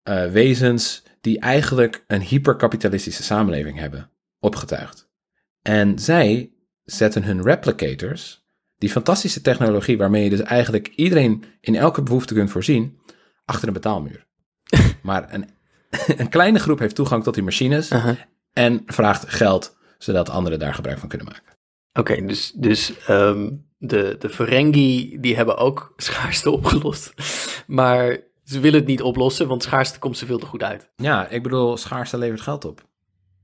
uh, 0.09 0.31
wezens 0.31 1.03
die 1.21 1.39
eigenlijk 1.39 2.03
een 2.07 2.21
hyperkapitalistische 2.21 3.23
samenleving 3.23 3.79
hebben 3.79 4.11
opgetuigd. 4.39 5.09
En 5.61 5.99
zij 5.99 6.53
zetten 6.83 7.23
hun 7.23 7.43
replicators, 7.43 8.45
die 8.77 8.89
fantastische 8.89 9.41
technologie 9.41 9.97
waarmee 9.97 10.23
je 10.23 10.29
dus 10.29 10.41
eigenlijk 10.41 10.87
iedereen 10.87 11.43
in 11.59 11.75
elke 11.75 12.03
behoefte 12.03 12.33
kunt 12.33 12.51
voorzien, 12.51 12.99
achter 13.45 13.67
een 13.67 13.73
betaalmuur. 13.73 14.27
maar 15.01 15.33
een, 15.33 15.49
een 16.17 16.29
kleine 16.29 16.59
groep 16.59 16.79
heeft 16.79 16.95
toegang 16.95 17.23
tot 17.23 17.33
die 17.33 17.43
machines 17.43 17.91
Uh 17.91 18.03
-huh. 18.03 18.15
en 18.53 18.83
vraagt 18.85 19.29
geld, 19.29 19.77
zodat 19.97 20.29
anderen 20.29 20.59
daar 20.59 20.73
gebruik 20.73 20.99
van 20.99 21.09
kunnen 21.09 21.27
maken. 21.27 21.54
Oké, 21.99 22.11
okay, 22.11 22.25
dus, 22.25 22.51
dus 22.55 22.93
um, 23.09 23.65
de, 23.77 24.15
de 24.19 24.29
Ferengi 24.29 25.17
die 25.19 25.35
hebben 25.35 25.57
ook 25.57 25.93
schaarste 25.97 26.51
opgelost. 26.51 27.13
Maar 27.67 28.19
ze 28.43 28.59
willen 28.59 28.79
het 28.79 28.87
niet 28.87 29.01
oplossen, 29.01 29.47
want 29.47 29.63
schaarste 29.63 29.99
komt 29.99 30.17
ze 30.17 30.25
veel 30.25 30.39
te 30.39 30.45
goed 30.45 30.63
uit. 30.63 30.89
Ja, 30.95 31.27
ik 31.27 31.43
bedoel, 31.43 31.77
schaarste 31.77 32.17
levert 32.17 32.41
geld 32.41 32.65
op. 32.65 32.83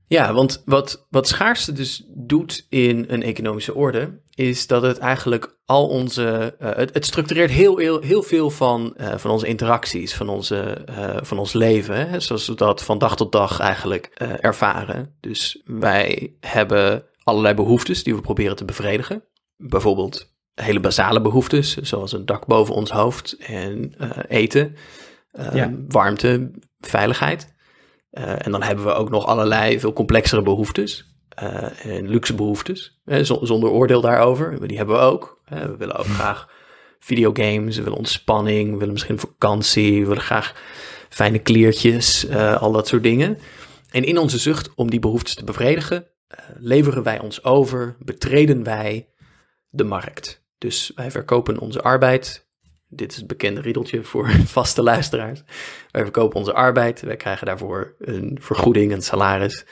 Ja, 0.06 0.32
want 0.32 0.62
wat, 0.64 1.06
wat 1.10 1.28
schaarste 1.28 1.72
dus 1.72 2.04
doet 2.08 2.66
in 2.68 3.04
een 3.08 3.22
economische 3.22 3.74
orde, 3.74 4.20
is 4.34 4.66
dat 4.66 4.82
het 4.82 4.98
eigenlijk 4.98 5.58
al 5.64 5.88
onze. 5.88 6.54
Uh, 6.60 6.70
het, 6.74 6.94
het, 6.94 7.06
structureert 7.06 7.50
heel, 7.50 7.76
heel, 7.76 8.00
heel 8.00 8.22
veel 8.22 8.50
van, 8.50 8.94
uh, 8.96 9.16
van 9.16 9.30
onze 9.30 9.46
interacties, 9.46 10.14
van, 10.14 10.28
onze, 10.28 10.86
uh, 10.90 11.16
van 11.22 11.38
ons 11.38 11.52
leven, 11.52 12.08
hè, 12.08 12.20
zoals 12.20 12.46
we 12.46 12.54
dat 12.54 12.82
van 12.82 12.98
dag 12.98 13.16
tot 13.16 13.32
dag 13.32 13.60
eigenlijk 13.60 14.06
ervaren. 14.40 15.16
Dus 15.20 15.62
wij 15.64 16.34
hebben 16.40 17.04
allerlei 17.24 17.54
behoeftes 17.54 18.02
die 18.02 18.14
we 18.14 18.20
proberen 18.20 18.56
te 18.56 18.64
bevredigen. 18.64 19.24
Bijvoorbeeld 19.56 20.34
hele 20.54 20.80
basale 20.80 21.20
behoeftes, 21.20 21.76
zoals 21.76 22.12
een 22.12 22.26
dak 22.26 22.46
boven 22.46 22.74
ons 22.74 22.90
hoofd 22.90 23.36
en 23.36 23.94
uh, 24.00 24.10
eten, 24.28 24.76
uh, 25.32 25.54
ja. 25.54 25.72
warmte, 25.88 26.50
veiligheid. 26.80 27.54
Uh, 28.10 28.46
en 28.46 28.50
dan 28.50 28.62
hebben 28.62 28.84
we 28.84 28.92
ook 28.92 29.10
nog 29.10 29.26
allerlei 29.26 29.80
veel 29.80 29.92
complexere 29.92 30.42
behoeftes 30.42 31.10
en 31.82 32.08
luxe 32.08 32.34
behoeftes, 32.34 33.00
zonder 33.22 33.70
oordeel 33.70 34.00
daarover. 34.00 34.68
Die 34.68 34.76
hebben 34.76 34.96
we 34.96 35.02
ook. 35.02 35.42
we 35.48 35.76
willen 35.76 35.96
ook 35.96 36.06
graag 36.06 36.48
videogames, 36.98 37.76
we 37.76 37.82
willen 37.82 37.98
ontspanning, 37.98 38.70
we 38.70 38.76
willen 38.76 38.92
misschien 38.92 39.18
vakantie, 39.18 40.00
we 40.00 40.06
willen 40.06 40.22
graag 40.22 40.54
fijne 41.08 41.38
kliertjes, 41.38 42.30
al 42.58 42.72
dat 42.72 42.88
soort 42.88 43.02
dingen. 43.02 43.38
En 43.90 44.04
in 44.04 44.18
onze 44.18 44.38
zucht 44.38 44.74
om 44.74 44.90
die 44.90 45.00
behoeftes 45.00 45.34
te 45.34 45.44
bevredigen, 45.44 46.06
leveren 46.58 47.02
wij 47.02 47.20
ons 47.20 47.44
over, 47.44 47.96
betreden 47.98 48.64
wij 48.64 49.08
de 49.68 49.84
markt. 49.84 50.44
Dus 50.58 50.92
wij 50.94 51.10
verkopen 51.10 51.58
onze 51.58 51.82
arbeid. 51.82 52.50
Dit 52.88 53.10
is 53.10 53.16
het 53.16 53.26
bekende 53.26 53.60
riedeltje 53.60 54.04
voor 54.04 54.30
vaste 54.58 54.82
luisteraars. 54.82 55.42
Wij 55.90 56.02
verkopen 56.02 56.38
onze 56.38 56.52
arbeid. 56.52 57.00
Wij 57.00 57.16
krijgen 57.16 57.46
daarvoor 57.46 57.94
een 57.98 58.38
vergoeding, 58.40 58.92
een 58.92 59.02
salaris, 59.02 59.64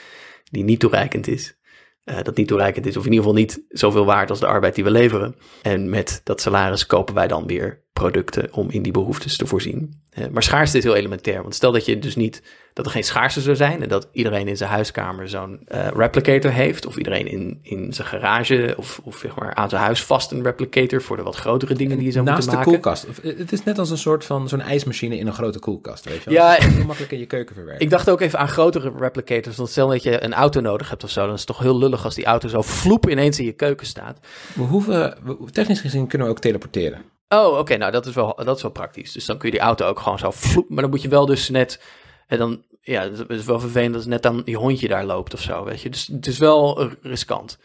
die 0.50 0.64
niet 0.64 0.80
toereikend 0.80 1.28
is. 1.28 1.58
Uh, 2.04 2.22
dat 2.22 2.36
niet 2.36 2.48
toereikend 2.48 2.86
is, 2.86 2.96
of 2.96 3.04
in 3.04 3.12
ieder 3.12 3.24
geval 3.26 3.40
niet 3.40 3.64
zoveel 3.68 4.04
waard 4.04 4.30
als 4.30 4.40
de 4.40 4.46
arbeid 4.46 4.74
die 4.74 4.84
we 4.84 4.90
leveren. 4.90 5.36
En 5.62 5.90
met 5.90 6.20
dat 6.24 6.40
salaris 6.40 6.86
kopen 6.86 7.14
wij 7.14 7.26
dan 7.26 7.46
weer 7.46 7.84
producten 7.92 8.53
om 8.53 8.70
in 8.70 8.83
die 8.83 8.92
behoeftes 8.92 9.37
te 9.37 9.46
voorzien. 9.46 10.03
Uh, 10.18 10.26
maar 10.31 10.42
schaarste 10.42 10.79
is 10.79 10.85
heel 10.85 10.94
elementair. 10.94 11.42
Want 11.42 11.55
stel 11.55 11.72
dat 11.72 11.85
je 11.85 11.98
dus 11.98 12.16
niet 12.16 12.42
dat 12.72 12.87
er 12.87 12.90
geen 12.90 13.05
schaarste 13.05 13.40
zou 13.40 13.57
zijn 13.57 13.83
en 13.83 13.88
dat 13.88 14.09
iedereen 14.12 14.48
in 14.48 14.57
zijn 14.57 14.70
huiskamer 14.70 15.29
zo'n 15.29 15.66
uh, 15.68 15.88
replicator 15.94 16.50
heeft, 16.50 16.87
of 16.87 16.96
iedereen 16.96 17.26
in, 17.26 17.59
in 17.62 17.92
zijn 17.92 18.09
garage 18.09 18.74
of, 18.76 19.00
of 19.05 19.16
zeg 19.16 19.35
maar 19.35 19.55
aan 19.55 19.68
zijn 19.68 19.83
huis 19.83 20.05
vast 20.05 20.31
een 20.31 20.42
replicator 20.42 21.03
voor 21.03 21.16
de 21.16 21.22
wat 21.22 21.37
grotere 21.37 21.74
dingen 21.74 21.96
die 21.96 22.07
je 22.07 22.12
zou 22.12 22.24
Naast 22.24 22.37
moeten 22.38 22.59
de 22.59 22.64
maken. 22.64 22.81
koelkast. 22.81 23.07
Het 23.38 23.53
is 23.53 23.64
net 23.64 23.79
als 23.79 23.90
een 23.90 23.98
soort 23.98 24.24
van 24.24 24.48
zo'n 24.48 24.61
ijsmachine 24.61 25.18
in 25.18 25.26
een 25.26 25.33
grote 25.33 25.59
koelkast, 25.59 26.05
weet 26.05 26.22
je 26.22 26.31
wel? 26.31 26.35
Ja, 26.35 26.53
heel 26.61 26.85
makkelijk 26.85 27.12
in 27.12 27.18
je 27.18 27.26
keuken 27.26 27.55
verwerken. 27.55 27.85
Ik 27.85 27.90
dacht 27.90 28.11
ook 28.11 28.20
even 28.20 28.38
aan 28.38 28.48
grotere 28.48 28.92
replicators. 28.98 29.57
Want 29.57 29.68
stel 29.68 29.88
dat 29.88 30.03
je 30.03 30.24
een 30.24 30.35
auto 30.35 30.61
nodig 30.61 30.88
hebt 30.88 31.05
of 31.05 31.11
zo, 31.11 31.24
dan 31.24 31.35
is 31.35 31.38
het 31.38 31.48
toch 31.48 31.59
heel 31.59 31.79
lullig 31.79 32.05
als 32.05 32.14
die 32.14 32.24
auto 32.24 32.48
zo 32.48 32.62
vloep 32.62 33.09
ineens 33.09 33.38
in 33.38 33.44
je 33.44 33.53
keuken 33.53 33.87
staat. 33.87 34.18
We 34.55 34.62
hoeven, 34.62 35.18
technisch 35.53 35.81
gezien 35.81 36.07
kunnen 36.07 36.26
we 36.26 36.33
ook 36.33 36.40
teleporteren. 36.40 37.03
Oh, 37.34 37.46
oké, 37.46 37.58
okay, 37.58 37.76
nou 37.76 37.92
dat 37.92 38.06
is, 38.06 38.14
wel, 38.14 38.34
dat 38.34 38.56
is 38.56 38.62
wel 38.62 38.70
praktisch. 38.70 39.12
Dus 39.12 39.24
dan 39.24 39.38
kun 39.38 39.48
je 39.48 39.54
die 39.54 39.64
auto 39.64 39.86
ook 39.86 40.00
gewoon 40.00 40.18
zo 40.18 40.30
vloep, 40.30 40.68
maar 40.68 40.82
dan 40.82 40.90
moet 40.90 41.02
je 41.02 41.08
wel 41.08 41.26
dus 41.26 41.48
net, 41.48 41.82
en 42.26 42.38
dan, 42.38 42.64
ja, 42.80 43.02
het 43.10 43.30
is 43.30 43.44
wel 43.44 43.60
vervelend 43.60 43.94
als 43.94 44.06
net 44.06 44.22
dan 44.22 44.42
je 44.44 44.56
hondje 44.56 44.88
daar 44.88 45.04
loopt 45.04 45.34
of 45.34 45.40
zo, 45.40 45.64
weet 45.64 45.80
je. 45.80 45.90
Dus 45.90 46.06
het 46.06 46.26
is 46.26 46.38
wel 46.38 46.90
riskant. 47.02 47.58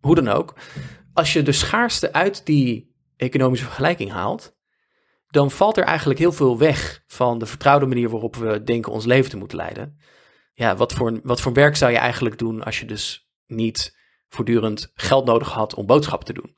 Hoe 0.00 0.14
dan 0.14 0.28
ook, 0.28 0.54
als 1.12 1.32
je 1.32 1.42
de 1.42 1.52
schaarste 1.52 2.12
uit 2.12 2.46
die 2.46 2.94
economische 3.16 3.64
vergelijking 3.64 4.10
haalt, 4.10 4.56
dan 5.28 5.50
valt 5.50 5.76
er 5.76 5.84
eigenlijk 5.84 6.18
heel 6.18 6.32
veel 6.32 6.58
weg 6.58 7.02
van 7.06 7.38
de 7.38 7.46
vertrouwde 7.46 7.86
manier 7.86 8.10
waarop 8.10 8.36
we 8.36 8.62
denken 8.62 8.92
ons 8.92 9.04
leven 9.04 9.30
te 9.30 9.36
moeten 9.36 9.56
leiden. 9.56 9.98
Ja, 10.54 10.76
wat 10.76 10.92
voor, 10.92 11.20
wat 11.22 11.40
voor 11.40 11.52
werk 11.52 11.76
zou 11.76 11.92
je 11.92 11.98
eigenlijk 11.98 12.38
doen 12.38 12.62
als 12.62 12.80
je 12.80 12.86
dus 12.86 13.28
niet 13.46 13.96
voortdurend 14.28 14.90
geld 14.94 15.24
nodig 15.24 15.52
had 15.52 15.74
om 15.74 15.86
boodschappen 15.86 16.34
te 16.34 16.40
doen. 16.40 16.56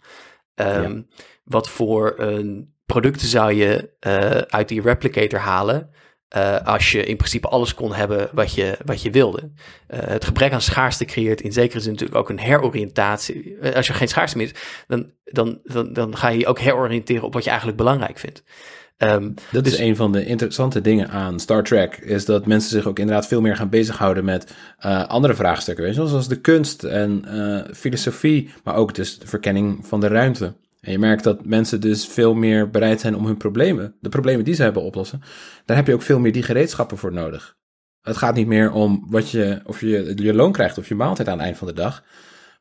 Um, 0.55 1.09
Wat 1.51 1.69
voor 1.69 2.15
een 2.17 2.75
producten 2.87 3.29
zou 3.29 3.53
je 3.53 3.91
uh, 4.07 4.31
uit 4.31 4.69
die 4.69 4.83
replicator 4.83 5.39
halen 5.39 5.91
uh, 6.37 6.57
als 6.65 6.91
je 6.91 7.05
in 7.05 7.17
principe 7.17 7.49
alles 7.49 7.75
kon 7.75 7.95
hebben 7.95 8.29
wat 8.33 8.55
je, 8.55 8.79
wat 8.85 9.03
je 9.03 9.11
wilde. 9.11 9.41
Uh, 9.43 10.01
het 10.01 10.25
gebrek 10.25 10.53
aan 10.53 10.61
schaarste 10.61 11.05
creëert 11.05 11.41
in 11.41 11.53
zekere 11.53 11.81
zin 11.81 11.93
natuurlijk 11.93 12.19
ook 12.19 12.29
een 12.29 12.39
heroriëntatie. 12.39 13.57
Als 13.75 13.87
je 13.87 13.93
geen 13.93 14.09
schaarste 14.09 14.37
meer 14.37 14.47
is, 14.47 14.61
dan, 14.87 15.11
dan, 15.25 15.59
dan, 15.65 15.93
dan 15.93 16.17
ga 16.17 16.29
je 16.29 16.39
je 16.39 16.47
ook 16.47 16.59
heroriënteren 16.59 17.23
op 17.23 17.33
wat 17.33 17.45
je 17.45 17.49
eigenlijk 17.49 17.79
belangrijk 17.79 18.19
vindt. 18.19 18.43
Um, 18.99 19.35
dat 19.51 19.65
dus, 19.65 19.73
is 19.73 19.79
een 19.79 19.97
van 19.97 20.13
de 20.13 20.25
interessante 20.25 20.81
dingen 20.81 21.09
aan 21.09 21.41
Star 21.41 21.63
Trek, 21.63 21.97
is 21.97 22.25
dat 22.25 22.47
mensen 22.47 22.71
zich 22.71 22.87
ook 22.87 22.99
inderdaad 22.99 23.27
veel 23.27 23.41
meer 23.41 23.57
gaan 23.57 23.69
bezighouden 23.69 24.25
met 24.25 24.55
uh, 24.87 25.07
andere 25.07 25.35
vraagstukken, 25.35 25.95
zoals 25.95 26.29
de 26.29 26.41
kunst 26.41 26.85
en 26.85 27.25
filosofie, 27.75 28.51
maar 28.65 28.75
ook 28.75 28.95
dus 28.95 29.19
de 29.19 29.27
verkenning 29.27 29.87
van 29.87 30.01
de 30.01 30.09
ruimte. 30.09 30.55
En 30.81 30.93
je 30.93 30.99
merkt 30.99 31.25
dat 31.25 31.45
mensen 31.45 31.81
dus 31.81 32.07
veel 32.07 32.35
meer 32.35 32.71
bereid 32.71 33.01
zijn 33.01 33.17
om 33.17 33.27
hun 33.27 33.37
problemen, 33.37 33.95
de 34.01 34.09
problemen 34.09 34.45
die 34.45 34.55
ze 34.55 34.63
hebben, 34.63 34.83
oplossen. 34.83 35.21
Daar 35.65 35.77
heb 35.77 35.87
je 35.87 35.95
ook 35.95 36.03
veel 36.03 36.19
meer 36.19 36.33
die 36.33 36.43
gereedschappen 36.43 36.99
voor 36.99 37.13
nodig. 37.13 37.57
Het 38.03 38.17
gaat 38.17 38.35
niet 38.35 38.47
meer 38.47 38.73
om 38.73 39.07
wat 39.09 39.31
je, 39.31 39.61
of 39.65 39.81
je 39.81 40.13
je 40.17 40.35
loon 40.35 40.53
krijgt 40.53 40.79
of 40.79 40.89
je 40.89 40.95
maaltijd 40.95 41.29
aan 41.29 41.37
het 41.37 41.43
eind 41.43 41.59
van 41.59 41.67
de 41.67 41.73
dag. 41.73 42.05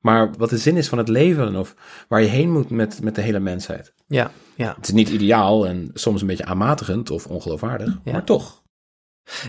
Maar 0.02 0.32
wat 0.38 0.50
de 0.50 0.58
zin 0.58 0.78
is 0.78 0.88
van 0.88 0.98
het 0.98 1.08
leven 1.08 1.56
of 1.56 1.76
waar 2.08 2.22
je 2.22 2.28
heen 2.28 2.52
moet 2.52 2.70
met, 2.70 3.02
met 3.04 3.16
de 3.16 3.22
hele 3.22 3.40
mensheid. 3.40 3.94
Ja, 4.08 4.32
ja. 4.56 4.74
Het 4.76 4.88
is 4.88 4.94
niet 4.94 5.10
ideaal 5.10 5.68
en 5.68 5.90
soms 5.94 6.22
een 6.22 6.28
beetje 6.28 6.46
aanmatigend 6.46 7.10
of 7.10 7.28
ongeloofwaardig, 7.28 8.00
ja. 8.04 8.12
maar 8.12 8.24
toch. 8.24 8.64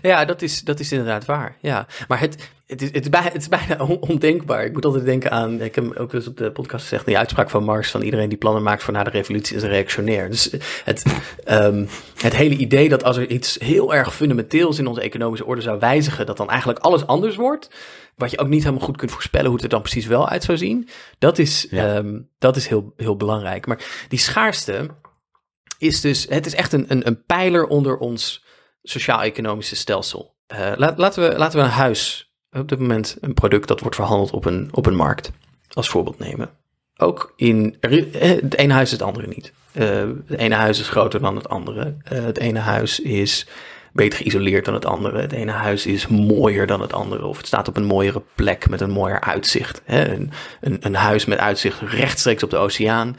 Ja, 0.03 0.25
dat 0.25 0.43
is, 0.43 0.61
dat 0.61 0.81
is 0.81 0.93
inderdaad 0.93 1.25
waar. 1.25 1.57
Ja. 1.61 1.87
Maar 2.09 2.21
het, 2.21 2.51
het, 2.67 2.83
is, 2.83 2.93
het, 2.93 3.03
is 3.03 3.09
bijna, 3.09 3.31
het 3.33 3.41
is 3.43 3.49
bijna 3.49 3.85
ondenkbaar. 4.01 4.65
Ik 4.65 4.73
moet 4.73 4.85
altijd 4.85 5.05
denken 5.05 5.31
aan, 5.31 5.61
ik 5.61 5.75
heb 5.75 5.97
ook 5.97 6.13
eens 6.13 6.27
op 6.27 6.37
de 6.37 6.51
podcast 6.51 6.83
gezegd, 6.83 7.07
die 7.07 7.19
uitspraak 7.19 7.51
van 7.51 7.65
Marx 7.65 7.91
van 7.91 8.03
iedereen 8.03 8.29
die 8.29 8.39
plannen 8.39 8.63
maakt 8.63 8.83
voor 8.83 8.93
na 8.93 9.05
de 9.05 9.11
revolutie 9.11 9.57
is 9.57 9.63
een 9.63 9.69
reactionair. 9.69 10.31
Dus 10.31 10.55
het, 10.85 11.03
um, 11.49 11.89
het 12.17 12.37
hele 12.37 12.57
idee 12.57 12.89
dat 12.89 13.05
als 13.05 13.17
er 13.17 13.31
iets 13.31 13.59
heel 13.59 13.95
erg 13.95 14.15
fundamenteels 14.15 14.79
in 14.79 14.87
onze 14.87 15.01
economische 15.01 15.47
orde 15.47 15.63
zou 15.63 15.79
wijzigen, 15.79 16.27
dat 16.27 16.37
dan 16.37 16.51
eigenlijk 16.51 16.79
alles 16.79 17.07
anders 17.07 17.37
wordt, 17.37 17.71
wat 18.17 18.31
je 18.31 18.39
ook 18.39 18.49
niet 18.49 18.63
helemaal 18.63 18.85
goed 18.85 18.97
kunt 18.97 19.11
voorspellen 19.11 19.47
hoe 19.47 19.55
het 19.55 19.65
er 19.65 19.71
dan 19.71 19.83
precies 19.83 20.07
wel 20.07 20.29
uit 20.29 20.45
zou 20.45 20.59
zien, 20.59 20.89
dat 21.19 21.39
is, 21.39 21.67
ja. 21.71 21.97
um, 21.97 22.29
dat 22.39 22.57
is 22.57 22.67
heel, 22.67 22.93
heel 22.97 23.17
belangrijk. 23.17 23.67
Maar 23.67 23.79
die 24.09 24.19
schaarste 24.19 24.89
is 25.79 26.01
dus, 26.01 26.27
het 26.29 26.47
is 26.47 26.55
echt 26.55 26.73
een, 26.73 26.85
een, 26.89 27.07
een 27.07 27.25
pijler 27.25 27.67
onder 27.67 27.97
ons 27.97 28.45
sociaal-economische 28.83 29.77
stelsel. 29.77 30.35
Laat, 30.77 30.99
laten, 30.99 31.29
we, 31.29 31.39
laten 31.39 31.59
we 31.59 31.65
een 31.65 31.71
huis, 31.71 32.33
op 32.51 32.69
dit 32.69 32.79
moment 32.79 33.17
een 33.21 33.35
product 33.35 33.69
dat 33.69 33.81
wordt 33.81 33.97
verhandeld 33.97 34.31
op 34.31 34.45
een, 34.45 34.69
op 34.73 34.87
een 34.87 34.97
markt, 34.97 35.31
als 35.73 35.89
voorbeeld 35.89 36.19
nemen. 36.19 36.51
Ook 36.97 37.33
in, 37.37 37.77
het 37.81 38.57
ene 38.57 38.73
huis 38.73 38.87
is 38.87 38.99
het 38.99 39.03
andere 39.03 39.27
niet. 39.27 39.53
Uh, 39.73 40.09
het 40.27 40.39
ene 40.39 40.55
huis 40.55 40.81
is 40.81 40.89
groter 40.89 41.21
dan 41.21 41.37
het 41.37 41.49
andere. 41.49 41.97
Het 42.05 42.39
ene 42.39 42.59
huis 42.59 43.01
is 43.01 43.47
beter 43.93 44.19
geïsoleerd 44.19 44.65
dan 44.65 44.75
het 44.75 44.87
andere. 44.87 45.21
Het 45.21 45.33
ene 45.33 45.51
huis 45.51 45.87
is 45.87 46.07
mooier 46.07 46.67
dan 46.67 46.81
het 46.81 46.93
andere. 46.93 47.27
Of 47.27 47.37
het 47.37 47.47
staat 47.47 47.69
op 47.69 47.77
een 47.77 47.85
mooiere 47.85 48.23
plek 48.35 48.69
met 48.69 48.81
een 48.81 48.91
mooier 48.91 49.21
uitzicht. 49.21 49.83
Hè? 49.85 50.09
Een, 50.09 50.31
een, 50.61 50.77
een, 50.81 50.95
huis 50.95 51.25
met 51.25 51.39
uitzicht 51.39 51.81
rechtstreeks 51.81 52.43
op 52.43 52.51
de 52.51 52.57
oceaan 52.57 53.17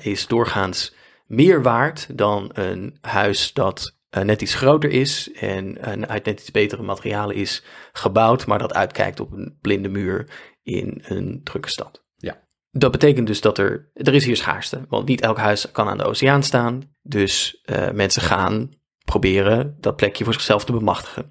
is 0.00 0.26
doorgaans 0.26 0.94
meer 1.26 1.62
waard 1.62 2.06
dan 2.18 2.50
een 2.52 2.98
huis 3.00 3.52
dat 3.52 3.93
net 4.22 4.42
iets 4.42 4.54
groter 4.54 4.90
is 4.90 5.32
en 5.32 6.08
uit 6.08 6.24
net 6.24 6.40
iets 6.40 6.50
betere 6.50 6.82
materialen 6.82 7.36
is 7.36 7.64
gebouwd, 7.92 8.46
maar 8.46 8.58
dat 8.58 8.74
uitkijkt 8.74 9.20
op 9.20 9.32
een 9.32 9.58
blinde 9.60 9.88
muur 9.88 10.28
in 10.62 11.02
een 11.06 11.40
drukke 11.44 11.68
stad. 11.68 12.04
Ja. 12.16 12.42
Dat 12.70 12.90
betekent 12.90 13.26
dus 13.26 13.40
dat 13.40 13.58
er, 13.58 13.90
er 13.94 14.14
is 14.14 14.24
hier 14.24 14.36
schaarste, 14.36 14.84
want 14.88 15.08
niet 15.08 15.20
elk 15.20 15.38
huis 15.38 15.70
kan 15.70 15.88
aan 15.88 15.98
de 15.98 16.04
oceaan 16.04 16.42
staan. 16.42 16.82
Dus 17.02 17.62
uh, 17.64 17.90
mensen 17.90 18.22
gaan 18.22 18.70
proberen 19.04 19.76
dat 19.80 19.96
plekje 19.96 20.24
voor 20.24 20.32
zichzelf 20.32 20.64
te 20.64 20.72
bemachtigen. 20.72 21.30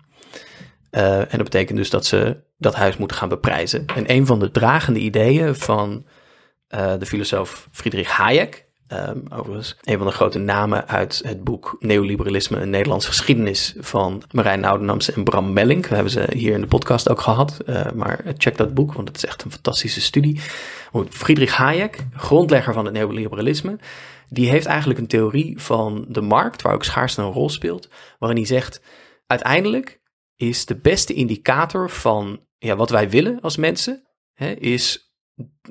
en 0.90 1.28
dat 1.30 1.44
betekent 1.44 1.78
dus 1.78 1.90
dat 1.90 2.06
ze 2.06 2.44
dat 2.58 2.76
huis 2.76 2.98
moeten 2.98 3.18
gaan 3.18 3.30
beprijzen. 3.30 3.86
En 3.86 4.12
een 4.12 4.26
van 4.26 4.40
de 4.40 4.52
dragende 4.52 5.00
ideeën 5.00 5.56
van 5.56 6.06
de 6.68 7.06
filosoof 7.06 7.68
Friedrich 7.72 8.10
Hayek, 8.10 8.68
Um, 8.94 9.24
overigens, 9.30 9.76
een 9.82 9.98
van 9.98 10.08
de 10.08 10.14
grote 10.14 10.40
namen 10.40 10.88
uit 10.88 11.22
het 11.26 11.44
boek 11.44 11.76
Neoliberalisme, 11.80 12.60
een 12.60 12.70
Nederlandse 12.70 13.08
geschiedenis 13.08 13.76
van 13.78 14.24
Marijn 14.32 14.60
Noudenamse 14.60 15.14
en 15.14 15.24
Bram 15.24 15.54
Melling. 15.54 15.88
We 15.88 15.94
hebben 15.94 16.12
ze 16.12 16.28
hier 16.34 16.54
in 16.54 16.62
de 16.62 16.68
podcast 16.68 17.10
ook 17.10 17.22
gehad, 17.22 17.58
uh, 17.66 17.92
maar 17.92 18.24
check 18.38 18.58
dat 18.58 18.74
boek, 18.74 18.94
want 18.94 19.08
het 19.08 19.18
is 19.18 19.26
echt 19.26 19.44
een 19.44 19.52
fantastische 19.52 20.02
studie. 20.02 20.40
Friedrich 21.10 21.56
Hayek, 21.56 22.06
grondlegger 22.14 22.74
van 22.74 22.86
het 22.86 22.94
neoliberalisme, 22.94 23.80
die 24.30 24.50
heeft 24.50 24.66
eigenlijk 24.66 25.00
een 25.00 25.08
theorie 25.08 25.62
van 25.62 26.06
de 26.08 26.22
markt, 26.22 26.62
waar 26.62 26.74
ook 26.74 26.84
schaarste 26.84 27.22
een 27.22 27.32
rol 27.32 27.50
speelt, 27.50 27.90
waarin 28.20 28.38
hij 28.38 28.48
zegt, 28.48 28.82
uiteindelijk 29.28 30.02
is 30.36 30.66
de 30.66 30.76
beste 30.76 31.14
indicator 31.14 31.90
van 31.90 32.46
ja, 32.58 32.76
wat 32.76 32.90
wij 32.90 33.10
willen 33.10 33.42
als 33.42 33.58
mensen, 33.58 34.08
hè, 34.34 34.52
is 34.52 35.14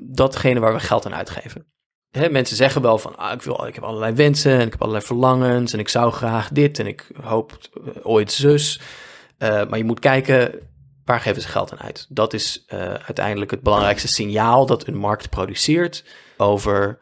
datgene 0.01 0.59
waar 0.59 0.73
we 0.73 0.79
geld 0.79 1.05
aan 1.05 1.15
uitgeven 1.15 1.72
mensen 2.13 2.55
zeggen 2.55 2.81
wel 2.81 2.97
van, 2.97 3.15
ah, 3.15 3.33
ik, 3.33 3.41
wil, 3.41 3.65
ik 3.67 3.75
heb 3.75 3.83
allerlei 3.83 4.13
wensen 4.13 4.51
en 4.51 4.65
ik 4.65 4.71
heb 4.71 4.81
allerlei 4.81 5.05
verlangens 5.05 5.73
en 5.73 5.79
ik 5.79 5.89
zou 5.89 6.11
graag 6.11 6.49
dit 6.49 6.79
en 6.79 6.87
ik 6.87 7.07
hoop 7.21 7.57
uh, 7.77 7.93
ooit 8.03 8.31
zus. 8.31 8.79
Uh, 9.39 9.49
maar 9.49 9.77
je 9.77 9.83
moet 9.83 9.99
kijken, 9.99 10.59
waar 11.05 11.19
geven 11.19 11.41
ze 11.41 11.47
geld 11.47 11.71
aan 11.71 11.79
uit? 11.79 12.05
Dat 12.09 12.33
is 12.33 12.65
uh, 12.73 12.79
uiteindelijk 12.79 13.51
het 13.51 13.61
belangrijkste 13.61 14.07
signaal 14.07 14.65
dat 14.65 14.87
een 14.87 14.97
markt 14.97 15.29
produceert 15.29 16.03
over 16.37 16.99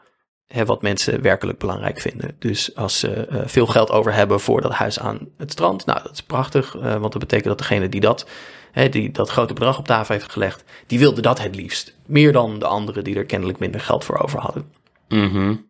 hè, 0.47 0.65
wat 0.65 0.81
mensen 0.81 1.21
werkelijk 1.21 1.59
belangrijk 1.59 1.99
vinden. 1.99 2.35
Dus 2.39 2.75
als 2.75 2.99
ze 2.99 3.43
veel 3.45 3.67
geld 3.67 3.89
over 3.89 4.13
hebben 4.13 4.39
voor 4.39 4.61
dat 4.61 4.71
huis 4.71 4.99
aan 4.99 5.29
het 5.37 5.51
strand, 5.51 5.85
nou 5.85 6.03
dat 6.03 6.11
is 6.11 6.23
prachtig, 6.23 6.73
want 6.73 7.11
dat 7.11 7.19
betekent 7.19 7.47
dat 7.47 7.57
degene 7.57 7.89
die 7.89 8.01
dat 8.01 8.25
hè, 8.71 8.89
die 8.89 9.11
dat 9.11 9.29
grote 9.29 9.53
bedrag 9.53 9.77
op 9.77 9.85
tafel 9.85 10.13
heeft 10.13 10.31
gelegd, 10.31 10.63
die 10.87 10.99
wilde 10.99 11.21
dat 11.21 11.41
het 11.41 11.55
liefst. 11.55 11.95
Meer 12.05 12.31
dan 12.31 12.59
de 12.59 12.67
anderen 12.67 13.03
die 13.03 13.15
er 13.15 13.25
kennelijk 13.25 13.59
minder 13.59 13.81
geld 13.81 14.03
voor 14.03 14.17
over 14.17 14.39
hadden. 14.39 14.71
Mm 15.11 15.69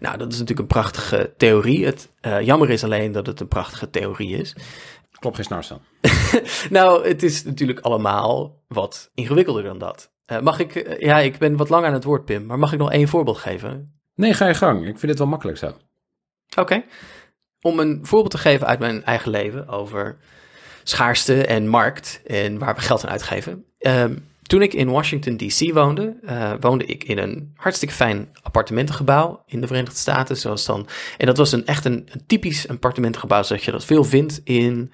Nou, 0.00 0.18
dat 0.18 0.32
is 0.32 0.38
natuurlijk 0.38 0.58
een 0.58 0.80
prachtige 0.80 1.34
theorie. 1.36 1.84
Het 1.84 2.10
uh, 2.22 2.40
jammer 2.40 2.70
is 2.70 2.84
alleen 2.84 3.12
dat 3.12 3.26
het 3.26 3.40
een 3.40 3.48
prachtige 3.48 3.90
theorie 3.90 4.36
is. 4.36 4.56
Klopt 5.20 5.36
geen 5.36 5.44
snars 5.44 5.68
dan. 5.68 5.80
nou, 6.70 7.08
het 7.08 7.22
is 7.22 7.44
natuurlijk 7.44 7.80
allemaal 7.80 8.62
wat 8.68 9.10
ingewikkelder 9.14 9.62
dan 9.62 9.78
dat. 9.78 10.10
Uh, 10.32 10.40
mag 10.40 10.58
ik, 10.58 10.74
uh, 10.74 11.00
ja, 11.00 11.18
ik 11.18 11.38
ben 11.38 11.56
wat 11.56 11.68
lang 11.68 11.84
aan 11.84 11.92
het 11.92 12.04
woord, 12.04 12.24
Pim, 12.24 12.46
maar 12.46 12.58
mag 12.58 12.72
ik 12.72 12.78
nog 12.78 12.92
één 12.92 13.08
voorbeeld 13.08 13.38
geven? 13.38 14.00
Nee, 14.14 14.34
ga 14.34 14.46
je 14.46 14.54
gang. 14.54 14.86
Ik 14.86 14.98
vind 14.98 15.10
het 15.10 15.18
wel 15.18 15.28
makkelijk 15.28 15.58
zo. 15.58 15.66
Oké. 15.66 16.60
Okay. 16.60 16.86
Om 17.60 17.78
een 17.78 17.98
voorbeeld 18.02 18.30
te 18.30 18.38
geven 18.38 18.66
uit 18.66 18.78
mijn 18.78 19.04
eigen 19.04 19.30
leven 19.30 19.68
over 19.68 20.16
schaarste 20.82 21.46
en 21.46 21.68
markt 21.68 22.20
en 22.26 22.58
waar 22.58 22.74
we 22.74 22.80
geld 22.80 23.04
aan 23.04 23.10
uitgeven. 23.10 23.64
Um, 23.78 24.28
toen 24.46 24.62
ik 24.62 24.74
in 24.74 24.90
Washington 24.90 25.36
DC 25.36 25.72
woonde, 25.72 26.16
uh, 26.22 26.52
woonde 26.60 26.84
ik 26.84 27.04
in 27.04 27.18
een 27.18 27.52
hartstikke 27.54 27.94
fijn 27.94 28.28
appartementengebouw 28.42 29.42
in 29.46 29.60
de 29.60 29.66
Verenigde 29.66 29.98
Staten. 29.98 30.36
Zoals 30.36 30.64
dan, 30.64 30.88
en 31.18 31.26
dat 31.26 31.36
was 31.36 31.52
een, 31.52 31.66
echt 31.66 31.84
een, 31.84 32.08
een 32.12 32.26
typisch 32.26 32.68
appartementengebouw, 32.68 33.42
zoals 33.42 33.64
je 33.64 33.70
dat 33.70 33.84
veel 33.84 34.04
vindt 34.04 34.40
in 34.44 34.92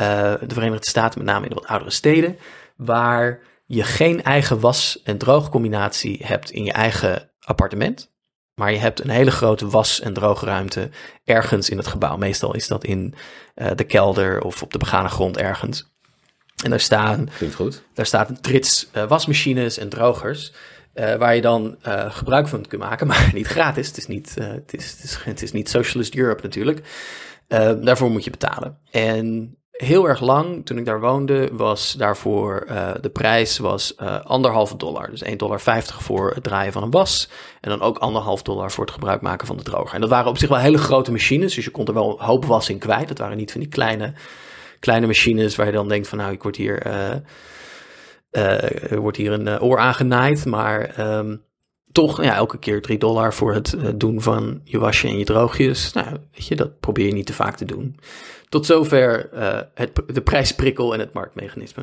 uh, 0.00 0.34
de 0.46 0.54
Verenigde 0.54 0.88
Staten, 0.88 1.18
met 1.18 1.32
name 1.32 1.42
in 1.42 1.48
de 1.48 1.54
wat 1.54 1.66
oudere 1.66 1.90
steden, 1.90 2.38
waar 2.76 3.40
je 3.66 3.82
geen 3.82 4.22
eigen 4.22 4.60
was- 4.60 5.02
en 5.02 5.18
droogcombinatie 5.18 6.20
hebt 6.24 6.50
in 6.50 6.64
je 6.64 6.72
eigen 6.72 7.30
appartement. 7.40 8.12
Maar 8.54 8.72
je 8.72 8.78
hebt 8.78 9.00
een 9.00 9.10
hele 9.10 9.30
grote 9.30 9.68
was- 9.68 10.00
en 10.00 10.12
droogruimte 10.12 10.90
ergens 11.24 11.68
in 11.68 11.76
het 11.76 11.86
gebouw. 11.86 12.16
Meestal 12.16 12.54
is 12.54 12.68
dat 12.68 12.84
in 12.84 13.14
uh, 13.56 13.70
de 13.74 13.84
kelder 13.84 14.42
of 14.42 14.62
op 14.62 14.72
de 14.72 14.78
begane 14.78 15.08
grond 15.08 15.36
ergens. 15.36 15.90
En 16.62 16.70
daar 16.70 16.80
staan, 16.80 17.28
goed. 17.54 17.82
daar 17.94 18.06
staat 18.06 18.28
een 18.28 18.40
trits 18.40 18.88
uh, 18.96 19.08
wasmachines 19.08 19.78
en 19.78 19.88
drogers. 19.88 20.52
Uh, 20.94 21.14
waar 21.14 21.34
je 21.34 21.40
dan 21.40 21.76
uh, 21.86 22.10
gebruik 22.14 22.48
van 22.48 22.66
kunt 22.66 22.82
maken, 22.82 23.06
maar 23.12 23.30
niet 23.34 23.46
gratis. 23.46 23.86
Het 23.86 23.96
is 23.96 24.06
niet, 24.06 24.34
het 24.34 24.74
is, 24.74 24.90
het 24.90 25.04
is, 25.04 25.18
het 25.24 25.42
is 25.42 25.52
niet 25.52 25.68
Socialist 25.68 26.14
Europe 26.14 26.42
natuurlijk. 26.42 26.82
daarvoor 27.80 28.10
moet 28.10 28.24
je 28.24 28.30
betalen. 28.30 28.78
En 28.90 29.54
heel 29.70 30.08
erg 30.08 30.20
lang, 30.20 30.66
toen 30.66 30.78
ik 30.78 30.84
daar 30.84 31.00
woonde, 31.00 31.48
was 31.52 31.92
daarvoor 31.92 32.66
de 33.00 33.10
prijs 33.10 33.58
was 33.58 33.96
anderhalve 34.24 34.76
dollar. 34.76 35.10
Dus 35.10 35.24
1,50 35.24 35.36
dollar 35.36 35.60
voor 35.82 36.30
het 36.34 36.42
draaien 36.42 36.72
van 36.72 36.82
een 36.82 36.90
was. 36.90 37.30
En 37.60 37.70
dan 37.70 37.80
ook 37.80 37.98
anderhalf 37.98 38.42
dollar 38.42 38.70
voor 38.70 38.84
het 38.84 38.94
gebruik 38.94 39.20
maken 39.20 39.46
van 39.46 39.56
de 39.56 39.62
droger. 39.62 39.94
En 39.94 40.00
dat 40.00 40.10
waren 40.10 40.30
op 40.30 40.38
zich 40.38 40.48
wel 40.48 40.58
hele 40.58 40.78
grote 40.78 41.10
machines, 41.10 41.54
dus 41.54 41.64
je 41.64 41.70
kon 41.70 41.86
er 41.86 41.94
wel 41.94 42.10
een 42.10 42.26
hoop 42.26 42.44
was 42.44 42.68
in 42.68 42.78
kwijt. 42.78 43.08
Dat 43.08 43.18
waren 43.18 43.36
niet 43.36 43.52
van 43.52 43.60
die 43.60 43.70
kleine 43.70 44.12
kleine 44.80 45.06
machines 45.06 45.56
waar 45.56 45.66
je 45.66 45.72
dan 45.72 45.88
denkt 45.88 46.08
van 46.08 46.18
nou, 46.18 46.32
ik 46.32 46.42
word 46.42 46.56
hier, 46.56 46.86
uh, 46.86 47.14
uh, 48.32 48.98
wordt 48.98 49.16
hier 49.16 49.32
een 49.32 49.60
oor 49.60 49.78
aangenaaid, 49.78 50.46
maar 50.46 51.00
um, 51.16 51.42
toch 51.92 52.22
ja, 52.22 52.34
elke 52.34 52.58
keer 52.58 52.82
3 52.82 52.98
dollar 52.98 53.34
voor 53.34 53.54
het 53.54 53.76
doen 53.94 54.22
van 54.22 54.60
je 54.64 54.78
wasje 54.78 55.08
en 55.08 55.18
je 55.18 55.24
droogjes. 55.24 55.92
Nou, 55.92 56.06
weet 56.32 56.46
je, 56.46 56.56
dat 56.56 56.80
probeer 56.80 57.06
je 57.06 57.12
niet 57.12 57.26
te 57.26 57.32
vaak 57.32 57.56
te 57.56 57.64
doen. 57.64 57.96
Tot 58.48 58.66
zover 58.66 59.28
het, 59.74 60.02
de 60.06 60.22
prijsprikkel 60.22 60.94
en 60.94 61.00
het 61.00 61.12
marktmechanisme. 61.12 61.82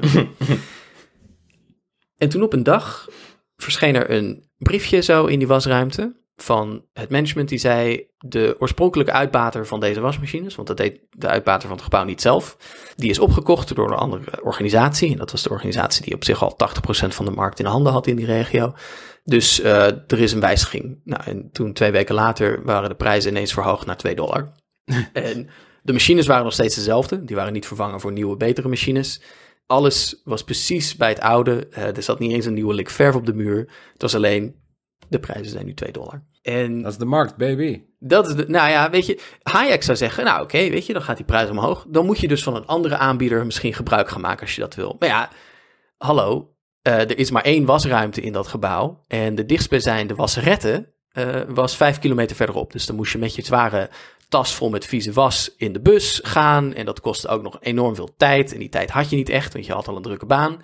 en 2.17 2.29
toen 2.29 2.43
op 2.43 2.53
een 2.53 2.63
dag 2.63 3.09
verscheen 3.55 3.95
er 3.95 4.11
een 4.11 4.43
briefje 4.57 5.01
zo 5.01 5.25
in 5.25 5.39
die 5.39 5.47
wasruimte 5.47 6.15
van 6.37 6.85
het 6.93 7.09
management 7.09 7.49
die 7.49 7.57
zei 7.57 8.07
de 8.17 8.55
oorspronkelijke 8.59 9.11
uitbater 9.11 9.67
van 9.67 9.79
deze 9.79 9.99
wasmachines, 9.99 10.55
want 10.55 10.67
dat 10.67 10.77
deed 10.77 10.99
de 11.11 11.27
uitbater 11.27 11.67
van 11.67 11.75
het 11.75 11.85
gebouw 11.85 12.03
niet 12.03 12.21
zelf, 12.21 12.57
die 12.95 13.09
is 13.09 13.19
opgekocht 13.19 13.75
door 13.75 13.91
een 13.91 13.97
andere 13.97 14.43
organisatie. 14.43 15.11
En 15.11 15.17
dat 15.17 15.31
was 15.31 15.43
de 15.43 15.49
organisatie 15.49 16.03
die 16.03 16.13
op 16.13 16.23
zich 16.23 16.43
al 16.43 16.57
80% 17.05 17.07
van 17.07 17.25
de 17.25 17.31
markt 17.31 17.59
in 17.59 17.65
handen 17.65 17.93
had 17.93 18.07
in 18.07 18.15
die 18.15 18.25
regio. 18.25 18.73
Dus 19.23 19.59
uh, 19.59 19.85
er 19.85 20.19
is 20.19 20.31
een 20.31 20.39
wijziging. 20.39 21.01
Nou, 21.03 21.23
en 21.23 21.49
toen 21.51 21.73
twee 21.73 21.91
weken 21.91 22.15
later 22.15 22.63
waren 22.63 22.89
de 22.89 22.95
prijzen 22.95 23.31
ineens 23.31 23.53
verhoogd 23.53 23.85
naar 23.85 23.97
2 23.97 24.15
dollar. 24.15 24.51
en 25.13 25.49
de 25.81 25.93
machines 25.93 26.27
waren 26.27 26.43
nog 26.43 26.53
steeds 26.53 26.75
dezelfde. 26.75 27.23
Die 27.23 27.35
waren 27.35 27.53
niet 27.53 27.67
vervangen 27.67 27.99
voor 27.99 28.11
nieuwe, 28.11 28.37
betere 28.37 28.67
machines. 28.67 29.21
Alles 29.65 30.21
was 30.23 30.43
precies 30.43 30.95
bij 30.95 31.09
het 31.09 31.19
oude. 31.19 31.67
Uh, 31.71 31.95
er 31.95 32.03
zat 32.03 32.19
niet 32.19 32.31
eens 32.31 32.45
een 32.45 32.53
nieuwe 32.53 32.73
lik 32.73 32.89
verf 32.89 33.15
op 33.15 33.25
de 33.25 33.33
muur. 33.33 33.57
Het 33.93 34.01
was 34.01 34.15
alleen, 34.15 34.55
de 35.09 35.19
prijzen 35.19 35.51
zijn 35.51 35.65
nu 35.65 35.73
2 35.73 35.91
dollar. 35.91 36.23
En 36.41 36.81
dat 36.81 36.91
is 36.91 36.97
de 36.97 37.05
markt, 37.05 37.35
baby. 37.35 37.81
Dat 37.99 38.27
is 38.27 38.35
de, 38.35 38.45
nou 38.47 38.69
ja, 38.69 38.89
weet 38.89 39.05
je, 39.05 39.19
Hayek 39.43 39.83
zou 39.83 39.97
zeggen, 39.97 40.23
nou 40.23 40.43
oké, 40.43 40.55
okay, 40.55 40.71
weet 40.71 40.85
je, 40.85 40.93
dan 40.93 41.01
gaat 41.01 41.17
die 41.17 41.25
prijs 41.25 41.49
omhoog. 41.49 41.85
Dan 41.87 42.05
moet 42.05 42.19
je 42.19 42.27
dus 42.27 42.43
van 42.43 42.55
een 42.55 42.65
andere 42.65 42.97
aanbieder 42.97 43.45
misschien 43.45 43.73
gebruik 43.73 44.09
gaan 44.09 44.21
maken 44.21 44.41
als 44.41 44.55
je 44.55 44.61
dat 44.61 44.75
wil. 44.75 44.95
Maar 44.99 45.09
ja, 45.09 45.29
hallo, 45.97 46.53
uh, 46.87 46.93
er 46.93 47.17
is 47.17 47.31
maar 47.31 47.43
één 47.43 47.65
wasruimte 47.65 48.21
in 48.21 48.33
dat 48.33 48.47
gebouw. 48.47 49.03
En 49.07 49.35
de 49.35 49.45
dichtstbijzijnde 49.45 50.15
wasseretten 50.15 50.87
uh, 51.13 51.41
was 51.47 51.75
vijf 51.75 51.99
kilometer 51.99 52.35
verderop. 52.35 52.71
Dus 52.71 52.85
dan 52.85 52.95
moest 52.95 53.11
je 53.11 53.17
met 53.17 53.35
je 53.35 53.45
zware 53.45 53.89
tas 54.29 54.55
vol 54.55 54.69
met 54.69 54.85
vieze 54.85 55.11
was 55.11 55.55
in 55.57 55.73
de 55.73 55.81
bus 55.81 56.19
gaan. 56.23 56.73
En 56.73 56.85
dat 56.85 56.99
kostte 56.99 57.27
ook 57.27 57.41
nog 57.41 57.57
enorm 57.59 57.95
veel 57.95 58.13
tijd. 58.17 58.53
En 58.53 58.59
die 58.59 58.69
tijd 58.69 58.89
had 58.89 59.09
je 59.09 59.15
niet 59.15 59.29
echt, 59.29 59.53
want 59.53 59.65
je 59.65 59.73
had 59.73 59.87
al 59.87 59.95
een 59.95 60.01
drukke 60.01 60.25
baan. 60.25 60.61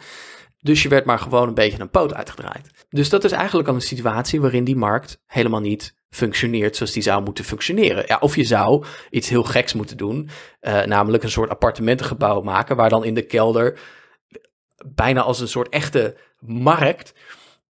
Dus 0.64 0.84
je 0.84 0.90
werd 0.90 1.06
maar 1.06 1.20
gewoon 1.20 1.48
een 1.48 1.54
beetje 1.54 1.80
een 1.80 1.90
poot 1.90 2.14
uitgedraaid. 2.14 2.86
Dus 2.90 3.10
dat 3.10 3.24
is 3.24 3.32
eigenlijk 3.32 3.68
al 3.68 3.76
een 3.76 3.82
situatie 3.82 4.42
waarin 4.42 4.64
die 4.64 4.76
markt 4.76 5.22
helemaal 5.26 5.60
niet 5.60 5.96
functioneert 6.10 6.76
zoals 6.76 6.92
die 6.92 7.04
zou 7.04 7.24
moeten 7.24 7.44
functioneren. 7.44 8.04
Ja, 8.08 8.18
of 8.20 8.36
je 8.36 8.44
zou 8.44 8.86
iets 9.10 9.30
heel 9.30 9.44
geks 9.44 9.74
moeten 9.74 9.98
doen, 9.98 10.30
uh, 10.62 10.84
namelijk 10.84 11.24
een 11.24 11.32
soort 11.32 11.50
appartementengebouw 11.50 12.42
maken, 12.42 12.76
waar 12.76 12.90
dan 12.90 13.04
in 13.04 13.14
de 13.14 13.26
kelder 13.26 13.80
bijna 14.86 15.22
als 15.22 15.40
een 15.40 15.48
soort 15.48 15.70
echte 15.70 16.18
markt 16.40 17.14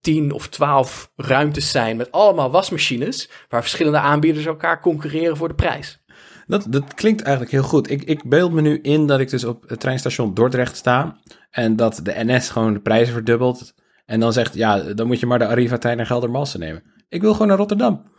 tien 0.01 0.33
of 0.33 0.49
twaalf 0.49 1.13
ruimtes 1.17 1.71
zijn 1.71 1.97
met 1.97 2.13
allemaal 2.13 2.51
wasmachines, 2.51 3.31
waar 3.49 3.61
verschillende 3.61 3.99
aanbieders 3.99 4.47
elkaar 4.47 4.81
concurreren 4.81 5.37
voor 5.37 5.49
de 5.49 5.55
prijs. 5.55 6.03
Dat, 6.47 6.67
dat 6.69 6.95
klinkt 6.95 7.23
eigenlijk 7.23 7.53
heel 7.53 7.63
goed. 7.63 7.91
Ik, 7.91 8.03
ik 8.03 8.29
beeld 8.29 8.53
me 8.53 8.61
nu 8.61 8.79
in 8.83 9.07
dat 9.07 9.21
ik 9.21 9.31
dus 9.31 9.45
op 9.45 9.69
het 9.69 9.81
treinstation 9.81 10.35
Dordrecht 10.35 10.77
sta 10.77 11.19
en 11.51 11.77
dat 11.77 12.01
de 12.03 12.13
NS 12.17 12.49
gewoon 12.49 12.73
de 12.73 12.81
prijzen 12.81 13.13
verdubbelt 13.13 13.75
en 14.05 14.21
dan 14.21 14.33
zegt, 14.33 14.55
ja, 14.55 14.81
dan 14.81 15.07
moet 15.07 15.21
je 15.21 15.27
maar 15.27 15.39
de 15.39 15.47
Arriva-trein 15.47 15.97
naar 15.97 16.07
Geldermalsen 16.07 16.61
nemen. 16.61 16.83
Ik 17.09 17.21
wil 17.21 17.33
gewoon 17.33 17.49
naar 17.49 17.57
Rotterdam. 17.57 18.11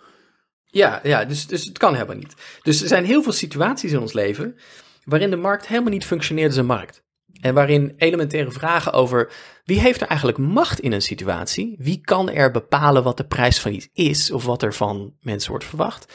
Ja, 0.66 1.00
ja 1.04 1.26
dus, 1.26 1.48
dus 1.48 1.66
het 1.66 1.78
kan 1.78 1.94
helemaal 1.94 2.16
niet. 2.16 2.36
Dus 2.62 2.82
er 2.82 2.88
zijn 2.88 3.06
heel 3.06 3.24
veel 3.24 3.32
situaties 3.32 3.92
in 3.92 4.00
ons 4.00 4.14
leven 4.14 4.56
waarin 5.04 5.30
de 5.30 5.36
markt 5.36 5.68
helemaal 5.68 5.92
niet 5.92 6.06
functioneert 6.06 6.48
als 6.48 6.58
een 6.58 6.66
markt. 6.66 7.04
En 7.42 7.54
waarin 7.54 7.94
elementaire 7.98 8.52
vragen 8.52 8.94
over 8.94 9.32
wie 9.64 9.80
heeft 9.80 10.02
er 10.02 10.08
eigenlijk 10.08 10.38
macht 10.38 10.80
in 10.80 10.92
een 10.92 11.02
situatie, 11.02 11.76
wie 11.80 12.02
kan 12.02 12.30
er 12.30 12.52
bepalen 12.52 13.04
wat 13.04 13.18
de 13.18 13.26
prijs 13.26 13.60
van 13.60 13.74
iets 13.74 13.90
is 13.94 14.32
of 14.32 14.46
wat 14.46 14.64
er 14.64 14.74
van 14.74 15.16
mensen 15.20 15.50
wordt 15.50 15.66
verwacht, 15.66 16.14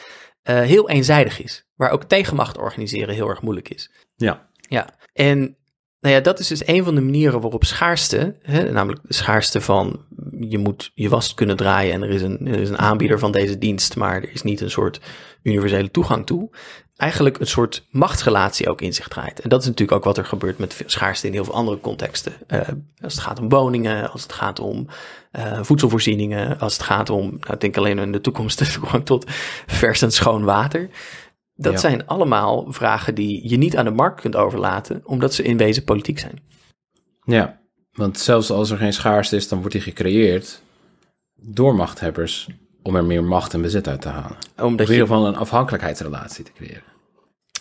uh, 0.51 0.61
heel 0.61 0.89
eenzijdig 0.89 1.43
is. 1.43 1.67
Waar 1.75 1.91
ook 1.91 2.05
tegenmacht 2.05 2.59
organiseren 2.59 3.15
heel 3.15 3.29
erg 3.29 3.43
moeilijk 3.43 3.69
is. 3.69 3.91
Ja. 4.17 4.49
Ja, 4.69 4.99
en 5.13 5.57
nou 6.01 6.15
ja, 6.15 6.21
dat 6.21 6.39
is 6.39 6.49
dus 6.49 6.67
een 6.67 6.85
van 6.85 6.95
de 6.95 7.01
manieren 7.01 7.41
waarop 7.41 7.65
schaarste, 7.65 8.37
hè, 8.43 8.71
namelijk 8.71 9.01
de 9.03 9.15
schaarste 9.15 9.61
van 9.61 10.05
je 10.41 10.59
moet 10.59 10.91
je 10.95 11.09
was 11.09 11.35
kunnen 11.35 11.57
draaien 11.57 11.93
en 11.93 12.03
er 12.03 12.11
is, 12.11 12.23
een, 12.23 12.47
is 12.47 12.69
een 12.69 12.79
aanbieder 12.79 13.19
van 13.19 13.33
deze 13.33 13.59
dienst, 13.59 13.97
maar 13.97 14.15
er 14.15 14.33
is 14.33 14.43
niet 14.43 14.61
een 14.61 14.71
soort 14.71 15.01
universele 15.43 15.91
toegang 15.91 16.27
toe. 16.27 16.51
Eigenlijk 16.97 17.39
een 17.39 17.47
soort 17.47 17.87
machtsrelatie 17.91 18.69
ook 18.69 18.81
in 18.81 18.95
zich 18.95 19.09
draait. 19.09 19.41
En 19.41 19.49
dat 19.49 19.61
is 19.61 19.67
natuurlijk 19.67 19.99
ook 19.99 20.05
wat 20.05 20.19
er 20.19 20.25
gebeurt 20.25 20.59
met 20.59 20.83
schaarste 20.87 21.27
in 21.27 21.33
heel 21.33 21.45
veel 21.45 21.55
andere 21.55 21.81
contexten. 21.81 22.33
Uh, 22.49 22.61
als 23.01 23.15
het 23.15 23.23
gaat 23.23 23.41
om 23.41 23.49
woningen, 23.49 24.11
als 24.11 24.23
het 24.23 24.33
gaat 24.33 24.61
om 24.61 24.87
uh, 25.33 25.59
voedselvoorzieningen, 25.63 26.59
als 26.59 26.73
het 26.73 26.83
gaat 26.83 27.11
om, 27.11 27.23
nou, 27.23 27.53
ik 27.53 27.61
denk 27.61 27.77
alleen 27.77 27.99
in 27.99 28.13
de 28.13 28.21
toekomst, 28.21 28.73
toegang 28.75 29.05
tot 29.05 29.25
vers 29.67 30.03
en 30.03 30.13
schoon 30.13 30.45
water. 30.45 30.89
Dat 31.57 31.73
ja. 31.73 31.79
zijn 31.79 32.07
allemaal 32.07 32.67
vragen 32.69 33.15
die 33.15 33.49
je 33.49 33.57
niet 33.57 33.77
aan 33.77 33.85
de 33.85 33.91
markt 33.91 34.21
kunt 34.21 34.37
overlaten, 34.37 35.03
omdat 35.05 35.35
ze 35.35 35.43
in 35.43 35.57
wezen 35.57 35.85
politiek 35.85 36.19
zijn. 36.19 36.39
Ja, 37.25 37.61
want 37.93 38.19
zelfs 38.19 38.51
als 38.51 38.71
er 38.71 38.79
geen 38.79 38.93
schaarste 38.93 39.37
is, 39.37 39.49
dan 39.49 39.59
wordt 39.59 39.73
die 39.73 39.83
gecreëerd 39.83 40.61
door 41.35 41.75
machthebbers 41.75 42.49
om 42.83 42.97
er 42.97 43.05
meer 43.05 43.25
macht 43.25 43.55
en 43.55 43.63
bezit 43.63 43.89
uit 43.89 44.01
te 44.01 44.09
halen. 44.09 44.37
Omdat 44.57 44.87
in 44.87 44.93
ieder 44.93 45.07
geval 45.07 45.27
een 45.27 45.37
afhankelijkheidsrelatie 45.37 46.45
te 46.45 46.53
creëren. 46.53 46.96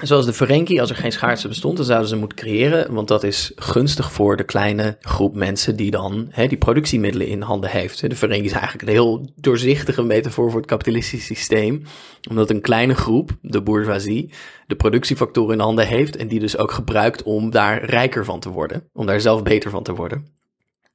Zoals 0.03 0.25
de 0.25 0.33
Ferengi, 0.33 0.79
als 0.79 0.89
er 0.89 0.95
geen 0.95 1.11
schaarste 1.11 1.47
bestond, 1.47 1.77
dan 1.77 1.85
zouden 1.85 2.09
ze 2.09 2.15
moeten 2.15 2.37
creëren. 2.37 2.93
Want 2.93 3.07
dat 3.07 3.23
is 3.23 3.51
gunstig 3.55 4.11
voor 4.11 4.37
de 4.37 4.43
kleine 4.43 4.97
groep 4.99 5.35
mensen 5.35 5.75
die 5.75 5.91
dan 5.91 6.27
hè, 6.29 6.47
die 6.47 6.57
productiemiddelen 6.57 7.27
in 7.27 7.41
handen 7.41 7.69
heeft. 7.69 8.09
De 8.09 8.15
Ferengi 8.15 8.45
is 8.45 8.51
eigenlijk 8.51 8.81
een 8.81 8.93
heel 8.93 9.29
doorzichtige 9.35 10.03
metafoor 10.03 10.51
voor 10.51 10.59
het 10.59 10.69
kapitalistische 10.69 11.33
systeem. 11.33 11.83
Omdat 12.29 12.49
een 12.49 12.61
kleine 12.61 12.95
groep, 12.95 13.31
de 13.41 13.61
bourgeoisie, 13.61 14.29
de 14.67 14.75
productiefactoren 14.75 15.53
in 15.53 15.59
handen 15.59 15.87
heeft. 15.87 16.15
En 16.15 16.27
die 16.27 16.39
dus 16.39 16.57
ook 16.57 16.71
gebruikt 16.71 17.23
om 17.23 17.49
daar 17.51 17.85
rijker 17.85 18.25
van 18.25 18.39
te 18.39 18.49
worden. 18.49 18.89
Om 18.93 19.05
daar 19.05 19.21
zelf 19.21 19.43
beter 19.43 19.69
van 19.69 19.83
te 19.83 19.93
worden. 19.93 20.27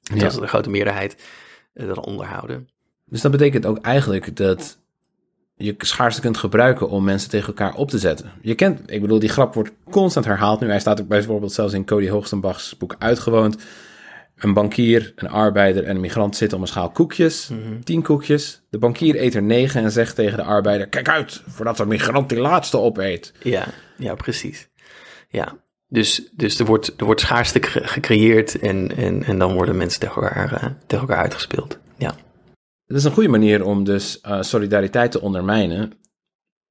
En 0.09 0.15
ja. 0.15 0.21
dat 0.21 0.31
is 0.31 0.39
de 0.39 0.47
grote 0.47 0.69
meerderheid 0.69 1.15
uh, 1.73 1.87
dat 1.87 2.05
onderhouden. 2.05 2.69
Dus 3.05 3.21
dat 3.21 3.31
betekent 3.31 3.65
ook 3.65 3.77
eigenlijk 3.77 4.35
dat 4.35 4.80
je 5.61 5.75
schaarste 5.77 6.21
kunt 6.21 6.37
gebruiken 6.37 6.89
om 6.89 7.03
mensen 7.03 7.29
tegen 7.29 7.47
elkaar 7.47 7.73
op 7.73 7.89
te 7.89 7.97
zetten. 7.97 8.31
Je 8.41 8.55
kent, 8.55 8.91
ik 8.91 9.01
bedoel, 9.01 9.19
die 9.19 9.29
grap 9.29 9.53
wordt 9.53 9.71
constant 9.89 10.25
herhaald 10.25 10.59
nu. 10.59 10.67
Hij 10.67 10.79
staat 10.79 11.01
ook 11.01 11.07
bijvoorbeeld 11.07 11.51
zelfs 11.51 11.73
in 11.73 11.85
Cody 11.85 12.09
Hoogstenbachs 12.09 12.77
boek 12.77 12.95
Uitgewoond. 12.99 13.57
Een 14.35 14.53
bankier, 14.53 15.13
een 15.15 15.29
arbeider 15.29 15.83
en 15.83 15.95
een 15.95 16.01
migrant 16.01 16.35
zitten 16.35 16.57
om 16.57 16.63
een 16.63 16.69
schaal 16.69 16.89
koekjes. 16.89 17.49
Mm 17.49 17.83
Tien 17.83 18.01
koekjes. 18.01 18.61
De 18.69 18.77
bankier 18.77 19.21
eet 19.21 19.35
er 19.35 19.43
negen 19.43 19.83
en 19.83 19.91
zegt 19.91 20.15
tegen 20.15 20.37
de 20.37 20.43
arbeider... 20.43 20.87
Kijk 20.87 21.09
uit, 21.09 21.43
voordat 21.47 21.77
de 21.77 21.85
migrant 21.85 22.29
die 22.29 22.39
laatste 22.39 22.77
opeet. 22.77 23.33
Ja, 23.43 23.65
ja 23.97 24.15
precies. 24.15 24.69
Ja, 25.29 25.57
dus, 25.87 26.29
dus 26.31 26.59
er, 26.59 26.65
wordt, 26.65 26.93
er 26.97 27.05
wordt 27.05 27.21
schaarste 27.21 27.59
gecreëerd 27.61 28.59
en, 28.59 28.97
en, 28.97 29.23
en 29.23 29.37
dan 29.37 29.53
worden 29.53 29.77
mensen 29.77 29.99
tegen 29.99 30.21
elkaar, 30.21 30.53
uh, 30.53 30.69
tegen 30.87 31.07
elkaar 31.07 31.23
uitgespeeld. 31.23 31.79
Het 32.91 32.99
is 32.99 33.05
een 33.05 33.11
goede 33.11 33.29
manier 33.29 33.65
om 33.65 33.83
dus 33.83 34.19
uh, 34.25 34.41
solidariteit 34.41 35.11
te 35.11 35.21
ondermijnen 35.21 35.93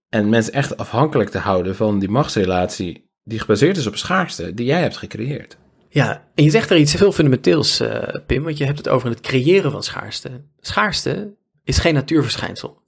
en 0.08 0.28
mensen 0.28 0.52
echt 0.52 0.76
afhankelijk 0.76 1.30
te 1.30 1.38
houden 1.38 1.76
van 1.76 1.98
die 1.98 2.08
machtsrelatie 2.08 3.10
die 3.24 3.38
gebaseerd 3.38 3.76
is 3.76 3.86
op 3.86 3.96
schaarste, 3.96 4.54
die 4.54 4.66
jij 4.66 4.80
hebt 4.80 4.96
gecreëerd. 4.96 5.58
Ja, 5.88 6.28
en 6.34 6.44
je 6.44 6.50
zegt 6.50 6.70
er 6.70 6.76
iets 6.76 6.98
heel 6.98 7.12
fundamenteels, 7.12 7.80
uh, 7.80 8.02
Pim, 8.26 8.42
want 8.42 8.58
je 8.58 8.64
hebt 8.64 8.78
het 8.78 8.88
over 8.88 9.08
het 9.08 9.20
creëren 9.20 9.70
van 9.70 9.82
schaarste. 9.82 10.30
Schaarste 10.58 11.36
is 11.64 11.78
geen 11.78 11.94
natuurverschijnsel. 11.94 12.82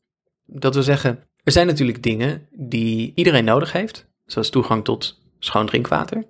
Dat 0.47 0.75
wil 0.75 0.83
zeggen, 0.83 1.21
er 1.43 1.53
zijn 1.53 1.67
natuurlijk 1.67 2.03
dingen 2.03 2.49
die 2.51 3.13
iedereen 3.15 3.45
nodig 3.45 3.73
heeft, 3.73 4.07
zoals 4.25 4.51
toegang 4.51 4.85
tot 4.85 5.23
schoon 5.39 5.67
drinkwater. 5.67 6.25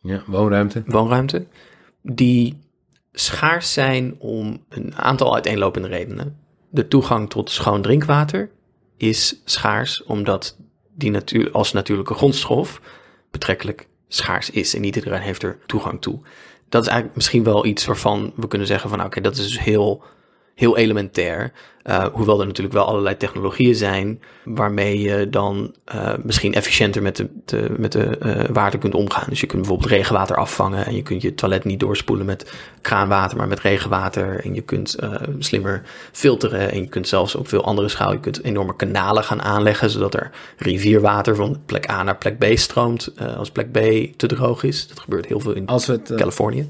Ja, 0.00 0.22
woonruimte. 0.26 0.82
Woonruimte. 0.86 1.46
Die 2.02 2.58
schaars 3.12 3.72
zijn 3.72 4.14
om 4.18 4.64
een 4.68 4.96
aantal 4.96 5.34
uiteenlopende 5.34 5.88
redenen. 5.88 6.38
De 6.70 6.88
toegang 6.88 7.30
tot 7.30 7.50
schoon 7.50 7.82
drinkwater 7.82 8.50
is 8.96 9.40
schaars 9.44 10.02
omdat 10.02 10.56
die 10.94 11.10
natuur, 11.10 11.50
als 11.50 11.72
natuurlijke 11.72 12.14
grondstof 12.14 12.80
betrekkelijk 13.30 13.88
schaars 14.08 14.50
is 14.50 14.74
en 14.74 14.80
niet 14.80 14.96
iedereen 14.96 15.20
heeft 15.20 15.42
er 15.42 15.58
toegang 15.66 16.00
toe. 16.00 16.20
Dat 16.68 16.82
is 16.82 16.88
eigenlijk 16.88 17.16
misschien 17.16 17.44
wel 17.44 17.66
iets 17.66 17.84
waarvan 17.84 18.32
we 18.36 18.48
kunnen 18.48 18.66
zeggen 18.66 18.90
van 18.90 19.04
oké, 19.04 19.20
dat 19.20 19.36
is 19.36 19.42
dus 19.42 19.60
heel 19.60 20.04
heel 20.54 20.76
elementair. 20.76 21.52
Uh, 21.86 22.04
hoewel 22.04 22.40
er 22.40 22.46
natuurlijk 22.46 22.74
wel 22.74 22.86
allerlei 22.86 23.16
technologieën 23.16 23.74
zijn 23.74 24.22
waarmee 24.44 25.00
je 25.00 25.28
dan 25.28 25.74
uh, 25.94 26.12
misschien 26.22 26.54
efficiënter 26.54 27.02
met 27.02 27.16
de, 27.16 27.28
de 27.44 27.74
met 27.76 27.92
de 27.92 28.18
uh, 28.22 28.44
water 28.52 28.78
kunt 28.78 28.94
omgaan. 28.94 29.26
Dus 29.28 29.40
je 29.40 29.46
kunt 29.46 29.60
bijvoorbeeld 29.60 29.90
regenwater 29.90 30.36
afvangen 30.36 30.86
en 30.86 30.94
je 30.94 31.02
kunt 31.02 31.22
je 31.22 31.34
toilet 31.34 31.64
niet 31.64 31.80
doorspoelen 31.80 32.26
met 32.26 32.52
kraanwater, 32.80 33.36
maar 33.36 33.48
met 33.48 33.60
regenwater. 33.60 34.44
En 34.44 34.54
je 34.54 34.60
kunt 34.60 34.96
slimmer 35.38 35.82
filteren 36.12 36.70
en 36.70 36.80
je 36.80 36.88
kunt 36.88 37.08
zelfs 37.08 37.34
op 37.34 37.48
veel 37.48 37.64
andere 37.64 37.88
schaal, 37.88 38.12
je 38.12 38.20
kunt 38.20 38.44
enorme 38.44 38.76
kanalen 38.76 39.24
gaan 39.24 39.42
aanleggen, 39.42 39.90
zodat 39.90 40.14
er 40.14 40.30
rivierwater 40.56 41.36
van 41.36 41.60
plek 41.66 41.90
A 41.90 42.02
naar 42.02 42.16
plek 42.16 42.38
B 42.38 42.44
stroomt 42.54 43.12
als 43.36 43.50
plek 43.50 43.72
B 43.72 43.78
te 44.16 44.26
droog 44.26 44.62
is. 44.62 44.88
Dat 44.88 45.00
gebeurt 45.00 45.26
heel 45.26 45.40
veel 45.40 45.52
in 45.52 45.66
als 45.66 45.86
we 45.86 45.92
het, 45.92 46.12
Californië. 46.16 46.66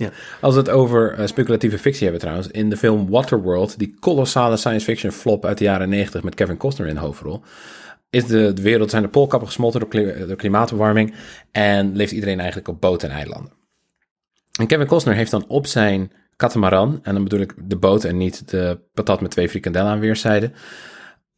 Ja. 0.00 0.10
Als 0.40 0.54
we 0.54 0.60
het 0.60 0.70
over 0.70 1.18
uh, 1.18 1.26
speculatieve 1.26 1.78
fictie 1.78 2.02
hebben 2.02 2.20
trouwens, 2.20 2.48
in 2.48 2.70
de 2.70 2.76
film 2.76 3.10
Waterworld, 3.10 3.78
die 3.78 3.94
kolossale 3.98 4.56
science 4.56 4.84
fiction 4.84 5.12
flop 5.12 5.44
uit 5.44 5.58
de 5.58 5.64
jaren 5.64 5.88
90 5.88 6.22
met 6.22 6.34
Kevin 6.34 6.56
Costner 6.56 6.88
in 6.88 6.94
de 6.94 7.00
hoofdrol, 7.00 7.42
is 8.10 8.26
de, 8.26 8.54
wereld 8.54 8.90
zijn 8.90 9.02
de 9.02 9.08
poolkappen 9.08 9.48
gesmolten 9.48 9.80
door, 9.80 10.26
door 10.26 10.36
klimaatverwarming 10.36 11.14
en 11.52 11.96
leeft 11.96 12.12
iedereen 12.12 12.38
eigenlijk 12.38 12.68
op 12.68 12.80
boten 12.80 13.10
en 13.10 13.16
eilanden. 13.16 13.52
En 14.58 14.66
Kevin 14.66 14.86
Costner 14.86 15.14
heeft 15.14 15.30
dan 15.30 15.44
op 15.48 15.66
zijn 15.66 16.12
katamaran, 16.36 17.00
en 17.02 17.14
dan 17.14 17.22
bedoel 17.22 17.40
ik 17.40 17.54
de 17.64 17.76
boot 17.76 18.04
en 18.04 18.16
niet 18.16 18.50
de 18.50 18.80
patat 18.94 19.20
met 19.20 19.30
twee 19.30 19.48
frikandellen 19.48 19.90
aan 19.90 20.00
weerszijden, 20.00 20.54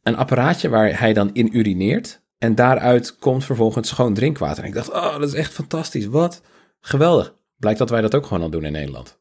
een 0.03 0.17
apparaatje 0.17 0.69
waar 0.69 0.99
hij 0.99 1.13
dan 1.13 1.29
in 1.33 1.57
urineert 1.57 2.21
en 2.37 2.55
daaruit 2.55 3.17
komt 3.17 3.45
vervolgens 3.45 3.87
schoon 3.87 4.13
drinkwater. 4.13 4.63
En 4.63 4.69
ik 4.69 4.75
dacht, 4.75 4.91
oh, 4.91 5.19
dat 5.19 5.27
is 5.27 5.33
echt 5.33 5.53
fantastisch, 5.53 6.05
wat 6.05 6.41
geweldig. 6.79 7.35
Blijkt 7.63 7.81
dat 7.81 7.89
wij 7.89 8.01
dat 8.01 8.15
ook 8.15 8.25
gewoon 8.25 8.43
al 8.43 8.49
doen 8.49 8.65
in 8.65 8.71
Nederland. 8.71 9.19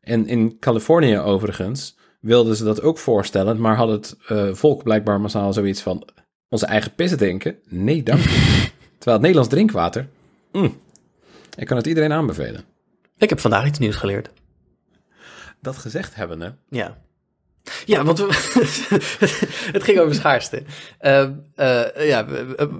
En 0.00 0.26
in 0.26 0.58
Californië 0.58 1.18
overigens 1.18 1.96
wilden 2.20 2.56
ze 2.56 2.64
dat 2.64 2.82
ook 2.82 2.98
voorstellen, 2.98 3.60
maar 3.60 3.76
had 3.76 3.88
het 3.88 4.16
uh, 4.28 4.54
volk 4.54 4.82
blijkbaar 4.82 5.20
massaal 5.20 5.52
zoiets 5.52 5.82
van 5.82 6.08
onze 6.48 6.66
eigen 6.66 6.94
pissen 6.94 7.18
denken. 7.18 7.58
Nee, 7.68 8.02
dank 8.02 8.20
u. 8.20 8.28
Terwijl 8.98 9.16
het 9.16 9.20
Nederlands 9.20 9.48
drinkwater, 9.48 10.08
mm, 10.52 10.80
ik 11.56 11.66
kan 11.66 11.76
het 11.76 11.86
iedereen 11.86 12.12
aanbevelen. 12.12 12.64
Ik 13.16 13.28
heb 13.28 13.40
vandaag 13.40 13.66
iets 13.66 13.78
nieuws 13.78 13.96
geleerd. 13.96 14.30
Dat 15.60 15.76
gezegd 15.76 16.14
hebben, 16.14 16.40
hè? 16.40 16.48
Ja. 16.68 16.98
Ja, 17.84 18.04
want 18.04 18.18
we, 18.18 18.26
het 19.76 19.82
ging 19.82 19.98
over 19.98 20.14
schaarste. 20.14 20.62
Uh, 21.00 21.28
uh, 21.56 22.08
ja, 22.08 22.26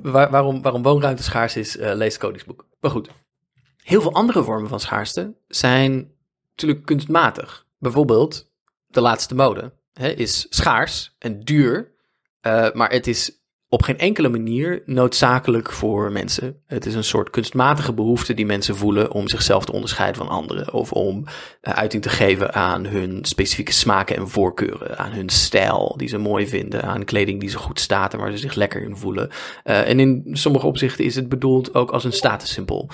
waar, 0.03 0.31
waarom, 0.31 0.63
waarom 0.63 0.83
woonruimte 0.83 1.23
schaars 1.23 1.57
is, 1.57 1.77
lees 1.77 2.13
het 2.13 2.23
koningsboek. 2.23 2.67
Maar 2.81 2.91
goed, 2.91 3.09
heel 3.85 4.01
veel 4.01 4.13
andere 4.13 4.43
vormen 4.43 4.69
van 4.69 4.81
schaarste 4.81 5.35
zijn 5.49 6.11
natuurlijk 6.51 6.87
kunstmatig. 6.87 7.67
Bijvoorbeeld 7.79 8.51
de 8.87 9.01
laatste 9.01 9.35
mode 9.35 9.73
hè, 9.93 10.09
is 10.09 10.47
schaars 10.49 11.15
en 11.19 11.41
duur, 11.41 11.93
maar 12.73 12.91
het 12.91 13.07
is 13.07 13.45
op 13.69 13.83
geen 13.83 13.99
enkele 13.99 14.29
manier 14.29 14.83
noodzakelijk 14.87 15.73
voor 15.73 16.13
mensen. 16.13 16.63
Het 16.67 16.87
is 16.87 16.95
een 16.95 17.05
soort 17.05 17.31
kunstmatige 17.31 17.93
behoefte 17.93 18.35
die 18.35 18.47
mensen 18.47 18.77
voelen 18.77 19.13
om 19.13 19.29
zichzelf 19.29 19.65
te 19.65 19.73
onderscheiden 19.73 20.17
van 20.17 20.29
anderen. 20.29 20.73
Of 20.73 20.93
om 20.93 21.25
uh, 21.25 21.73
uiting 21.75 22.03
te 22.03 22.09
geven 22.09 22.55
aan 22.55 22.87
hun 22.87 23.25
specifieke 23.25 23.73
smaken 23.73 24.17
en 24.17 24.29
voorkeuren. 24.29 24.99
Aan 24.99 25.13
hun 25.13 25.29
stijl 25.29 25.95
die 25.97 26.09
ze 26.09 26.19
mooi 26.19 26.47
vinden. 26.47 26.83
Aan 26.83 27.05
kleding 27.05 27.41
die 27.41 27.49
ze 27.49 27.59
goed 27.59 27.81
staat 27.81 28.13
en 28.13 28.19
waar 28.19 28.31
ze 28.31 28.39
zich 28.39 28.55
lekker 28.55 28.83
in 28.83 28.97
voelen. 28.97 29.29
Uh, 29.65 29.89
en 29.89 30.01
in 30.01 30.23
sommige 30.33 30.67
opzichten 30.67 31.05
is 31.05 31.15
het 31.15 31.29
bedoeld 31.29 31.75
ook 31.75 31.91
als 31.91 32.05
een 32.05 32.13
statussymbool. 32.13 32.91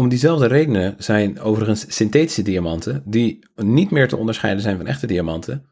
Om 0.00 0.08
diezelfde 0.08 0.46
redenen 0.46 0.94
zijn 0.98 1.40
overigens 1.40 1.84
synthetische 1.88 2.42
diamanten, 2.42 3.02
die 3.04 3.50
niet 3.54 3.90
meer 3.90 4.08
te 4.08 4.16
onderscheiden 4.16 4.62
zijn 4.62 4.76
van 4.76 4.86
echte 4.86 5.06
diamanten, 5.06 5.66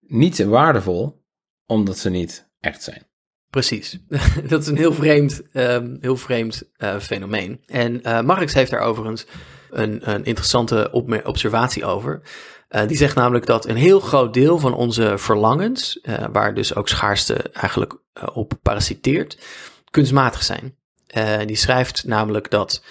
niet 0.00 0.44
waardevol, 0.44 1.24
omdat 1.66 1.98
ze 1.98 2.10
niet 2.10 2.50
echt 2.60 2.82
zijn. 2.82 3.06
Precies. 3.50 3.98
dat 4.48 4.62
is 4.62 4.66
een 4.66 4.76
heel 4.76 4.92
vreemd, 4.92 5.42
um, 5.52 5.98
heel 6.00 6.16
vreemd 6.16 6.62
uh, 6.78 6.98
fenomeen. 6.98 7.60
En 7.66 8.00
uh, 8.02 8.20
Marx 8.20 8.54
heeft 8.54 8.70
daar 8.70 8.80
overigens 8.80 9.26
een, 9.70 10.10
een 10.10 10.24
interessante 10.24 10.90
observatie 11.24 11.84
over. 11.84 12.22
Uh, 12.70 12.86
die 12.86 12.96
zegt 12.96 13.14
namelijk 13.14 13.46
dat 13.46 13.68
een 13.68 13.76
heel 13.76 14.00
groot 14.00 14.34
deel 14.34 14.58
van 14.58 14.74
onze 14.74 15.18
verlangens, 15.18 16.00
waar 16.32 16.54
dus 16.54 16.74
ook 16.74 16.88
schaarste 16.88 17.34
eigenlijk 17.52 17.96
op 18.32 18.52
parasiteert, 18.62 19.38
kunstmatig 19.90 20.42
zijn. 20.42 20.76
die 21.46 21.56
schrijft 21.56 22.04
namelijk 22.06 22.50
dat 22.50 22.82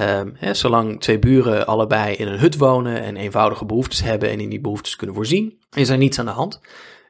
um, 0.00 0.32
hè, 0.36 0.54
zolang 0.54 1.00
twee 1.00 1.18
buren 1.18 1.66
allebei 1.66 2.14
in 2.14 2.28
een 2.28 2.38
hut 2.38 2.56
wonen 2.56 3.02
en 3.02 3.16
eenvoudige 3.16 3.64
behoeftes 3.64 4.02
hebben 4.02 4.30
en 4.30 4.40
in 4.40 4.48
die 4.48 4.60
behoeftes 4.60 4.96
kunnen 4.96 5.16
voorzien, 5.16 5.58
is 5.70 5.88
er 5.88 5.98
niets 5.98 6.18
aan 6.18 6.24
de 6.24 6.30
hand. 6.30 6.60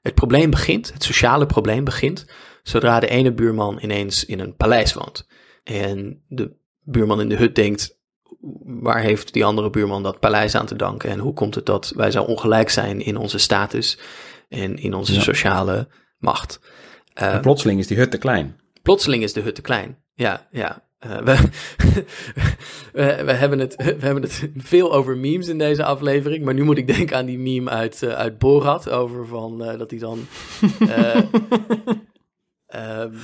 Het 0.02 0.14
probleem 0.14 0.50
begint, 0.50 0.92
het 0.92 1.04
sociale 1.04 1.46
probleem 1.46 1.84
begint, 1.84 2.26
zodra 2.62 3.00
de 3.00 3.08
ene 3.08 3.32
buurman 3.32 3.78
ineens 3.82 4.24
in 4.24 4.40
een 4.40 4.56
paleis 4.56 4.92
woont. 4.92 5.28
En 5.64 6.22
de 6.28 6.56
buurman 6.82 7.20
in 7.20 7.28
de 7.28 7.36
hut 7.36 7.54
denkt, 7.54 8.00
waar 8.64 9.00
heeft 9.00 9.32
die 9.32 9.44
andere 9.44 9.70
buurman 9.70 10.02
dat 10.02 10.20
paleis 10.20 10.54
aan 10.54 10.66
te 10.66 10.76
danken? 10.76 11.10
En 11.10 11.18
hoe 11.18 11.32
komt 11.32 11.54
het 11.54 11.66
dat 11.66 11.92
wij 11.96 12.10
zo 12.10 12.22
ongelijk 12.22 12.70
zijn 12.70 13.00
in 13.00 13.16
onze 13.16 13.38
status 13.38 13.98
en 14.48 14.76
in 14.76 14.94
onze 14.94 15.20
sociale 15.20 15.88
macht? 16.18 16.60
Uh, 17.22 17.40
plotseling 17.40 17.78
is 17.78 17.86
die 17.86 17.96
hut 17.96 18.10
te 18.10 18.18
klein. 18.18 18.60
Plotseling 18.82 19.22
is 19.22 19.32
de 19.32 19.40
hut 19.40 19.54
te 19.54 19.62
klein. 19.62 19.98
Ja, 20.14 20.48
ja. 20.50 20.90
Uh, 21.06 21.18
we, 21.18 21.36
we, 22.92 23.22
we, 23.24 23.32
hebben 23.32 23.58
het, 23.58 23.76
we 24.00 24.04
hebben 24.06 24.22
het 24.22 24.48
veel 24.56 24.92
over 24.92 25.16
memes 25.16 25.48
in 25.48 25.58
deze 25.58 25.84
aflevering. 25.84 26.44
Maar 26.44 26.54
nu 26.54 26.62
moet 26.62 26.78
ik 26.78 26.86
denken 26.86 27.16
aan 27.16 27.26
die 27.26 27.38
meme 27.38 27.70
uit, 27.70 28.02
uh, 28.02 28.12
uit 28.12 28.38
Borat. 28.38 28.90
Over 28.90 29.26
van 29.26 29.62
uh, 29.62 29.78
dat 29.78 29.90
hij 29.90 29.98
dan. 29.98 30.26
Um, 32.74 33.14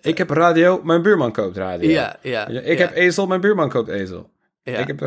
ik 0.10 0.18
heb 0.18 0.30
radio, 0.30 0.80
mijn 0.82 1.02
buurman 1.02 1.32
koopt 1.32 1.56
radio. 1.56 1.90
Ja, 1.90 2.16
ja. 2.22 2.46
Ik 2.46 2.78
heb 2.78 2.94
ezel, 2.94 3.26
mijn 3.26 3.40
buurman 3.40 3.68
koopt 3.68 3.88
ezel. 3.88 4.30
Ja. 4.62 4.78
Ik 4.78 4.86
heb 4.86 5.00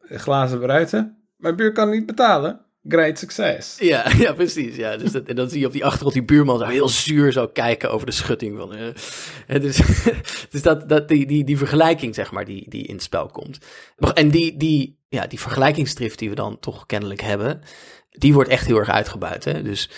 glazen 0.00 0.60
buiten, 0.66 1.18
mijn 1.36 1.56
buur 1.56 1.72
kan 1.72 1.90
niet 1.90 2.06
betalen. 2.06 2.60
Great 2.88 3.18
succes. 3.18 3.76
Ja, 3.78 4.04
ja 4.18 4.32
precies. 4.32 4.76
Ja. 4.76 4.96
Dus 4.96 5.12
dat, 5.12 5.24
en 5.24 5.36
dan 5.36 5.50
zie 5.50 5.60
je 5.60 5.66
op 5.66 5.72
die 5.72 5.84
achtergrond 5.84 6.14
die 6.14 6.24
buurman 6.24 6.58
zo 6.58 6.64
heel 6.64 6.88
zuur 6.88 7.32
zo 7.32 7.46
kijken 7.46 7.90
over 7.90 8.06
de 8.06 8.12
schutting. 8.12 8.58
Van, 8.58 8.76
uh, 8.76 9.60
dus 9.60 9.80
dus 10.50 10.62
dat, 10.62 10.88
dat, 10.88 11.08
die, 11.08 11.26
die, 11.26 11.44
die 11.44 11.58
vergelijking, 11.58 12.14
zeg 12.14 12.30
maar, 12.32 12.44
die, 12.44 12.66
die 12.68 12.86
in 12.86 12.94
het 12.94 13.02
spel 13.02 13.26
komt. 13.26 13.58
En 14.14 14.30
die, 14.30 14.56
die, 14.56 14.98
ja, 15.08 15.26
die 15.26 15.40
vergelijkingsdrift 15.40 16.18
die 16.18 16.28
we 16.28 16.34
dan 16.34 16.58
toch 16.60 16.86
kennelijk 16.86 17.20
hebben, 17.20 17.60
die 18.10 18.34
wordt 18.34 18.50
echt 18.50 18.66
heel 18.66 18.78
erg 18.78 18.90
uitgebuit. 18.90 19.44
Hè? 19.44 19.62
Dus 19.62 19.90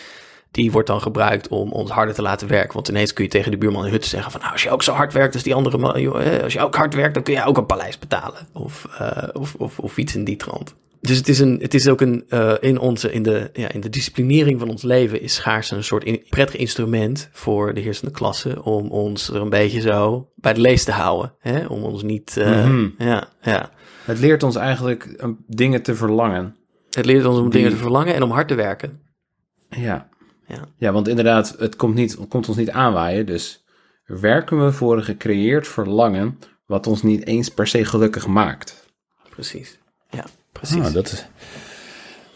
die 0.50 0.72
wordt 0.72 0.88
dan 0.88 1.00
gebruikt 1.00 1.48
om 1.48 1.72
ons 1.72 1.90
harder 1.90 2.14
te 2.14 2.22
laten 2.22 2.48
werken. 2.48 2.74
Want 2.74 2.88
ineens 2.88 3.12
kun 3.12 3.24
je 3.24 3.30
tegen 3.30 3.50
de 3.50 3.58
buurman 3.58 3.86
in 3.86 3.92
hut 3.92 4.04
zeggen 4.04 4.30
van... 4.32 4.40
nou, 4.40 4.52
als 4.52 4.62
je 4.62 4.70
ook 4.70 4.82
zo 4.82 4.92
hard 4.92 5.12
werkt 5.12 5.34
als 5.34 5.42
die 5.42 5.54
andere 5.54 5.78
man... 5.78 6.12
Als 6.42 6.52
je 6.52 6.60
ook 6.60 6.74
hard 6.74 6.94
werkt, 6.94 7.14
dan 7.14 7.22
kun 7.22 7.34
je 7.34 7.44
ook 7.44 7.56
een 7.56 7.66
paleis 7.66 7.98
betalen. 7.98 8.46
Of, 8.52 8.86
uh, 9.00 9.28
of, 9.32 9.54
of, 9.54 9.78
of 9.78 9.96
iets 9.96 10.14
in 10.14 10.24
die 10.24 10.36
trant. 10.36 10.74
Dus 11.04 11.16
het 11.16 11.28
is, 11.28 11.38
een, 11.38 11.58
het 11.60 11.74
is 11.74 11.88
ook 11.88 12.00
een, 12.00 12.24
uh, 12.28 12.54
in, 12.60 12.78
onze, 12.78 13.12
in, 13.12 13.22
de, 13.22 13.50
ja, 13.52 13.72
in 13.72 13.80
de 13.80 13.88
disciplinering 13.88 14.58
van 14.58 14.68
ons 14.68 14.82
leven 14.82 15.20
is 15.20 15.34
schaarste 15.34 15.76
een 15.76 15.84
soort 15.84 16.04
in, 16.04 16.24
prettig 16.28 16.56
instrument 16.56 17.28
voor 17.32 17.74
de 17.74 17.80
heersende 17.80 18.12
klasse 18.12 18.62
om 18.62 18.90
ons 18.90 19.28
er 19.28 19.40
een 19.40 19.48
beetje 19.48 19.80
zo 19.80 20.30
bij 20.34 20.52
de 20.52 20.60
lees 20.60 20.84
te 20.84 20.92
houden. 20.92 21.34
Hè? 21.38 21.66
Om 21.66 21.82
ons 21.82 22.02
niet, 22.02 22.36
uh, 22.38 22.46
mm 22.46 22.70
-hmm. 22.70 22.94
ja, 22.98 23.28
ja. 23.40 23.70
Het 24.04 24.18
leert 24.18 24.42
ons 24.42 24.56
eigenlijk 24.56 25.26
dingen 25.46 25.82
te 25.82 25.94
verlangen. 25.94 26.56
Het 26.90 27.04
leert 27.04 27.24
ons 27.24 27.36
om 27.36 27.42
Die... 27.42 27.52
dingen 27.52 27.70
te 27.70 27.76
verlangen 27.76 28.14
en 28.14 28.22
om 28.22 28.30
hard 28.30 28.48
te 28.48 28.54
werken. 28.54 29.00
Ja, 29.68 30.08
ja. 30.46 30.68
ja, 30.76 30.92
want 30.92 31.08
inderdaad, 31.08 31.54
het 31.58 31.76
komt, 31.76 31.94
niet, 31.94 32.28
komt 32.28 32.48
ons 32.48 32.56
niet 32.56 32.70
aanwaaien. 32.70 33.26
Dus 33.26 33.64
werken 34.04 34.64
we 34.64 34.72
voor 34.72 34.96
een 34.96 35.04
gecreëerd 35.04 35.68
verlangen 35.68 36.38
wat 36.66 36.86
ons 36.86 37.02
niet 37.02 37.26
eens 37.26 37.48
per 37.48 37.66
se 37.66 37.84
gelukkig 37.84 38.26
maakt. 38.26 38.92
Precies. 39.30 39.80
Precies. 40.52 40.84
Ah, 40.84 40.92
dat, 40.92 41.12
is, 41.12 41.26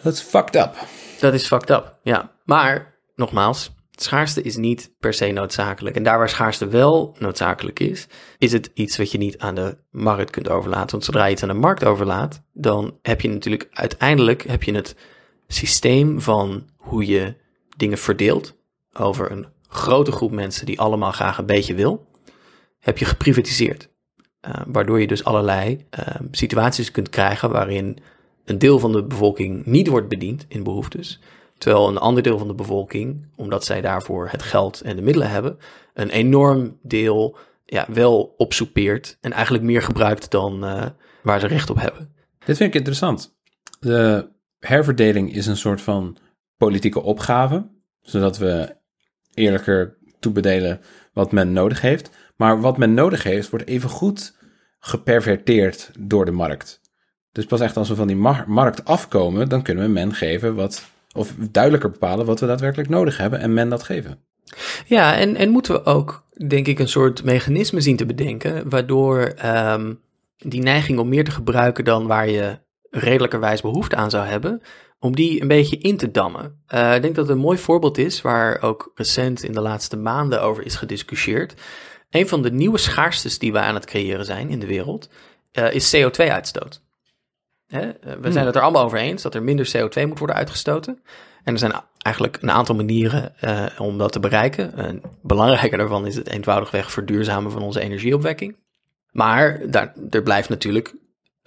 dat 0.02 0.12
is 0.12 0.20
fucked 0.20 0.56
up. 0.56 0.74
Dat 1.20 1.34
is 1.34 1.46
fucked 1.46 1.70
up, 1.70 1.98
ja. 2.02 2.32
Maar, 2.44 2.98
nogmaals, 3.14 3.70
schaarste 4.02 4.42
is 4.42 4.56
niet 4.56 4.94
per 4.98 5.14
se 5.14 5.26
noodzakelijk. 5.26 5.96
En 5.96 6.02
daar 6.02 6.18
waar 6.18 6.28
schaarste 6.28 6.68
wel 6.68 7.16
noodzakelijk 7.18 7.80
is, 7.80 8.06
is 8.38 8.52
het 8.52 8.70
iets 8.74 8.96
wat 8.96 9.10
je 9.10 9.18
niet 9.18 9.38
aan 9.38 9.54
de 9.54 9.78
markt 9.90 10.30
kunt 10.30 10.48
overlaten. 10.48 10.90
Want 10.90 11.04
zodra 11.04 11.24
je 11.24 11.34
het 11.34 11.42
aan 11.42 11.48
de 11.48 11.54
markt 11.54 11.84
overlaat, 11.84 12.42
dan 12.52 12.98
heb 13.02 13.20
je 13.20 13.28
natuurlijk 13.28 13.68
uiteindelijk 13.72 14.42
heb 14.42 14.62
je 14.62 14.74
het 14.74 14.96
systeem 15.46 16.20
van 16.20 16.68
hoe 16.76 17.06
je 17.06 17.36
dingen 17.76 17.98
verdeeld 17.98 18.56
over 18.92 19.30
een 19.30 19.46
grote 19.68 20.12
groep 20.12 20.32
mensen 20.32 20.66
die 20.66 20.80
allemaal 20.80 21.12
graag 21.12 21.38
een 21.38 21.46
beetje 21.46 21.74
wil, 21.74 22.06
heb 22.78 22.98
je 22.98 23.04
geprivatiseerd. 23.04 23.94
Uh, 24.46 24.52
waardoor 24.66 25.00
je 25.00 25.06
dus 25.06 25.24
allerlei 25.24 25.86
uh, 25.98 26.06
situaties 26.30 26.90
kunt 26.90 27.08
krijgen 27.08 27.50
waarin 27.50 27.98
een 28.44 28.58
deel 28.58 28.78
van 28.78 28.92
de 28.92 29.04
bevolking 29.04 29.66
niet 29.66 29.88
wordt 29.88 30.08
bediend 30.08 30.44
in 30.48 30.62
behoeftes, 30.62 31.20
terwijl 31.58 31.88
een 31.88 31.98
ander 31.98 32.22
deel 32.22 32.38
van 32.38 32.48
de 32.48 32.54
bevolking, 32.54 33.26
omdat 33.36 33.64
zij 33.64 33.80
daarvoor 33.80 34.28
het 34.30 34.42
geld 34.42 34.80
en 34.80 34.96
de 34.96 35.02
middelen 35.02 35.30
hebben, 35.30 35.58
een 35.94 36.10
enorm 36.10 36.78
deel 36.82 37.36
ja, 37.64 37.86
wel 37.88 38.34
opsoepeert 38.36 39.18
en 39.20 39.32
eigenlijk 39.32 39.64
meer 39.64 39.82
gebruikt 39.82 40.30
dan 40.30 40.64
uh, 40.64 40.86
waar 41.22 41.40
ze 41.40 41.46
recht 41.46 41.70
op 41.70 41.80
hebben. 41.80 42.14
Dit 42.44 42.56
vind 42.56 42.68
ik 42.68 42.74
interessant. 42.74 43.36
De 43.80 44.28
herverdeling 44.58 45.34
is 45.34 45.46
een 45.46 45.56
soort 45.56 45.80
van 45.80 46.16
politieke 46.56 47.02
opgave, 47.02 47.68
zodat 48.00 48.38
we 48.38 48.76
eerlijker 49.34 49.98
toebedelen 50.20 50.80
wat 51.12 51.32
men 51.32 51.52
nodig 51.52 51.80
heeft. 51.80 52.10
Maar 52.36 52.60
wat 52.60 52.78
men 52.78 52.94
nodig 52.94 53.22
heeft, 53.22 53.50
wordt 53.50 53.66
even 53.66 53.90
goed 53.90 54.35
geperverteerd 54.86 55.90
door 55.98 56.24
de 56.24 56.30
markt. 56.30 56.80
Dus 57.32 57.46
pas 57.46 57.60
echt 57.60 57.76
als 57.76 57.88
we 57.88 57.94
van 57.94 58.06
die 58.06 58.16
markt 58.46 58.84
afkomen, 58.84 59.48
dan 59.48 59.62
kunnen 59.62 59.84
we 59.84 59.90
men 59.90 60.14
geven 60.14 60.54
wat, 60.54 60.84
of 61.14 61.34
duidelijker 61.50 61.90
bepalen 61.90 62.26
wat 62.26 62.40
we 62.40 62.46
daadwerkelijk 62.46 62.88
nodig 62.88 63.16
hebben 63.16 63.40
en 63.40 63.54
men 63.54 63.68
dat 63.68 63.82
geven. 63.82 64.18
Ja, 64.86 65.16
en, 65.16 65.36
en 65.36 65.50
moeten 65.50 65.72
we 65.72 65.84
ook, 65.84 66.24
denk 66.46 66.66
ik, 66.66 66.78
een 66.78 66.88
soort 66.88 67.24
mechanisme 67.24 67.80
zien 67.80 67.96
te 67.96 68.06
bedenken, 68.06 68.68
waardoor 68.68 69.34
um, 69.44 70.00
die 70.38 70.62
neiging 70.62 70.98
om 70.98 71.08
meer 71.08 71.24
te 71.24 71.30
gebruiken 71.30 71.84
dan 71.84 72.06
waar 72.06 72.28
je 72.28 72.58
redelijkerwijs 72.90 73.60
behoefte 73.60 73.96
aan 73.96 74.10
zou 74.10 74.26
hebben, 74.26 74.62
om 74.98 75.16
die 75.16 75.42
een 75.42 75.48
beetje 75.48 75.78
in 75.78 75.96
te 75.96 76.10
dammen. 76.10 76.62
Uh, 76.74 76.94
ik 76.94 77.02
denk 77.02 77.14
dat 77.14 77.26
het 77.26 77.36
een 77.36 77.42
mooi 77.42 77.58
voorbeeld 77.58 77.98
is, 77.98 78.22
waar 78.22 78.62
ook 78.62 78.92
recent 78.94 79.42
in 79.42 79.52
de 79.52 79.60
laatste 79.60 79.96
maanden 79.96 80.42
over 80.42 80.64
is 80.64 80.76
gediscussieerd. 80.76 81.54
Een 82.16 82.28
van 82.28 82.42
de 82.42 82.52
nieuwe 82.52 82.78
schaarstes 82.78 83.38
die 83.38 83.52
we 83.52 83.58
aan 83.58 83.74
het 83.74 83.84
creëren 83.84 84.24
zijn 84.24 84.50
in 84.50 84.60
de 84.60 84.66
wereld, 84.66 85.08
uh, 85.52 85.72
is 85.72 85.96
CO2-uitstoot. 85.96 86.82
Hè? 87.66 87.90
Eh, 87.90 88.12
we 88.20 88.32
zijn 88.32 88.46
het 88.46 88.56
er 88.56 88.62
allemaal 88.62 88.84
over 88.84 88.98
eens 88.98 89.22
dat 89.22 89.34
er 89.34 89.42
minder 89.42 89.70
CO2 89.76 90.06
moet 90.06 90.18
worden 90.18 90.36
uitgestoten. 90.36 91.02
En 91.44 91.52
er 91.52 91.58
zijn 91.58 91.72
eigenlijk 91.98 92.38
een 92.40 92.50
aantal 92.50 92.74
manieren 92.74 93.34
uh, 93.44 93.66
om 93.78 93.98
dat 93.98 94.12
te 94.12 94.20
bereiken. 94.20 94.74
En 94.74 95.02
belangrijker 95.22 95.78
daarvan 95.78 96.06
is 96.06 96.16
het 96.16 96.28
eenvoudigweg 96.28 96.90
verduurzamen 96.90 97.50
van 97.50 97.62
onze 97.62 97.80
energieopwekking. 97.80 98.56
Maar 99.10 99.70
daar, 99.70 99.94
er 100.10 100.22
blijft 100.22 100.48
natuurlijk 100.48 100.94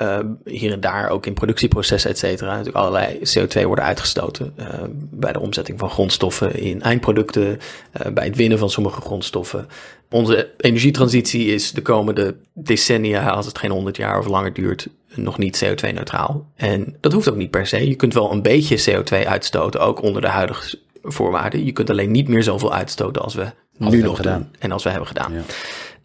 uh, 0.01 0.19
hier 0.45 0.71
en 0.71 0.79
daar 0.79 1.09
ook 1.09 1.25
in 1.25 1.33
productieprocessen, 1.33 2.09
et 2.09 2.17
cetera, 2.17 2.49
natuurlijk 2.49 2.77
allerlei 2.77 3.19
CO2 3.19 3.63
worden 3.63 3.85
uitgestoten. 3.85 4.53
Uh, 4.59 4.65
bij 4.93 5.33
de 5.33 5.39
omzetting 5.39 5.79
van 5.79 5.89
grondstoffen 5.89 6.55
in 6.59 6.81
eindproducten, 6.81 7.47
uh, 7.47 8.11
bij 8.13 8.25
het 8.25 8.35
winnen 8.35 8.57
van 8.57 8.69
sommige 8.69 9.01
grondstoffen. 9.01 9.67
Onze 10.09 10.53
energietransitie 10.57 11.45
is 11.45 11.71
de 11.71 11.81
komende 11.81 12.35
decennia, 12.53 13.29
als 13.29 13.45
het 13.45 13.57
geen 13.57 13.71
100 13.71 13.97
jaar 13.97 14.19
of 14.19 14.27
langer 14.27 14.53
duurt, 14.53 14.87
nog 15.15 15.37
niet 15.37 15.63
CO2-neutraal. 15.65 16.51
En 16.55 16.95
dat 16.99 17.13
hoeft 17.13 17.29
ook 17.29 17.35
niet 17.35 17.51
per 17.51 17.67
se. 17.67 17.87
Je 17.87 17.95
kunt 17.95 18.13
wel 18.13 18.31
een 18.31 18.41
beetje 18.41 18.91
CO2 18.91 19.27
uitstoten, 19.27 19.79
ook 19.79 20.01
onder 20.01 20.21
de 20.21 20.27
huidige 20.27 20.79
voorwaarden. 21.03 21.65
Je 21.65 21.71
kunt 21.71 21.89
alleen 21.89 22.11
niet 22.11 22.27
meer 22.27 22.43
zoveel 22.43 22.73
uitstoten 22.73 23.21
als 23.21 23.35
we 23.35 23.51
als 23.79 23.93
nu 23.93 24.01
nog 24.01 24.15
gedaan. 24.15 24.41
doen 24.41 24.55
en 24.59 24.71
als 24.71 24.83
we 24.83 24.89
hebben 24.89 25.07
gedaan. 25.07 25.33
Ja. 25.33 25.41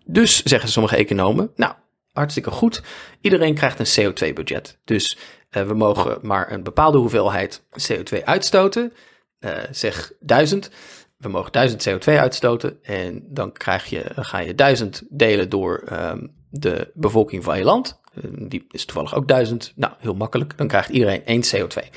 Dus 0.05 0.43
zeggen 0.43 0.69
sommige 0.69 0.97
economen, 0.97 1.51
nou, 1.57 1.73
hartstikke 2.15 2.51
goed. 2.51 2.83
Iedereen 3.21 3.55
krijgt 3.55 3.79
een 3.79 4.13
CO2-budget. 4.13 4.79
Dus 4.85 5.19
uh, 5.51 5.63
we 5.63 5.75
mogen 5.75 6.19
maar 6.23 6.53
een 6.53 6.63
bepaalde 6.63 6.99
hoeveelheid 6.99 7.63
CO2 7.93 8.25
uitstoten. 8.25 8.93
Uh, 9.41 9.59
zeg 9.71 10.13
1000. 10.21 10.71
We 11.17 11.29
mogen 11.29 11.53
1000 11.53 11.89
CO2 11.89 12.13
uitstoten. 12.19 12.79
En 12.83 13.25
dan 13.29 13.53
krijg 13.53 13.87
je, 13.87 14.05
ga 14.15 14.39
je 14.39 14.55
1000 14.55 15.03
delen 15.11 15.49
door 15.49 15.85
um, 15.93 16.35
de 16.51 16.91
bevolking 16.95 17.45
van 17.45 17.59
je 17.59 17.65
land. 17.65 18.01
Uh, 18.15 18.49
die 18.49 18.67
is 18.71 18.85
toevallig 18.85 19.15
ook 19.15 19.29
1000. 19.29 19.73
Nou, 19.77 19.93
heel 19.99 20.15
makkelijk. 20.15 20.57
Dan 20.57 20.69
krijgt 20.69 20.89
iedereen 20.89 21.25
één 21.25 21.43
CO2. 21.43 21.89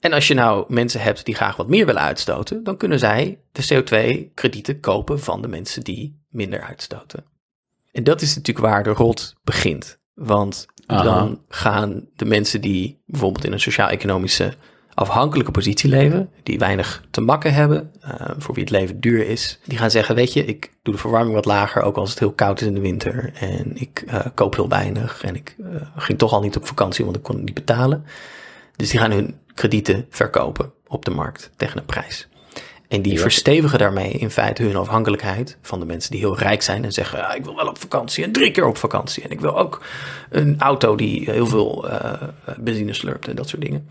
En 0.00 0.12
als 0.12 0.28
je 0.28 0.34
nou 0.34 0.64
mensen 0.68 1.00
hebt 1.00 1.24
die 1.24 1.34
graag 1.34 1.56
wat 1.56 1.68
meer 1.68 1.86
willen 1.86 2.02
uitstoten, 2.02 2.64
dan 2.64 2.76
kunnen 2.76 2.98
zij 2.98 3.38
de 3.52 3.66
CO2-kredieten 3.74 4.80
kopen 4.80 5.20
van 5.20 5.42
de 5.42 5.48
mensen 5.48 5.82
die 5.82 6.20
minder 6.28 6.60
uitstoten. 6.60 7.24
En 7.96 8.04
dat 8.04 8.22
is 8.22 8.34
natuurlijk 8.34 8.66
waar 8.66 8.82
de 8.82 8.90
rot 8.90 9.34
begint. 9.44 9.98
Want 10.14 10.66
Aha. 10.86 11.02
dan 11.02 11.40
gaan 11.48 12.06
de 12.16 12.24
mensen 12.24 12.60
die 12.60 12.98
bijvoorbeeld 13.06 13.44
in 13.44 13.52
een 13.52 13.60
sociaal-economische 13.60 14.54
afhankelijke 14.94 15.50
positie 15.50 15.90
leven, 15.90 16.30
die 16.42 16.58
weinig 16.58 17.02
te 17.10 17.20
makken 17.20 17.54
hebben, 17.54 17.90
uh, 18.04 18.10
voor 18.38 18.54
wie 18.54 18.62
het 18.62 18.72
leven 18.72 19.00
duur 19.00 19.26
is, 19.26 19.58
die 19.64 19.78
gaan 19.78 19.90
zeggen, 19.90 20.14
weet 20.14 20.32
je, 20.32 20.44
ik 20.44 20.70
doe 20.82 20.94
de 20.94 21.00
verwarming 21.00 21.34
wat 21.34 21.44
lager, 21.44 21.82
ook 21.82 21.96
als 21.96 22.10
het 22.10 22.18
heel 22.18 22.32
koud 22.32 22.60
is 22.60 22.66
in 22.66 22.74
de 22.74 22.80
winter, 22.80 23.32
en 23.34 23.72
ik 23.74 24.04
uh, 24.06 24.26
koop 24.34 24.54
heel 24.54 24.68
weinig, 24.68 25.22
en 25.22 25.34
ik 25.34 25.56
uh, 25.58 25.66
ging 25.96 26.18
toch 26.18 26.32
al 26.32 26.40
niet 26.40 26.56
op 26.56 26.66
vakantie, 26.66 27.04
want 27.04 27.16
ik 27.16 27.22
kon 27.22 27.34
het 27.34 27.44
niet 27.44 27.54
betalen. 27.54 28.04
Dus 28.76 28.90
die 28.90 29.00
gaan 29.00 29.10
hun 29.10 29.38
kredieten 29.54 30.06
verkopen 30.10 30.72
op 30.86 31.04
de 31.04 31.10
markt 31.10 31.50
tegen 31.56 31.78
een 31.78 31.86
prijs. 31.86 32.28
En 32.88 33.02
die 33.02 33.12
Ja. 33.12 33.20
verstevigen 33.20 33.78
daarmee 33.78 34.10
in 34.12 34.30
feite 34.30 34.62
hun 34.62 34.76
afhankelijkheid 34.76 35.58
van 35.62 35.80
de 35.80 35.86
mensen 35.86 36.10
die 36.10 36.20
heel 36.20 36.38
rijk 36.38 36.62
zijn 36.62 36.84
en 36.84 36.92
zeggen: 36.92 37.26
ah, 37.28 37.36
Ik 37.36 37.44
wil 37.44 37.56
wel 37.56 37.68
op 37.68 37.78
vakantie 37.78 38.24
en 38.24 38.32
drie 38.32 38.50
keer 38.50 38.66
op 38.66 38.76
vakantie. 38.76 39.22
En 39.22 39.30
ik 39.30 39.40
wil 39.40 39.58
ook 39.58 39.82
een 40.30 40.60
auto 40.60 40.96
die 40.96 41.30
heel 41.30 41.46
veel 41.46 41.88
uh, 41.90 42.12
benzine 42.58 42.92
slurpt 42.92 43.28
en 43.28 43.36
dat 43.36 43.48
soort 43.48 43.62
dingen. 43.62 43.88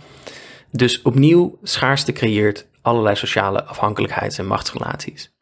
Dus 0.72 1.02
opnieuw, 1.02 1.58
schaarste 1.64 2.12
creëert 2.12 2.68
allerlei 2.82 3.16
sociale 3.16 3.64
afhankelijkheids- 3.64 4.38
en 4.38 4.48
machtsrelaties. 4.48 5.34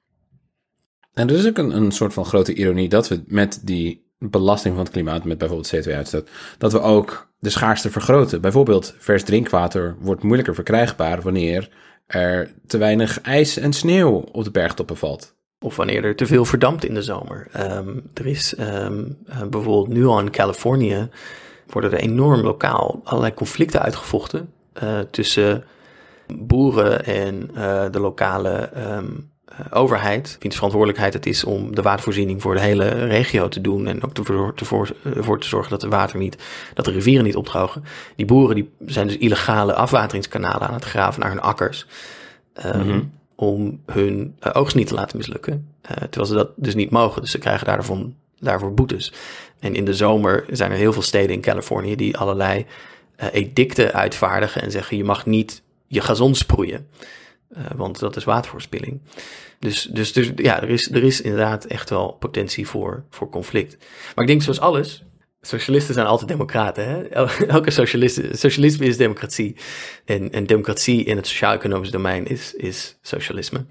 En 1.13 1.29
er 1.29 1.35
is 1.35 1.47
ook 1.47 1.57
een, 1.57 1.75
een 1.75 1.91
soort 1.91 2.13
van 2.13 2.25
grote 2.25 2.53
ironie 2.53 2.89
dat 2.89 3.07
we 3.07 3.23
met 3.27 3.59
die 3.63 4.01
belasting 4.19 4.75
van 4.75 4.83
het 4.83 4.93
klimaat, 4.93 5.23
met 5.23 5.37
bijvoorbeeld 5.37 5.75
CO2-uitstoot, 5.75 6.29
dat 6.57 6.71
we 6.71 6.81
ook 6.81 7.31
de 7.39 7.49
schaarste 7.49 7.91
vergroten. 7.91 8.41
Bijvoorbeeld 8.41 8.95
vers 8.97 9.23
drinkwater 9.23 9.95
wordt 9.99 10.23
moeilijker 10.23 10.55
verkrijgbaar 10.55 11.21
wanneer 11.21 11.69
er 12.05 12.53
te 12.67 12.77
weinig 12.77 13.21
ijs 13.21 13.57
en 13.57 13.73
sneeuw 13.73 14.25
op 14.31 14.43
de 14.43 14.51
bergtoppen 14.51 14.97
valt. 14.97 15.35
Of 15.59 15.75
wanneer 15.75 16.03
er 16.03 16.15
te 16.15 16.25
veel 16.25 16.45
verdampt 16.45 16.85
in 16.85 16.93
de 16.93 17.01
zomer. 17.01 17.47
Um, 17.77 18.09
er 18.13 18.25
is 18.25 18.59
um, 18.59 19.17
bijvoorbeeld 19.49 19.87
nu 19.87 20.05
al 20.05 20.19
in 20.19 20.31
Californië 20.31 21.09
worden 21.67 21.91
er 21.91 21.99
enorm 21.99 22.41
lokaal 22.41 23.01
allerlei 23.03 23.33
conflicten 23.33 23.81
uitgevochten 23.81 24.53
uh, 24.83 24.99
tussen 24.99 25.63
boeren 26.27 27.05
en 27.05 27.49
uh, 27.55 27.85
de 27.91 27.99
lokale 27.99 28.69
um, 28.77 29.31
overheid. 29.69 30.35
Wiens 30.39 30.55
verantwoordelijkheid 30.55 31.13
het 31.13 31.25
is 31.25 31.43
om 31.43 31.75
de 31.75 31.81
watervoorziening 31.81 32.41
voor 32.41 32.53
de 32.53 32.61
hele 32.61 32.89
regio 33.05 33.47
te 33.47 33.61
doen. 33.61 33.87
En 33.87 34.03
ook 34.03 34.17
ervoor 34.17 34.53
te, 34.53 34.65
voor, 34.65 34.95
ervoor 35.03 35.39
te 35.39 35.47
zorgen 35.47 35.71
dat 35.71 35.81
de 35.81 35.87
water 35.87 36.19
niet, 36.19 36.37
dat 36.73 36.85
de 36.85 36.91
rivieren 36.91 37.25
niet 37.25 37.35
opdrogen. 37.35 37.83
Die 38.15 38.25
boeren 38.25 38.55
die 38.55 38.69
zijn 38.85 39.07
dus 39.07 39.17
illegale 39.17 39.73
afwateringskanalen 39.73 40.67
aan 40.67 40.73
het 40.73 40.83
graven 40.83 41.19
naar 41.19 41.29
hun 41.29 41.41
akkers. 41.41 41.85
Um, 42.65 42.81
mm 42.81 42.89
-hmm 42.89 43.11
om 43.35 43.81
hun 43.85 44.35
uh, 44.39 44.51
oogst 44.53 44.75
niet 44.75 44.87
te 44.87 44.93
laten 44.93 45.17
mislukken. 45.17 45.67
Uh, 45.83 45.89
terwijl 45.97 46.25
ze 46.25 46.33
dat 46.33 46.49
dus 46.55 46.75
niet 46.75 46.89
mogen. 46.89 47.21
Dus 47.21 47.31
ze 47.31 47.37
krijgen 47.37 47.65
daarvoor, 47.65 48.09
daarvoor 48.39 48.73
boetes. 48.73 49.13
En 49.59 49.75
in 49.75 49.85
de 49.85 49.93
zomer 49.93 50.45
zijn 50.49 50.71
er 50.71 50.77
heel 50.77 50.93
veel 50.93 51.01
steden 51.01 51.35
in 51.35 51.41
Californië 51.41 51.95
die 51.95 52.17
allerlei 52.17 52.65
uh, 53.17 53.27
edicten 53.31 53.93
uitvaardigen 53.93 54.61
en 54.61 54.71
zeggen 54.71 54.97
je 54.97 55.03
mag 55.03 55.25
niet 55.25 55.61
je 55.87 56.01
gazon 56.01 56.35
sproeien. 56.35 56.87
Want 57.75 57.99
dat 57.99 58.15
is 58.15 58.23
waterverspilling. 58.23 59.01
Dus, 59.59 59.83
dus, 59.83 60.13
dus 60.13 60.31
ja, 60.35 60.61
er 60.61 60.69
is, 60.69 60.91
er 60.91 61.03
is 61.03 61.21
inderdaad 61.21 61.65
echt 61.65 61.89
wel 61.89 62.11
potentie 62.11 62.67
voor, 62.67 63.05
voor 63.09 63.29
conflict. 63.29 63.77
Maar 64.15 64.23
ik 64.23 64.29
denk 64.29 64.41
zoals 64.41 64.59
alles, 64.59 65.03
Socialisten 65.45 65.93
zijn 65.93 66.05
altijd 66.05 66.29
democraten. 66.29 66.87
Hè? 66.87 67.07
Elke 67.47 67.71
socialist, 67.71 68.21
socialisme 68.31 68.85
is 68.85 68.97
democratie. 68.97 69.55
En, 70.05 70.31
en 70.31 70.45
democratie 70.45 71.03
in 71.03 71.15
het 71.15 71.27
sociaal-economisch 71.27 71.91
domein 71.91 72.27
is, 72.27 72.53
is 72.53 72.97
socialisme. 73.01 73.65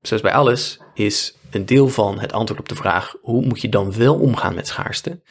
Zoals 0.00 0.22
bij 0.22 0.32
alles 0.32 0.80
is 0.94 1.36
een 1.50 1.66
deel 1.66 1.88
van 1.88 2.18
het 2.18 2.32
antwoord 2.32 2.60
op 2.60 2.68
de 2.68 2.74
vraag: 2.74 3.16
hoe 3.20 3.46
moet 3.46 3.60
je 3.60 3.68
dan 3.68 3.92
wel 3.92 4.14
omgaan 4.14 4.54
met 4.54 4.66
schaarste? 4.66 5.22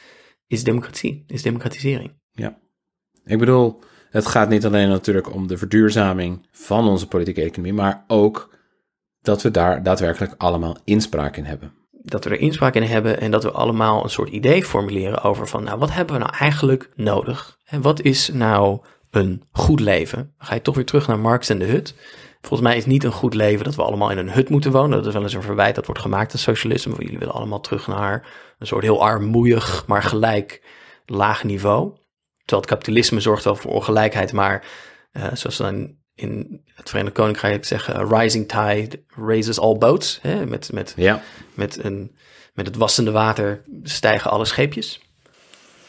Is 0.46 0.64
democratie, 0.64 1.24
is 1.26 1.42
democratisering. 1.42 2.12
Ja, 2.32 2.58
ik 3.24 3.38
bedoel, 3.38 3.80
het 4.14 4.26
gaat 4.26 4.48
niet 4.48 4.66
alleen 4.66 4.88
natuurlijk 4.88 5.32
om 5.32 5.46
de 5.46 5.58
verduurzaming 5.58 6.46
van 6.50 6.88
onze 6.88 7.08
politieke 7.08 7.42
economie, 7.42 7.72
maar 7.72 8.04
ook 8.06 8.56
dat 9.20 9.42
we 9.42 9.50
daar 9.50 9.82
daadwerkelijk 9.82 10.34
allemaal 10.36 10.76
inspraak 10.84 11.36
in 11.36 11.44
hebben 11.44 11.72
dat 12.04 12.24
we 12.24 12.30
er 12.30 12.40
inspraak 12.40 12.74
in 12.74 12.82
hebben 12.82 13.20
en 13.20 13.30
dat 13.30 13.42
we 13.42 13.50
allemaal 13.50 14.04
een 14.04 14.10
soort 14.10 14.28
idee 14.28 14.64
formuleren 14.64 15.22
over 15.22 15.48
van, 15.48 15.64
nou, 15.64 15.78
wat 15.78 15.92
hebben 15.92 16.14
we 16.14 16.20
nou 16.20 16.34
eigenlijk 16.38 16.90
nodig? 16.94 17.58
En 17.64 17.82
wat 17.82 18.00
is 18.00 18.28
nou 18.28 18.80
een 19.10 19.42
goed 19.52 19.80
leven? 19.80 20.18
Dan 20.18 20.46
ga 20.46 20.54
je 20.54 20.62
toch 20.62 20.74
weer 20.74 20.84
terug 20.84 21.06
naar 21.06 21.18
Marx 21.18 21.48
en 21.48 21.58
de 21.58 21.64
hut. 21.64 21.94
Volgens 22.40 22.68
mij 22.68 22.76
is 22.76 22.86
niet 22.86 23.04
een 23.04 23.12
goed 23.12 23.34
leven 23.34 23.64
dat 23.64 23.74
we 23.74 23.82
allemaal 23.82 24.10
in 24.10 24.18
een 24.18 24.30
hut 24.30 24.48
moeten 24.48 24.72
wonen. 24.72 24.96
Dat 24.96 25.06
is 25.06 25.12
wel 25.12 25.22
eens 25.22 25.34
een 25.34 25.42
verwijt 25.42 25.74
dat 25.74 25.86
wordt 25.86 26.00
gemaakt 26.00 26.32
aan 26.32 26.38
socialisme. 26.38 26.94
Jullie 26.98 27.18
willen 27.18 27.34
allemaal 27.34 27.60
terug 27.60 27.86
naar 27.86 28.28
een 28.58 28.66
soort 28.66 28.82
heel 28.82 29.02
armoeig, 29.02 29.84
maar 29.86 30.02
gelijk 30.02 30.62
laag 31.06 31.44
niveau. 31.44 31.92
Terwijl 32.44 32.62
het 32.62 32.70
kapitalisme 32.70 33.20
zorgt 33.20 33.44
wel 33.44 33.56
voor 33.56 33.72
ongelijkheid, 33.72 34.32
maar 34.32 34.66
uh, 35.12 35.26
zoals 35.32 35.56
dan 35.56 35.96
in 36.14 36.62
het 36.74 36.90
Verenigd 36.90 37.14
Koninkrijk 37.14 37.64
zeggen, 37.64 38.08
rising 38.08 38.48
tide 38.48 39.02
raises 39.16 39.58
all 39.58 39.78
boats. 39.78 40.18
Hè? 40.22 40.46
Met, 40.46 40.72
met, 40.72 40.94
ja. 40.96 41.22
met, 41.54 41.84
een, 41.84 42.16
met 42.54 42.66
het 42.66 42.76
wassende 42.76 43.10
water 43.10 43.62
stijgen 43.82 44.30
alle 44.30 44.44
scheepjes. 44.44 45.00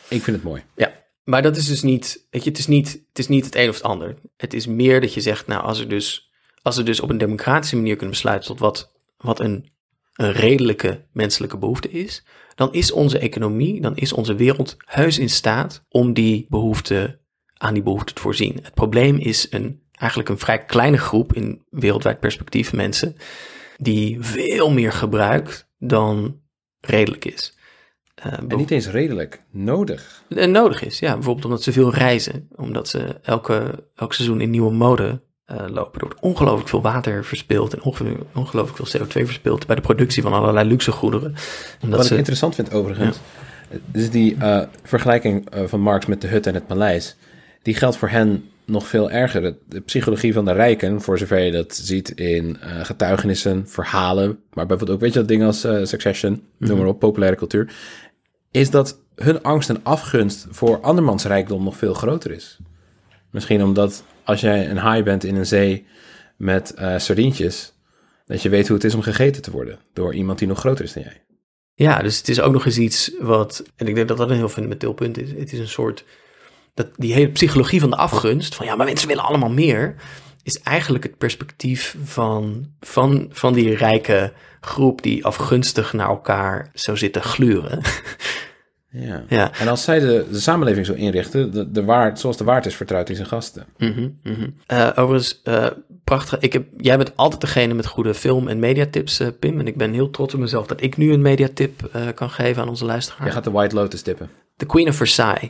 Ik 0.07 0.23
vind 0.23 0.35
het 0.35 0.45
mooi. 0.45 0.63
Ja, 0.75 0.91
maar 1.23 1.41
dat 1.41 1.57
is 1.57 1.67
dus 1.67 1.81
niet, 1.81 2.27
weet 2.29 2.43
je, 2.43 2.49
het 2.49 2.59
is 2.59 2.67
niet 2.67 2.91
het, 2.91 3.19
is 3.19 3.27
niet 3.27 3.45
het 3.45 3.55
een 3.55 3.69
of 3.69 3.75
het 3.75 3.83
ander. 3.83 4.15
Het 4.37 4.53
is 4.53 4.67
meer 4.67 5.01
dat 5.01 5.13
je 5.13 5.21
zegt, 5.21 5.47
nou, 5.47 5.63
als 5.63 5.79
er 5.79 5.89
dus, 5.89 6.31
als 6.61 6.77
we 6.77 6.83
dus 6.83 6.99
op 6.99 7.09
een 7.09 7.17
democratische 7.17 7.75
manier 7.75 7.95
kunnen 7.95 8.13
besluiten 8.13 8.47
tot 8.47 8.59
wat, 8.59 8.91
wat 9.17 9.39
een, 9.39 9.71
een 10.13 10.31
redelijke 10.31 11.05
menselijke 11.11 11.57
behoefte 11.57 11.89
is, 11.89 12.23
dan 12.55 12.73
is 12.73 12.91
onze 12.91 13.19
economie, 13.19 13.81
dan 13.81 13.95
is 13.95 14.13
onze 14.13 14.35
wereld 14.35 14.77
heus 14.85 15.19
in 15.19 15.29
staat 15.29 15.83
om 15.89 16.13
die 16.13 16.45
behoefte, 16.49 17.19
aan 17.53 17.73
die 17.73 17.83
behoefte 17.83 18.13
te 18.13 18.21
voorzien. 18.21 18.59
Het 18.63 18.73
probleem 18.73 19.17
is 19.17 19.47
een 19.49 19.83
eigenlijk 19.91 20.29
een 20.29 20.39
vrij 20.39 20.65
kleine 20.65 20.97
groep 20.97 21.33
in 21.33 21.65
wereldwijd 21.69 22.19
perspectief 22.19 22.73
mensen 22.73 23.15
die 23.77 24.17
veel 24.21 24.71
meer 24.71 24.91
gebruikt 24.91 25.69
dan 25.77 26.41
redelijk 26.79 27.25
is. 27.25 27.57
Uh, 28.25 28.33
en 28.33 28.57
niet 28.57 28.71
eens 28.71 28.87
redelijk, 28.87 29.43
nodig. 29.51 30.23
En 30.29 30.51
nodig 30.51 30.83
is, 30.83 30.99
ja. 30.99 31.13
Bijvoorbeeld 31.13 31.45
omdat 31.45 31.63
ze 31.63 31.71
veel 31.71 31.93
reizen, 31.93 32.47
omdat 32.55 32.87
ze 32.87 33.19
elke, 33.21 33.89
elk 33.95 34.13
seizoen 34.13 34.41
in 34.41 34.49
nieuwe 34.49 34.71
mode 34.71 35.21
uh, 35.51 35.57
lopen. 35.57 36.01
Er 36.01 36.07
wordt 36.07 36.21
ongelooflijk 36.21 36.69
veel 36.69 36.81
water 36.81 37.25
verspild 37.25 37.73
en 37.73 37.81
onge 37.81 38.17
ongelooflijk 38.33 38.89
veel 38.89 39.01
CO2 39.01 39.25
verspild 39.25 39.67
bij 39.67 39.75
de 39.75 39.81
productie 39.81 40.21
van 40.21 40.33
allerlei 40.33 40.67
luxe 40.67 40.91
goederen. 40.91 41.35
Omdat 41.81 41.99
Wat 41.99 42.11
ik 42.11 42.17
interessant 42.17 42.55
vind 42.55 42.73
overigens, 42.73 43.19
ja. 43.69 43.77
is 43.91 44.09
die 44.09 44.35
uh, 44.35 44.61
vergelijking 44.83 45.47
van 45.65 45.79
Marx 45.79 46.05
met 46.05 46.21
de 46.21 46.27
hut 46.27 46.47
en 46.47 46.53
het 46.53 46.67
paleis. 46.67 47.15
Die 47.61 47.73
geldt 47.73 47.97
voor 47.97 48.09
hen 48.09 48.43
nog 48.65 48.87
veel 48.87 49.11
erger. 49.11 49.55
De 49.67 49.79
psychologie 49.79 50.33
van 50.33 50.45
de 50.45 50.51
rijken, 50.51 51.01
voor 51.01 51.17
zover 51.17 51.39
je 51.39 51.51
dat 51.51 51.75
ziet 51.75 52.09
in 52.09 52.57
uh, 52.63 52.85
getuigenissen, 52.85 53.67
verhalen, 53.67 54.39
maar 54.53 54.65
bijvoorbeeld 54.65 54.97
ook, 54.97 55.03
weet 55.03 55.13
je, 55.13 55.19
dat 55.19 55.27
ding 55.27 55.43
als 55.43 55.65
uh, 55.65 55.85
Succession, 55.85 56.31
mm 56.31 56.41
-hmm. 56.57 56.67
noem 56.67 56.77
maar 56.77 56.87
op, 56.87 56.99
populaire 56.99 57.37
cultuur, 57.37 57.73
is 58.51 58.69
dat 58.69 58.99
hun 59.15 59.43
angst 59.43 59.69
en 59.69 59.83
afgunst 59.83 60.47
voor 60.49 60.81
andermans 60.81 61.25
rijkdom 61.25 61.63
nog 61.63 61.77
veel 61.77 61.93
groter 61.93 62.31
is. 62.31 62.57
Misschien 63.35 63.63
omdat 63.63 64.03
als 64.23 64.41
jij 64.41 64.69
een 64.69 64.77
haai 64.77 65.03
bent 65.03 65.23
in 65.23 65.35
een 65.35 65.45
zee 65.45 65.85
met 66.37 66.73
uh, 66.79 66.97
sardientjes, 66.97 67.73
dat 68.25 68.41
je 68.41 68.49
weet 68.49 68.67
hoe 68.67 68.75
het 68.75 68.85
is 68.85 68.95
om 68.95 69.01
gegeten 69.01 69.41
te 69.41 69.51
worden 69.51 69.79
door 69.93 70.13
iemand 70.13 70.39
die 70.39 70.47
nog 70.47 70.59
groter 70.59 70.85
is 70.85 70.93
dan 70.93 71.03
jij. 71.03 71.23
Ja, 71.73 72.01
dus 72.01 72.17
het 72.17 72.29
is 72.29 72.41
ook 72.41 72.53
nog 72.53 72.65
eens 72.65 72.77
iets 72.77 73.11
wat, 73.19 73.63
en 73.75 73.87
ik 73.87 73.95
denk 73.95 74.07
dat 74.07 74.17
dat 74.17 74.29
een 74.29 74.35
heel 74.35 74.49
fundamenteel 74.49 74.93
punt 74.93 75.17
is. 75.17 75.31
Het 75.31 75.53
is 75.53 75.59
een 75.59 75.67
soort, 75.67 76.05
dat 76.73 76.87
die 76.95 77.13
hele 77.13 77.29
psychologie 77.29 77.79
van 77.79 77.89
de 77.89 77.95
afgunst, 77.95 78.55
van 78.55 78.65
ja, 78.65 78.75
maar 78.75 78.85
mensen 78.85 79.07
willen 79.07 79.23
allemaal 79.23 79.51
meer, 79.51 79.95
is 80.43 80.59
eigenlijk 80.59 81.03
het 81.03 81.17
perspectief 81.17 81.95
van, 82.03 82.71
van, 82.79 83.27
van 83.31 83.53
die 83.53 83.75
rijke 83.75 84.33
groep 84.61 85.01
die 85.01 85.25
afgunstig 85.25 85.93
naar 85.93 86.09
elkaar 86.09 86.69
zou 86.73 86.97
zitten 86.97 87.23
gluren. 87.23 87.81
Ja. 88.95 89.23
ja. 89.29 89.51
En 89.53 89.67
als 89.67 89.83
zij 89.83 89.99
de, 89.99 90.25
de 90.31 90.39
samenleving 90.39 90.85
zo 90.85 90.93
inrichten, 90.93 91.51
de, 91.51 91.71
de 91.71 91.83
waard, 91.83 92.19
zoals 92.19 92.37
de 92.37 92.43
waard 92.43 92.65
is, 92.65 92.75
vertrouwt 92.75 93.07
hij 93.07 93.15
zijn 93.15 93.27
gasten. 93.27 93.65
Mm 93.77 94.17
-hmm, 94.23 94.55
overigens, 94.95 95.41
uh, 95.43 95.67
prachtig. 96.03 96.39
Ik 96.39 96.53
heb, 96.53 96.65
jij 96.77 96.97
bent 96.97 97.15
altijd 97.15 97.41
degene 97.41 97.73
met 97.73 97.85
goede 97.85 98.13
film- 98.13 98.47
en 98.47 98.59
mediatips, 98.59 99.19
uh, 99.19 99.27
Pim. 99.39 99.59
En 99.59 99.67
ik 99.67 99.77
ben 99.77 99.93
heel 99.93 100.09
trots 100.09 100.33
op 100.33 100.39
mezelf 100.39 100.67
dat 100.67 100.81
ik 100.81 100.97
nu 100.97 101.13
een 101.13 101.21
mediatip 101.21 101.89
kan 102.15 102.29
geven 102.29 102.61
aan 102.61 102.69
onze 102.69 102.85
luisteraar. 102.85 103.23
Jij 103.23 103.31
gaat 103.31 103.43
de 103.43 103.51
White 103.51 103.75
Lotus 103.75 104.01
tippen. 104.01 104.29
The 104.57 104.65
Queen 104.65 104.87
of 104.87 104.95
Versailles. 104.95 105.49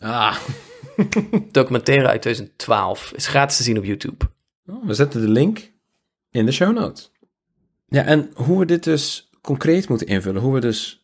Ah. 0.00 0.36
Documentaire 1.52 2.06
uit 2.06 2.22
2012. 2.22 3.12
Is 3.16 3.26
gratis 3.26 3.56
te 3.56 3.62
zien 3.62 3.78
op 3.78 3.84
YouTube. 3.84 4.24
Oh, 4.66 4.86
we 4.86 4.94
zetten 4.94 5.20
de 5.20 5.28
link 5.28 5.72
in 6.30 6.46
de 6.46 6.52
show 6.52 6.74
notes. 6.74 7.10
Ja, 7.88 8.04
en 8.04 8.30
hoe 8.34 8.58
we 8.58 8.64
dit 8.64 8.84
dus 8.84 9.30
concreet 9.40 9.88
moeten 9.88 10.06
invullen, 10.06 10.42
hoe 10.42 10.54
we 10.54 10.60
dus 10.60 10.97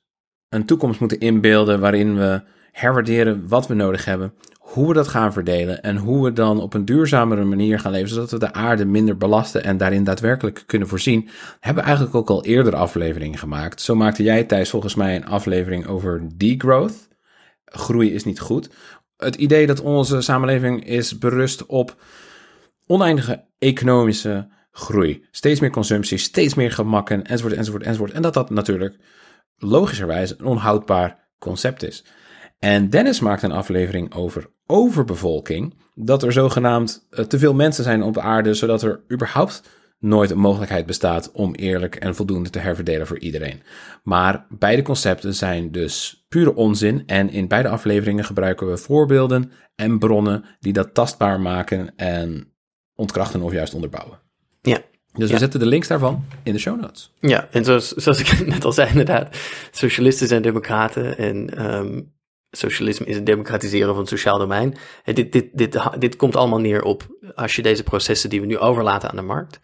een 0.54 0.66
toekomst 0.66 1.00
moeten 1.00 1.20
inbeelden 1.20 1.80
waarin 1.80 2.16
we 2.16 2.42
herwaarderen 2.72 3.48
wat 3.48 3.66
we 3.66 3.74
nodig 3.74 4.04
hebben, 4.04 4.32
hoe 4.58 4.88
we 4.88 4.94
dat 4.94 5.08
gaan 5.08 5.32
verdelen 5.32 5.82
en 5.82 5.96
hoe 5.96 6.24
we 6.24 6.32
dan 6.32 6.60
op 6.60 6.74
een 6.74 6.84
duurzamere 6.84 7.44
manier 7.44 7.78
gaan 7.78 7.92
leven, 7.92 8.08
zodat 8.08 8.30
we 8.30 8.38
de 8.38 8.52
aarde 8.52 8.84
minder 8.84 9.16
belasten 9.16 9.64
en 9.64 9.76
daarin 9.76 10.04
daadwerkelijk 10.04 10.62
kunnen 10.66 10.88
voorzien, 10.88 11.28
hebben 11.60 11.82
we 11.82 11.88
eigenlijk 11.88 12.16
ook 12.16 12.30
al 12.30 12.44
eerder 12.44 12.74
afleveringen 12.74 13.38
gemaakt. 13.38 13.80
Zo 13.80 13.94
maakte 13.94 14.22
jij 14.22 14.44
Thijs 14.44 14.70
volgens 14.70 14.94
mij 14.94 15.16
een 15.16 15.26
aflevering 15.26 15.86
over 15.86 16.22
degrowth. 16.36 17.08
Groei 17.64 18.12
is 18.12 18.24
niet 18.24 18.40
goed. 18.40 18.70
Het 19.16 19.34
idee 19.34 19.66
dat 19.66 19.80
onze 19.80 20.20
samenleving 20.20 20.86
is 20.86 21.18
berust 21.18 21.66
op 21.66 21.96
oneindige 22.86 23.44
economische 23.58 24.48
groei. 24.70 25.24
Steeds 25.30 25.60
meer 25.60 25.70
consumptie, 25.70 26.18
steeds 26.18 26.54
meer 26.54 26.72
gemakken, 26.72 27.24
enzovoort, 27.24 27.54
enzovoort, 27.54 27.82
enzovoort. 27.82 28.12
En 28.12 28.22
dat 28.22 28.34
dat 28.34 28.50
natuurlijk 28.50 28.96
logischerwijs 29.64 30.38
een 30.38 30.44
onhoudbaar 30.44 31.28
concept 31.38 31.82
is. 31.82 32.04
En 32.58 32.90
Dennis 32.90 33.20
maakt 33.20 33.42
een 33.42 33.52
aflevering 33.52 34.14
over 34.14 34.52
overbevolking. 34.66 35.74
Dat 35.94 36.22
er 36.22 36.32
zogenaamd 36.32 37.06
eh, 37.10 37.24
te 37.24 37.38
veel 37.38 37.54
mensen 37.54 37.84
zijn 37.84 38.02
op 38.02 38.18
aarde, 38.18 38.54
zodat 38.54 38.82
er 38.82 39.00
überhaupt 39.12 39.62
nooit 39.98 40.30
een 40.30 40.38
mogelijkheid 40.38 40.86
bestaat 40.86 41.32
om 41.32 41.54
eerlijk 41.54 41.96
en 41.96 42.14
voldoende 42.14 42.50
te 42.50 42.58
herverdelen 42.58 43.06
voor 43.06 43.18
iedereen. 43.18 43.62
Maar 44.02 44.46
beide 44.48 44.82
concepten 44.82 45.34
zijn 45.34 45.72
dus 45.72 46.24
pure 46.28 46.54
onzin 46.54 47.02
en 47.06 47.30
in 47.30 47.48
beide 47.48 47.68
afleveringen 47.68 48.24
gebruiken 48.24 48.70
we 48.70 48.76
voorbeelden 48.76 49.52
en 49.74 49.98
bronnen 49.98 50.44
die 50.60 50.72
dat 50.72 50.94
tastbaar 50.94 51.40
maken 51.40 51.96
en 51.96 52.52
ontkrachten 52.94 53.42
of 53.42 53.52
juist 53.52 53.74
onderbouwen. 53.74 54.20
Ja. 54.60 54.78
Dus 55.14 55.30
we 55.30 55.38
zetten 55.38 55.60
de 55.60 55.66
links 55.66 55.88
daarvan 55.88 56.24
in 56.42 56.52
de 56.52 56.58
show 56.58 56.80
notes. 56.80 57.12
Ja, 57.20 57.48
en 57.50 57.64
zoals, 57.64 57.88
zoals 57.88 58.20
ik 58.20 58.46
net 58.46 58.64
al 58.64 58.72
zei, 58.72 58.88
inderdaad, 58.88 59.36
socialisten 59.70 60.26
zijn 60.26 60.42
democraten 60.42 61.18
en 61.18 61.66
um, 61.74 62.12
socialisme 62.50 63.06
is 63.06 63.14
het 63.14 63.26
democratiseren 63.26 63.88
van 63.88 63.98
het 63.98 64.08
sociaal 64.08 64.38
domein. 64.38 64.76
Dit, 65.04 65.32
dit, 65.32 65.48
dit, 65.52 65.78
dit 65.98 66.16
komt 66.16 66.36
allemaal 66.36 66.60
neer 66.60 66.82
op, 66.82 67.06
als 67.34 67.56
je 67.56 67.62
deze 67.62 67.82
processen 67.82 68.30
die 68.30 68.40
we 68.40 68.46
nu 68.46 68.58
overlaten 68.58 69.10
aan 69.10 69.16
de 69.16 69.22
markt, 69.22 69.60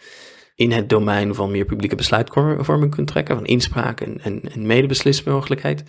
in 0.55 0.73
het 0.73 0.89
domein 0.89 1.35
van 1.35 1.51
meer 1.51 1.65
publieke 1.65 1.97
besluitvorming 1.97 2.95
kunt 2.95 3.07
trekken, 3.07 3.35
van 3.35 3.47
inspraak 3.47 4.01
en, 4.01 4.21
en, 4.21 4.53
en 4.53 4.67
medebeslismogelijkheid, 4.67 5.85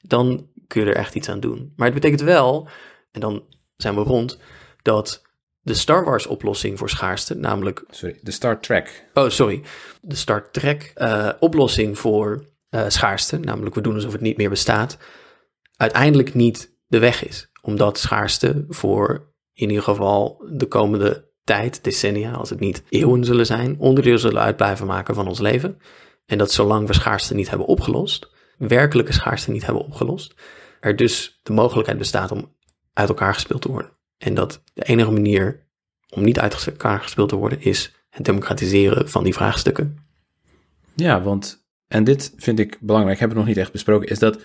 dan 0.00 0.46
kun 0.66 0.80
je 0.80 0.90
er 0.90 0.96
echt 0.96 1.14
iets 1.14 1.28
aan 1.28 1.40
doen. 1.40 1.72
Maar 1.76 1.86
het 1.86 1.94
betekent 1.94 2.20
wel, 2.20 2.68
en 3.12 3.20
dan 3.20 3.42
zijn 3.76 3.94
we 3.94 4.00
rond, 4.00 4.38
dat 4.82 5.25
de 5.66 5.74
Star 5.74 6.04
Wars 6.04 6.26
oplossing 6.26 6.78
voor 6.78 6.90
schaarste, 6.90 7.34
namelijk... 7.34 7.84
Sorry, 7.90 8.18
de 8.22 8.30
Star 8.30 8.60
Trek. 8.60 9.08
Oh, 9.14 9.28
sorry. 9.28 9.62
De 10.00 10.14
Star 10.14 10.50
Trek 10.50 10.92
uh, 10.96 11.30
oplossing 11.40 11.98
voor 11.98 12.44
uh, 12.70 12.84
schaarste, 12.88 13.38
namelijk 13.38 13.74
we 13.74 13.80
doen 13.80 13.94
alsof 13.94 14.12
het 14.12 14.20
niet 14.20 14.36
meer 14.36 14.48
bestaat, 14.48 14.98
uiteindelijk 15.76 16.34
niet 16.34 16.76
de 16.86 16.98
weg 16.98 17.24
is. 17.24 17.50
Omdat 17.62 17.98
schaarste 17.98 18.64
voor 18.68 19.34
in 19.52 19.68
ieder 19.68 19.84
geval 19.84 20.44
de 20.50 20.66
komende 20.66 21.30
tijd, 21.44 21.84
decennia, 21.84 22.32
als 22.32 22.50
het 22.50 22.60
niet 22.60 22.82
eeuwen 22.88 23.24
zullen 23.24 23.46
zijn, 23.46 23.78
onderdeel 23.78 24.18
zullen 24.18 24.42
uit 24.42 24.56
blijven 24.56 24.86
maken 24.86 25.14
van 25.14 25.28
ons 25.28 25.38
leven. 25.38 25.78
En 26.26 26.38
dat 26.38 26.52
zolang 26.52 26.86
we 26.86 26.94
schaarste 26.94 27.34
niet 27.34 27.48
hebben 27.48 27.66
opgelost, 27.66 28.30
werkelijke 28.58 29.12
schaarste 29.12 29.50
niet 29.50 29.64
hebben 29.64 29.84
opgelost, 29.84 30.34
er 30.80 30.96
dus 30.96 31.40
de 31.42 31.52
mogelijkheid 31.52 31.98
bestaat 31.98 32.30
om 32.32 32.54
uit 32.92 33.08
elkaar 33.08 33.34
gespeeld 33.34 33.62
te 33.62 33.70
worden. 33.70 33.95
En 34.18 34.34
dat 34.34 34.62
de 34.74 34.82
enige 34.82 35.10
manier 35.10 35.66
om 36.08 36.24
niet 36.24 36.38
uit 36.38 36.66
elkaar 36.66 37.00
gespeeld 37.00 37.28
te 37.28 37.36
worden 37.36 37.62
is 37.62 37.94
het 38.10 38.24
democratiseren 38.24 39.10
van 39.10 39.24
die 39.24 39.34
vraagstukken. 39.34 39.96
Ja, 40.94 41.22
want, 41.22 41.66
en 41.88 42.04
dit 42.04 42.32
vind 42.36 42.58
ik 42.58 42.78
belangrijk, 42.80 43.18
hebben 43.18 43.36
we 43.36 43.42
nog 43.42 43.52
niet 43.52 43.62
echt 43.62 43.72
besproken, 43.72 44.08
is 44.08 44.18
dat 44.18 44.38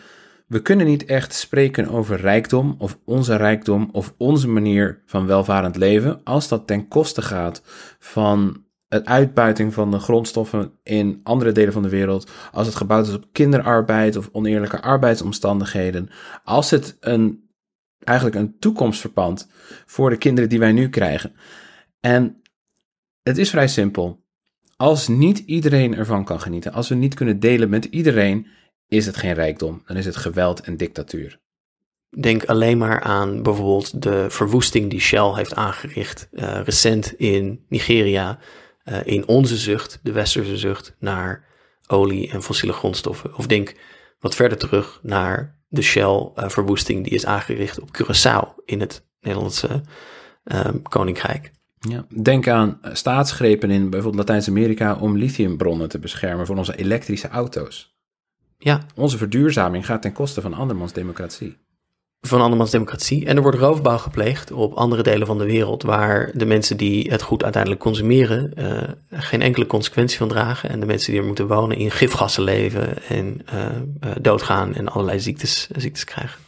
we 0.48 0.62
kunnen 0.62 0.86
niet 0.86 1.06
echt 1.06 1.34
spreken 1.34 1.88
over 1.88 2.20
rijkdom 2.20 2.76
of 2.78 2.98
onze 3.06 3.36
rijkdom 3.36 3.90
of 3.92 4.14
onze 4.18 4.48
manier 4.48 5.02
van 5.06 5.26
welvarend 5.26 5.76
leven 5.76 6.24
als 6.24 6.48
dat 6.48 6.68
ten 6.68 6.88
koste 6.88 7.22
gaat 7.22 7.62
van 8.00 8.66
het 8.88 9.06
uitbuiting 9.06 9.74
van 9.74 9.92
de 9.92 10.00
grondstoffen 10.00 10.72
in 10.84 11.20
andere 11.24 11.52
delen 11.52 11.74
van 11.74 11.82
de 11.82 11.90
wereld, 11.90 12.32
als 12.52 12.68
het 12.68 12.76
gebouwd 12.76 13.08
is 13.08 13.14
op 13.14 13.28
kinderarbeid 13.32 14.16
of 14.16 14.30
oneerlijke 14.32 14.82
arbeidsomstandigheden, 14.82 16.10
als 16.44 16.70
het 16.72 16.98
een, 17.00 17.50
eigenlijk 18.04 18.38
een 18.38 18.60
toekomst 18.60 19.00
verpand 19.00 19.50
voor 19.86 20.10
de 20.10 20.18
kinderen 20.18 20.50
die 20.50 20.60
wij 20.60 20.72
nu 20.72 20.90
krijgen. 20.90 21.36
En 22.00 22.42
het 23.24 23.38
is 23.38 23.50
vrij 23.50 23.68
simpel. 23.68 24.24
Als 24.76 25.08
niet 25.08 25.38
iedereen 25.38 25.96
ervan 25.96 26.26
kan 26.26 26.42
genieten, 26.42 26.74
als 26.74 26.90
we 26.90 26.96
niet 26.96 27.14
kunnen 27.14 27.40
delen 27.40 27.70
met 27.70 27.86
iedereen, 27.86 28.48
is 28.88 29.06
het 29.06 29.18
geen 29.18 29.34
rijkdom, 29.34 29.82
dan 29.86 29.98
is 29.98 30.06
het 30.06 30.16
geweld 30.16 30.62
en 30.62 30.78
dictatuur. 30.78 31.40
Denk 32.20 32.46
alleen 32.46 32.78
maar 32.78 33.02
aan 33.02 33.44
bijvoorbeeld 33.44 34.02
de 34.02 34.30
verwoesting 34.30 34.90
die 34.90 35.00
Shell 35.00 35.34
heeft 35.34 35.56
aangericht 35.56 36.28
uh, 36.32 36.62
recent 36.64 37.14
in 37.14 37.66
Nigeria, 37.70 38.40
uh, 38.86 39.00
in 39.04 39.28
onze 39.28 39.58
zucht, 39.58 40.00
de 40.04 40.12
westerse 40.12 40.58
zucht, 40.58 40.96
naar 41.00 41.46
olie 41.88 42.32
en 42.32 42.44
fossiele 42.44 42.74
grondstoffen. 42.74 43.38
Of 43.38 43.48
denk 43.48 43.76
wat 44.20 44.36
verder 44.36 44.58
terug 44.58 45.00
naar 45.04 45.61
de 45.72 45.82
Shell-verwoesting 45.82 46.98
uh, 46.98 47.04
die 47.04 47.14
is 47.14 47.26
aangericht 47.26 47.80
op 47.80 47.90
Curaçao 47.98 48.64
in 48.66 48.80
het 48.80 49.06
Nederlandse 49.22 49.82
Koninkrijk. 50.90 51.52
Ja, 51.80 52.06
denk 52.22 52.48
aan 52.48 52.80
staatsgrepen 52.92 53.72
in 53.72 53.90
bijvoorbeeld 53.90 54.28
Latijns-Amerika 54.28 54.96
om 54.96 55.18
lithiumbronnen 55.18 55.90
te 55.90 56.00
beschermen 56.00 56.46
voor 56.46 56.58
onze 56.58 56.76
elektrische 56.76 57.28
auto's. 57.28 57.96
Ja. 58.58 58.86
Onze 58.96 59.18
verduurzaming 59.18 59.86
gaat 59.86 60.02
ten 60.02 60.14
koste 60.14 60.42
van 60.42 60.54
andermans 60.54 60.94
democratie. 60.94 61.58
Van 62.28 62.42
andermans 62.42 62.72
democratie. 62.72 63.26
En 63.26 63.36
er 63.36 63.42
wordt 63.42 63.58
roofbouw 63.58 63.98
gepleegd 63.98 64.52
op 64.52 64.74
andere 64.74 65.04
delen 65.04 65.28
van 65.28 65.38
de 65.38 65.46
wereld, 65.46 65.84
waar 65.84 66.32
de 66.34 66.46
mensen 66.46 66.78
die 66.78 67.12
het 67.12 67.22
goed 67.22 67.44
uiteindelijk 67.44 67.82
consumeren 67.82 68.54
uh, 68.58 68.84
geen 69.10 69.42
enkele 69.42 69.66
consequentie 69.66 70.18
van 70.18 70.28
dragen. 70.28 70.70
En 70.70 70.80
de 70.80 70.86
mensen 70.86 71.12
die 71.12 71.22
er 71.22 71.28
moeten 71.28 71.48
wonen 71.48 71.78
in 71.78 71.92
gifgassen 71.92 72.44
leven 72.44 73.04
en 73.08 73.42
uh, 73.54 73.66
uh, 74.06 74.12
doodgaan 74.22 74.76
en 74.76 74.88
allerlei 74.88 75.20
ziektes, 75.20 75.68
ziektes 75.68 76.04
krijgen. 76.04 76.40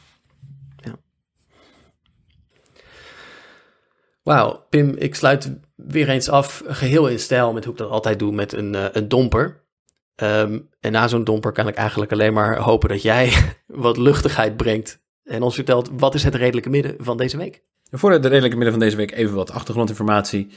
Wauw, 4.23 4.65
Pim, 4.69 4.95
ik 4.97 5.15
sluit 5.15 5.57
weer 5.75 6.09
eens 6.09 6.29
af, 6.29 6.63
geheel 6.67 7.07
in 7.07 7.19
stijl 7.19 7.53
met 7.53 7.63
hoe 7.63 7.73
ik 7.73 7.79
dat 7.79 7.89
altijd 7.89 8.19
doe 8.19 8.31
met 8.31 8.53
een, 8.53 8.97
een 8.97 9.07
domper. 9.07 9.63
Um, 10.15 10.69
en 10.79 10.91
na 10.91 11.07
zo'n 11.07 11.23
domper 11.23 11.51
kan 11.51 11.67
ik 11.67 11.75
eigenlijk 11.75 12.11
alleen 12.11 12.33
maar 12.33 12.57
hopen 12.57 12.89
dat 12.89 13.01
jij 13.01 13.33
wat 13.67 13.97
luchtigheid 13.97 14.57
brengt 14.57 15.02
en 15.23 15.41
ons 15.41 15.55
vertelt 15.55 15.89
wat 15.97 16.15
is 16.15 16.23
het 16.23 16.35
redelijke 16.35 16.69
midden 16.69 16.95
van 16.97 17.17
deze 17.17 17.37
week. 17.37 17.63
Voor 17.91 18.11
het 18.11 18.25
redelijke 18.25 18.55
midden 18.55 18.73
van 18.73 18.83
deze 18.83 18.95
week 18.95 19.11
even 19.11 19.35
wat 19.35 19.51
achtergrondinformatie. 19.51 20.47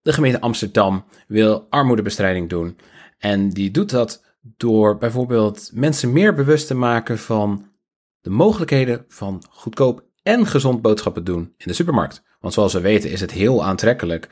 De 0.00 0.12
gemeente 0.12 0.40
Amsterdam 0.40 1.04
wil 1.26 1.66
armoedebestrijding 1.70 2.48
doen. 2.48 2.78
En 3.18 3.48
die 3.48 3.70
doet 3.70 3.90
dat 3.90 4.24
door 4.40 4.98
bijvoorbeeld 4.98 5.70
mensen 5.74 6.12
meer 6.12 6.34
bewust 6.34 6.66
te 6.66 6.74
maken 6.74 7.18
van 7.18 7.70
de 8.20 8.30
mogelijkheden 8.30 9.04
van 9.08 9.42
goedkoop 9.50 10.06
en 10.22 10.46
gezond 10.46 10.82
boodschappen 10.82 11.24
doen 11.24 11.54
in 11.56 11.66
de 11.66 11.72
supermarkt. 11.72 12.22
Want 12.40 12.54
zoals 12.54 12.72
we 12.72 12.80
weten 12.80 13.10
is 13.10 13.20
het 13.20 13.30
heel 13.30 13.64
aantrekkelijk 13.64 14.28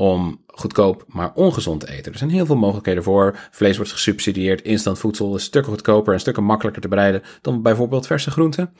om 0.00 0.44
goedkoop 0.46 1.04
maar 1.06 1.32
ongezond 1.34 1.80
te 1.80 1.90
eten. 1.90 2.12
Er 2.12 2.18
zijn 2.18 2.30
heel 2.30 2.46
veel 2.46 2.56
mogelijkheden 2.56 3.02
voor. 3.02 3.38
Vlees 3.50 3.76
wordt 3.76 3.92
gesubsidieerd, 3.92 4.62
instant 4.62 4.98
voedsel 4.98 5.34
is 5.34 5.42
stukken 5.42 5.72
goedkoper 5.72 6.12
en 6.12 6.20
stukken 6.20 6.44
makkelijker 6.44 6.82
te 6.82 6.88
bereiden 6.88 7.22
dan 7.40 7.62
bijvoorbeeld 7.62 8.06
verse 8.06 8.30
groenten. 8.30 8.72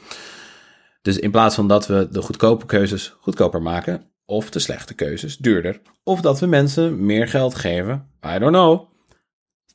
Dus 1.03 1.19
in 1.19 1.31
plaats 1.31 1.55
van 1.55 1.69
dat 1.69 1.87
we 1.87 2.09
de 2.11 2.23
goedkope 2.23 2.67
keuzes 2.67 3.17
goedkoper 3.21 3.63
maken, 3.63 4.03
of 4.25 4.51
de 4.51 4.59
slechte 4.59 4.95
keuzes 4.95 5.37
duurder, 5.37 5.81
of 6.03 6.21
dat 6.21 6.41
we 6.41 6.47
mensen 6.47 7.05
meer 7.05 7.29
geld 7.29 7.55
geven, 7.55 8.11
I 8.27 8.39
don't 8.39 8.53
know, 8.53 8.89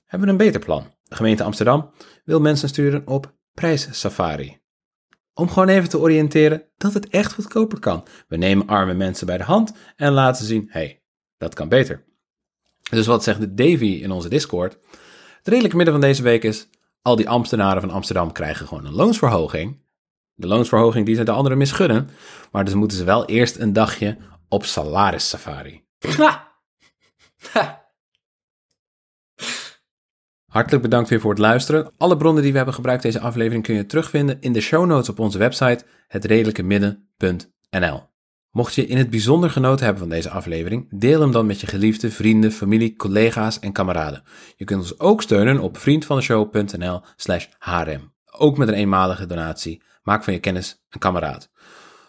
hebben 0.06 0.28
we 0.28 0.34
een 0.34 0.46
beter 0.46 0.62
plan. 0.62 0.92
De 1.04 1.16
gemeente 1.16 1.44
Amsterdam 1.44 1.92
wil 2.26 2.40
mensen 2.40 2.70
sturen 2.70 3.08
op 3.08 3.36
prijssafari. 3.54 4.62
Om 5.34 5.50
gewoon 5.50 5.70
even 5.70 5.90
te 5.90 6.00
oriënteren 6.00 6.64
dat 6.78 6.94
het 6.94 7.10
echt 7.10 7.34
goedkoper 7.34 7.80
kan. 7.80 8.04
We 8.28 8.38
nemen 8.38 8.68
arme 8.68 8.94
mensen 8.94 9.28
bij 9.28 9.38
de 9.38 9.44
hand 9.44 9.74
en 9.96 10.12
laten 10.12 10.46
zien, 10.46 10.68
hey, 10.70 11.03
dat 11.44 11.54
kan 11.54 11.70
beter. 11.70 12.04
Dus 12.90 13.06
wat 13.06 13.24
zegt 13.24 13.58
Davy 13.58 14.00
in 14.02 14.12
onze 14.12 14.30
Discord? 14.30 14.78
Het 15.38 15.48
redelijke 15.48 15.76
midden 15.76 15.94
van 15.94 16.04
deze 16.04 16.24
week 16.24 16.44
is, 16.44 16.68
al 17.02 17.16
die 17.16 17.30
ambtenaren 17.30 17.82
van 17.82 17.90
Amsterdam 17.90 18.32
krijgen 18.32 18.68
gewoon 18.68 18.86
een 18.86 18.94
loonsverhoging. 18.94 19.82
De 20.34 20.48
loonsverhoging 20.48 21.06
die 21.06 21.16
ze 21.16 21.24
de 21.24 21.32
anderen 21.32 21.58
misgunnen, 21.58 22.10
maar 22.52 22.66
dus 22.66 22.74
moeten 22.74 22.98
ze 22.98 23.04
wel 23.04 23.26
eerst 23.26 23.58
een 23.58 23.74
dagje 23.74 24.18
op 24.50 24.66
salarissafari. 24.66 25.84
Ha! 26.18 26.52
Ha! 27.52 27.82
Hartelijk 30.46 30.84
bedankt 30.84 31.10
weer 31.10 31.20
voor 31.20 31.30
het 31.30 31.40
luisteren. 31.40 31.92
Alle 31.98 32.18
bronnen 32.18 32.44
die 32.44 32.52
we 32.52 32.58
hebben 32.58 32.76
gebruikt 32.76 33.04
deze 33.04 33.20
aflevering 33.20 33.64
kun 33.64 33.76
je 33.76 33.86
terugvinden 33.86 34.42
in 34.42 34.54
de 34.54 34.62
show 34.62 34.86
notes 34.86 35.10
op 35.10 35.20
onze 35.20 35.38
website 35.38 35.86
hetredelijkemidden.nl. 36.08 38.13
Mocht 38.54 38.76
je 38.76 38.88
in 38.88 38.98
het 38.98 39.10
bijzonder 39.10 39.50
genoten 39.50 39.86
hebben 39.86 40.04
van 40.04 40.12
deze 40.12 40.30
aflevering, 40.30 40.88
deel 40.90 41.22
hem 41.22 41.32
dan 41.32 41.46
met 41.46 41.62
je 41.62 41.68
geliefde, 41.68 42.12
vrienden, 42.12 42.52
familie, 42.52 42.96
collega's 42.96 43.60
en 43.60 43.72
kameraden. 43.72 44.24
Je 44.56 44.66
kunt 44.66 44.82
ons 44.82 45.00
ook 45.00 45.22
steunen 45.22 45.60
op 45.60 45.78
vriendvandeshow.nl 45.78 47.02
slash 47.16 47.46
hrm. 47.60 48.12
Ook 48.32 48.58
met 48.58 48.68
een 48.68 48.74
eenmalige 48.74 49.26
donatie. 49.26 49.82
Maak 50.04 50.24
van 50.24 50.34
je 50.34 50.40
kennis 50.40 50.84
een 50.90 51.00
kameraad. 51.00 51.52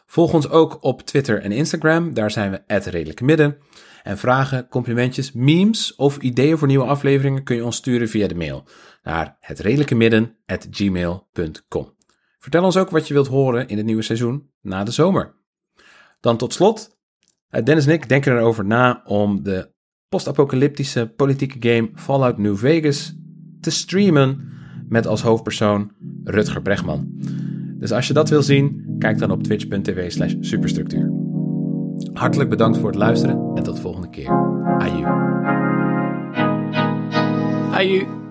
Volg 0.06 0.32
ons 0.32 0.48
ook 0.48 0.82
op 0.82 1.02
Twitter 1.02 1.42
en 1.42 1.52
Instagram, 1.52 2.14
daar 2.14 2.30
zijn 2.30 2.50
we 2.50 2.62
redelijke 2.90 3.24
midden. 3.24 3.58
En 4.02 4.18
vragen, 4.18 4.68
complimentjes, 4.68 5.32
memes 5.32 5.94
of 5.94 6.18
ideeën 6.18 6.58
voor 6.58 6.68
nieuwe 6.68 6.84
afleveringen 6.84 7.44
kun 7.44 7.56
je 7.56 7.64
ons 7.64 7.76
sturen 7.76 8.08
via 8.08 8.26
de 8.26 8.34
mail 8.34 8.64
naar 9.02 9.36
hetredelijkemidden.gmail.com. 9.40 11.94
Vertel 12.38 12.64
ons 12.64 12.76
ook 12.76 12.90
wat 12.90 13.08
je 13.08 13.14
wilt 13.14 13.28
horen 13.28 13.68
in 13.68 13.76
het 13.76 13.86
nieuwe 13.86 14.02
seizoen 14.02 14.50
na 14.60 14.84
de 14.84 14.90
zomer. 14.90 15.42
Dan 16.24 16.36
tot 16.36 16.52
slot, 16.52 16.96
eh, 17.48 17.62
Dennis 17.64 17.86
en 17.86 17.92
ik 17.92 18.08
denken 18.08 18.32
erover 18.32 18.64
na 18.64 19.02
om 19.06 19.42
de 19.42 19.70
post-apocalyptische 20.08 21.12
politieke 21.16 21.68
game 21.68 21.90
Fallout 21.94 22.38
New 22.38 22.56
Vegas 22.56 23.16
te 23.60 23.70
streamen 23.70 24.48
met 24.88 25.06
als 25.06 25.22
hoofdpersoon 25.22 25.92
Rutger 26.24 26.62
Bregman. 26.62 27.08
Dus 27.78 27.92
als 27.92 28.06
je 28.06 28.12
dat 28.12 28.28
wil 28.28 28.42
zien, 28.42 28.96
kijk 28.98 29.18
dan 29.18 29.30
op 29.30 29.42
twitch.tv 29.42 30.12
slash 30.12 30.34
superstructuur. 30.40 31.12
Hartelijk 32.12 32.50
bedankt 32.50 32.78
voor 32.78 32.88
het 32.88 32.98
luisteren 32.98 33.50
en 33.54 33.62
tot 33.62 33.74
de 33.74 33.80
volgende 33.80 34.10
keer. 34.10 34.28
Aju. 34.78 35.04
Aju. 37.72 38.23